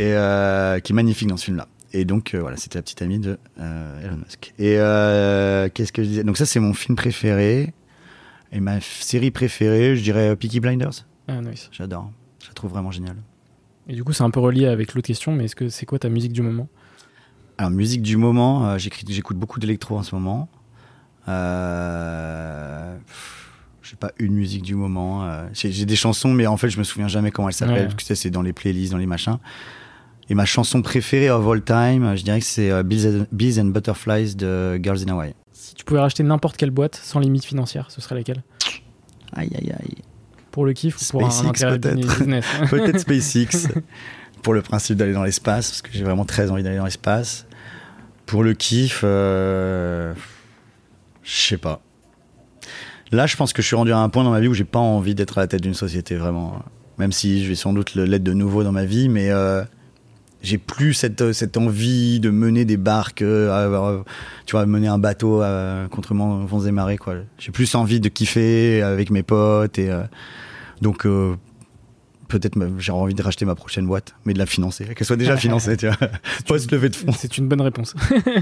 [0.00, 1.68] euh, qui est magnifique dans ce film-là.
[1.92, 4.54] Et donc euh, voilà, c'était la petite amie de euh, Elon Musk.
[4.58, 6.24] Et euh, qu'est-ce que je disais?
[6.24, 7.74] Donc ça c'est mon film préféré.
[8.52, 11.06] Et ma série préférée, je dirais Peaky Blinders.
[11.28, 11.68] Ah, nice.
[11.72, 12.10] J'adore.
[12.42, 13.16] Je la trouve vraiment géniale.
[13.88, 15.98] Et du coup, c'est un peu relié avec l'autre question, mais est-ce que c'est quoi
[16.00, 16.68] ta musique du moment?
[17.58, 20.48] Alors musique du moment, j'écoute beaucoup d'électro en ce moment.
[21.28, 25.24] Euh, pff, j'ai pas une musique du moment.
[25.24, 27.74] euh, j'ai des chansons, mais en fait je me souviens jamais comment elles s'appellent.
[27.74, 27.88] Ouais.
[27.88, 29.38] parce que c'est dans les playlists, dans les machins.
[30.30, 34.36] Et ma chanson préférée of all time, je dirais que c'est euh, Bees, and, Butterflies
[34.36, 35.34] de Girls in Hawaii.
[35.52, 38.44] Si tu pouvais racheter n'importe quelle boîte sans limite financière, ce serait laquelle?
[39.32, 39.96] Aïe aïe aïe.
[40.52, 41.96] Pour le kiff ou pour un SpaceX, intérêt peut-être.
[41.96, 43.68] business Peut-être SpaceX.
[44.42, 47.46] pour le principe d'aller dans l'espace, parce que j'ai vraiment très envie d'aller dans l'espace.
[48.26, 50.14] Pour le kiff, euh,
[51.24, 51.82] je sais pas.
[53.10, 54.62] Là, je pense que je suis rendu à un point dans ma vie où j'ai
[54.62, 56.62] pas envie d'être à la tête d'une société, vraiment.
[56.98, 59.64] Même si je vais sans doute l'être de nouveau dans ma vie, mais euh,
[60.42, 64.02] j'ai plus cette, cette envie de mener des barques, euh,
[64.46, 67.14] tu vois, mener un bateau euh, contre vents et marées, quoi.
[67.38, 69.90] J'ai plus envie de kiffer avec mes potes et
[70.80, 71.06] donc
[72.30, 75.36] peut-être j'ai envie de racheter ma prochaine boîte, mais de la financer, qu'elle soit déjà
[75.36, 75.96] financée, tu vois.
[76.46, 77.12] Post levée de fonds.
[77.12, 77.94] C'est une bonne réponse.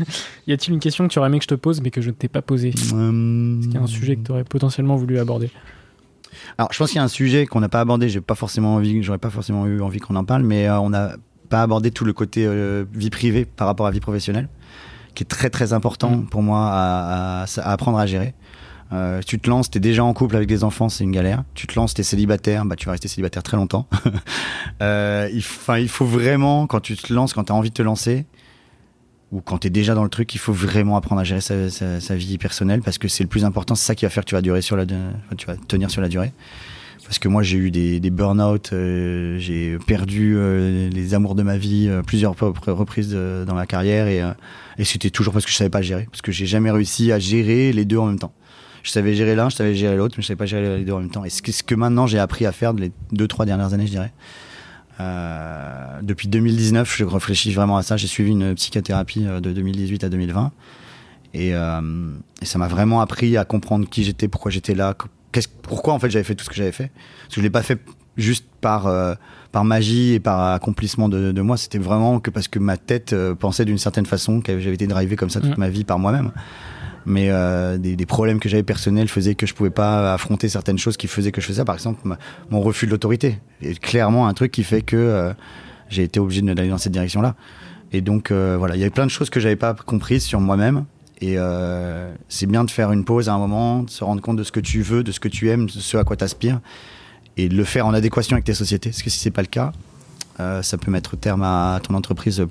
[0.46, 2.10] y a-t-il une question que tu aurais aimé que je te pose, mais que je
[2.10, 2.68] ne t'ai pas posée?
[2.68, 5.50] Est-ce qu'il y a un sujet que tu aurais potentiellement voulu aborder?
[6.56, 8.08] Alors, je pense qu'il y a un sujet qu'on n'a pas abordé.
[8.08, 10.90] J'ai pas forcément envie, j'aurais pas forcément eu envie qu'on en parle, mais euh, on
[10.90, 11.16] n'a
[11.48, 14.48] pas abordé tout le côté euh, vie privée par rapport à vie professionnelle,
[15.14, 16.26] qui est très très important mm.
[16.26, 18.34] pour moi à, à apprendre à gérer.
[18.92, 21.44] Euh, tu te lances, t'es déjà en couple avec des enfants, c'est une galère.
[21.54, 23.86] Tu te lances, t'es célibataire, bah tu vas rester célibataire très longtemps.
[24.82, 25.42] euh, il,
[25.80, 28.24] il faut vraiment, quand tu te lances, quand t'as envie de te lancer,
[29.30, 32.00] ou quand t'es déjà dans le truc, il faut vraiment apprendre à gérer sa, sa,
[32.00, 34.30] sa vie personnelle parce que c'est le plus important, c'est ça qui va faire que
[34.30, 36.32] tu vas durer sur la, tu vas tenir sur la durée.
[37.08, 41.42] Parce que moi j'ai eu des, des burn-out, euh, j'ai perdu euh, les amours de
[41.42, 45.70] ma vie euh, plusieurs reprises dans ma carrière et, c'était toujours parce que je savais
[45.70, 48.34] pas gérer, parce que j'ai jamais réussi à gérer les deux en même temps
[48.82, 50.92] je savais gérer l'un, je savais gérer l'autre, mais je savais pas gérer les deux
[50.92, 51.24] en même temps.
[51.24, 54.12] Et ce que, maintenant j'ai appris à faire les deux, trois dernières années, je dirais.
[56.02, 57.96] Depuis 2019, je réfléchis vraiment à ça.
[57.96, 60.52] J'ai suivi une psychothérapie de 2018 à 2020.
[61.34, 61.80] Et, euh,
[62.40, 64.94] et ça m'a vraiment appris à comprendre qui j'étais, pourquoi j'étais là,
[65.62, 66.90] pourquoi en fait j'avais fait tout ce que j'avais fait?
[67.22, 67.80] Parce que je l'ai pas fait
[68.16, 69.14] juste par, euh,
[69.52, 71.56] par magie et par accomplissement de, de moi.
[71.56, 74.86] C'était vraiment que parce que ma tête euh, pensait d'une certaine façon, que j'avais été
[74.86, 75.60] drivé comme ça toute mmh.
[75.60, 76.32] ma vie par moi-même
[77.08, 80.78] mais euh, des, des, problèmes que j'avais personnels faisaient que je pouvais pas affronter certaines
[80.78, 81.64] choses qui faisaient que je faisais ça.
[81.64, 82.00] Par exemple,
[82.50, 85.32] mon refus de l'autorité est clairement un truc qui fait que euh,
[85.88, 87.34] j'ai été obligé d'aller dans cette direction-là.
[87.92, 90.40] Et donc euh, voilà, il y avait plein de choses que j'avais pas comprises sur
[90.40, 90.84] moi-même.
[91.20, 94.36] Et euh, c'est bien de faire une pause à un moment, de se rendre compte
[94.36, 96.24] de ce que tu veux, de ce que tu aimes, de ce à quoi tu
[96.24, 96.60] aspires,
[97.36, 98.90] et de le faire en adéquation avec tes sociétés.
[98.90, 99.72] Parce que si c'est pas le cas,
[100.38, 102.46] euh, ça peut mettre terme à ton entreprise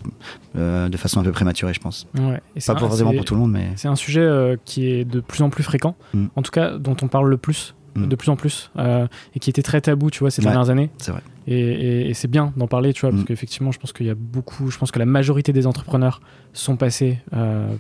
[0.58, 2.08] euh, de façon un peu prématurée, je pense.
[2.16, 2.42] Ouais.
[2.58, 3.70] Et pas forcément pour tout le monde, mais.
[3.78, 6.26] C'est un sujet qui est de plus en plus fréquent, mm.
[6.36, 7.74] en tout cas dont on parle le plus.
[8.06, 10.90] De plus en plus, et qui était très tabou, tu vois, ces dernières années.
[10.98, 11.22] C'est vrai.
[11.48, 13.26] Et, et, et c'est bien d'en parler, tu vois, parce mm.
[13.26, 16.22] qu'effectivement, je pense qu'il y a beaucoup, je pense que la majorité des entrepreneurs
[16.54, 17.20] sont passés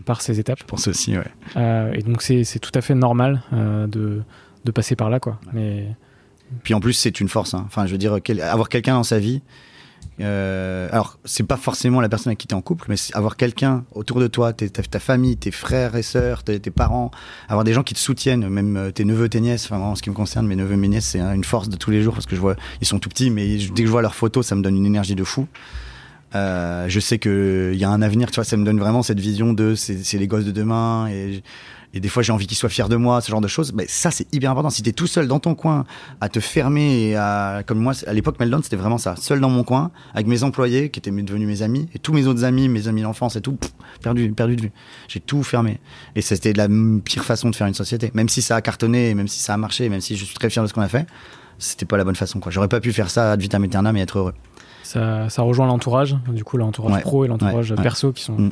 [0.05, 0.59] par ces étapes.
[0.59, 1.91] Je pense aussi, ouais.
[1.93, 4.21] et donc, c'est tout à fait normal de,
[4.65, 5.39] de passer par là, quoi.
[5.53, 5.87] Mais.
[6.63, 7.53] Puis en plus, c'est une force.
[7.53, 7.63] Hein.
[7.67, 9.41] Enfin, je veux dire, avoir quelqu'un dans sa vie
[10.19, 13.37] euh, alors, c'est pas forcément la personne avec qui tu es en couple, mais avoir
[13.37, 17.11] quelqu'un autour de toi, ta, famille, tes frères et sœurs, tes, parents,
[17.49, 19.65] avoir des gens qui te soutiennent, même euh, tes neveux, tes nièces.
[19.65, 21.91] Enfin, en ce qui me concerne, mes neveux, mes nièces, c'est une force de tous
[21.91, 24.01] les jours parce que je vois, ils sont tout petits, mais dès que je vois
[24.01, 25.47] leurs photos, ça me donne une énergie de fou.
[26.35, 29.19] Euh, je sais qu'il y a un avenir, tu vois, ça me donne vraiment cette
[29.19, 31.41] vision de c'est les gosses de demain et
[31.97, 33.73] et des fois j'ai envie qu'ils soient fiers de moi, ce genre de choses.
[33.73, 34.69] Mais ça, c'est hyper important.
[34.69, 35.85] Si tu es tout seul dans ton coin,
[36.21, 39.15] à te fermer, et à, comme moi, à l'époque, Meldon, c'était vraiment ça.
[39.15, 42.27] Seul dans mon coin, avec mes employés, qui étaient devenus mes amis, et tous mes
[42.27, 43.57] autres amis, mes amis d'enfance et tout,
[44.01, 44.71] perdu, perdu de vue.
[45.07, 45.79] J'ai tout fermé.
[46.15, 46.67] Et c'était la
[47.03, 48.11] pire façon de faire une société.
[48.13, 50.51] Même si ça a cartonné, même si ça a marché, même si je suis très
[50.51, 51.07] fier de ce qu'on a fait,
[51.57, 52.39] c'était pas la bonne façon.
[52.39, 52.51] Quoi.
[52.51, 54.33] J'aurais pas pu faire ça ad vitam aeternam et être heureux.
[54.83, 58.33] Ça, ça rejoint l'entourage, du coup, l'entourage pro et l'entourage perso qui sont.
[58.33, 58.51] Mm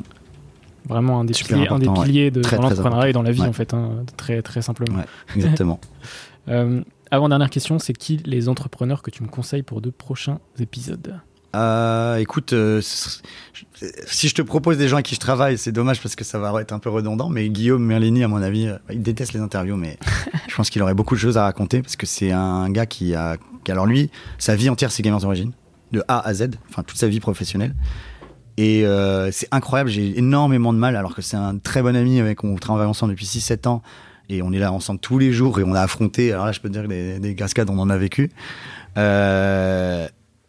[0.86, 3.74] vraiment un des piliers, un des piliers de l'entrepreneuriat et dans la vie en fait,
[3.74, 5.02] hein, très très simplement.
[5.34, 5.80] exactement.
[6.48, 10.38] euh, avant dernière question, c'est qui les entrepreneurs que tu me conseilles pour de prochains
[10.58, 11.20] épisodes?
[11.56, 16.02] Euh, écoute, euh, si je te propose des gens avec qui je travaille, c'est dommage
[16.02, 18.76] parce que ça va être un peu redondant, mais Guillaume Merlini, à mon avis, euh,
[18.90, 19.98] il déteste les interviews, mais
[20.48, 23.14] je pense qu'il aurait beaucoup de choses à raconter parce que c'est un gars qui
[23.14, 25.52] a, qui, alors lui, sa vie entière, c'est Gamers Origin,
[25.92, 27.74] de A à Z, enfin toute sa vie professionnelle.
[28.58, 32.20] Et euh, c'est incroyable, j'ai énormément de mal, alors que c'est un très bon ami
[32.20, 33.82] avec on travaille ensemble depuis 6-7 ans.
[34.28, 36.58] Et on est là ensemble tous les jours et on a affronté, alors là je
[36.58, 38.30] peux te dire des, des cascades, on en a vécu.
[38.96, 40.08] Euh,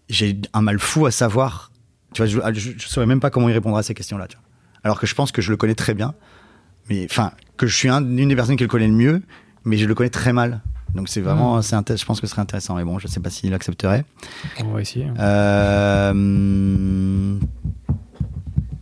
[0.10, 1.72] j'ai un mal fou à savoir,
[2.14, 4.44] tu vois, je, je, saurais même pas comment il répondra à ces questions-là, tu vois.
[4.84, 6.16] Alors que je pense que je le connais très bien,
[6.90, 9.22] mais enfin, que je suis un, une des personnes qui le connaît le mieux,
[9.64, 10.62] mais je le connais très mal.
[10.96, 11.62] Donc c'est vraiment, mmh.
[11.62, 12.76] c'est je pense que ce serait intéressant.
[12.76, 14.06] Mais bon, je sais pas s'il accepterait.
[14.64, 15.08] On va essayer.
[15.20, 16.14] Euh,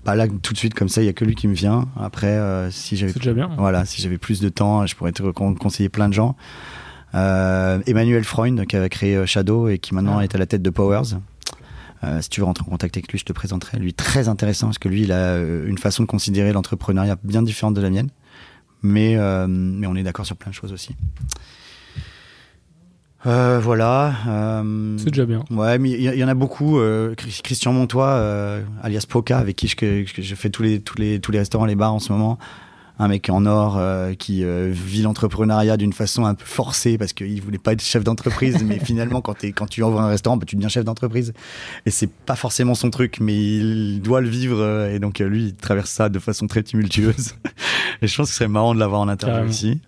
[0.06, 1.90] pas là tout de suite comme ça, il y a que lui qui me vient.
[2.00, 3.50] Après, euh, si j'avais bien.
[3.58, 6.38] Voilà, si j'avais plus de temps, je pourrais te conseiller plein de gens.
[7.16, 10.24] Euh, Emmanuel Freund qui avait créé euh, Shadow et qui maintenant ah.
[10.24, 11.18] est à la tête de Powers.
[12.04, 13.80] Euh, si tu veux rentrer en contact avec lui, je te présenterai.
[13.80, 17.74] Lui, très intéressant parce que lui, il a une façon de considérer l'entrepreneuriat bien différente
[17.74, 18.10] de la mienne.
[18.84, 20.96] Mais, mais on est d'accord sur plein de choses aussi.
[23.26, 24.14] Euh, voilà.
[24.28, 25.44] euh, C'est déjà bien.
[25.50, 26.80] Ouais, mais il y, en a beaucoup.
[26.80, 31.20] euh, Chris- Christian Montois, euh, alias Poca, avec qui je, fais tous les, tous, les,
[31.20, 32.38] tous les restaurants, les bars en ce moment.
[32.98, 37.12] Un mec en or euh, qui euh, vit l'entrepreneuriat d'une façon un peu forcée parce
[37.12, 40.38] qu'il voulait pas être chef d'entreprise, mais finalement, quand, t'es- quand tu ouvres un restaurant,
[40.38, 41.34] bah, tu deviens chef d'entreprise.
[41.86, 44.60] Et c'est pas forcément son truc, mais il doit le vivre.
[44.62, 47.34] euh, et donc, lui, il traverse ça de façon très tumultueuse.
[48.02, 49.82] et je pense que ce serait marrant de l'avoir en interview aussi.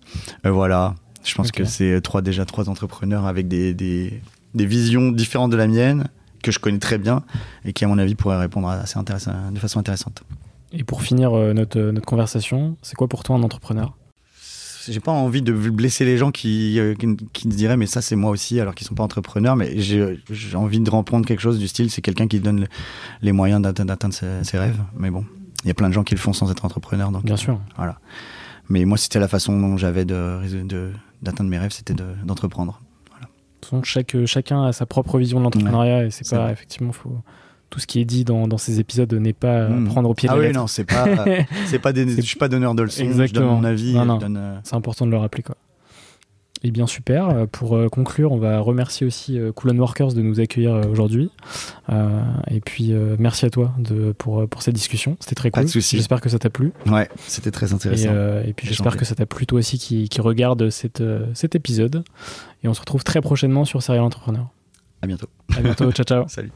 [0.44, 0.94] Voilà.
[1.28, 4.20] Je pense que c'est euh, trois, déjà trois entrepreneurs avec des, des,
[4.54, 6.08] des visions différentes de la mienne,
[6.42, 7.22] que je connais très bien,
[7.64, 10.22] et qui, à mon avis, pourraient répondre assez intéressant, de façon intéressante.
[10.72, 13.94] Et pour finir euh, notre, euh, notre conversation, c'est quoi pour toi un entrepreneur?
[14.88, 18.00] J'ai pas envie de blesser les gens qui, euh, qui, qui se diraient, mais ça,
[18.00, 20.16] c'est moi aussi, alors qu'ils sont pas entrepreneurs, mais j'ai
[20.54, 22.68] envie de reprendre quelque chose du style, c'est quelqu'un qui donne le-
[23.20, 24.78] les moyens d'atteindre d'atteindre ses, ses rêves.
[24.96, 25.26] Mais bon,
[25.64, 27.36] il y a plein de gens qui le font sans être entrepreneur, donc Bien euh,
[27.38, 27.60] sûr.
[27.76, 27.98] voilà.
[28.68, 30.90] Mais moi, c'était la façon dont j'avais de, de,
[31.22, 32.80] d'atteindre mes rêves, c'était de- d'entreprendre.
[33.20, 33.26] De
[33.60, 36.52] toute façon, chaque, euh, chacun a sa propre vision de l'entrepreneuriat et c'est pas, vrai.
[36.52, 37.16] effectivement, faut,
[37.70, 39.84] tout ce qui est dit dans, dans ces épisodes n'est pas à Mm.
[39.88, 41.06] prendre au pied de Ah la oui, non, c'est pas,
[41.66, 43.46] c'est pas des, je suis pas donneur de leçons, je Exactement.
[43.54, 43.98] donne mon avis, je
[44.36, 45.42] euh, C'est important de le rappeler.
[45.42, 45.56] Quoi.
[46.64, 47.28] Et bien super.
[47.28, 50.72] Euh, Pour euh, conclure, on va remercier aussi euh, Cool and Workers de nous accueillir
[50.90, 51.30] aujourd'hui.
[51.88, 55.16] Euh, et puis euh, merci à toi de, pour, pour cette discussion.
[55.20, 55.68] C'était très cool.
[55.68, 56.72] J'espère que ça t'a plu.
[56.86, 58.08] ouais, c'était très Et, intéressant.
[58.10, 61.02] euh, et puis j'espère que ça t'a plu toi aussi qui, qui regarde cette,
[61.34, 62.02] cet épisode.
[62.64, 64.48] Et on se retrouve très prochainement sur Serial Entrepreneur.
[65.00, 65.28] À bientôt.
[65.56, 65.92] À bientôt.
[65.92, 66.24] ciao ciao.
[66.28, 66.50] Salut.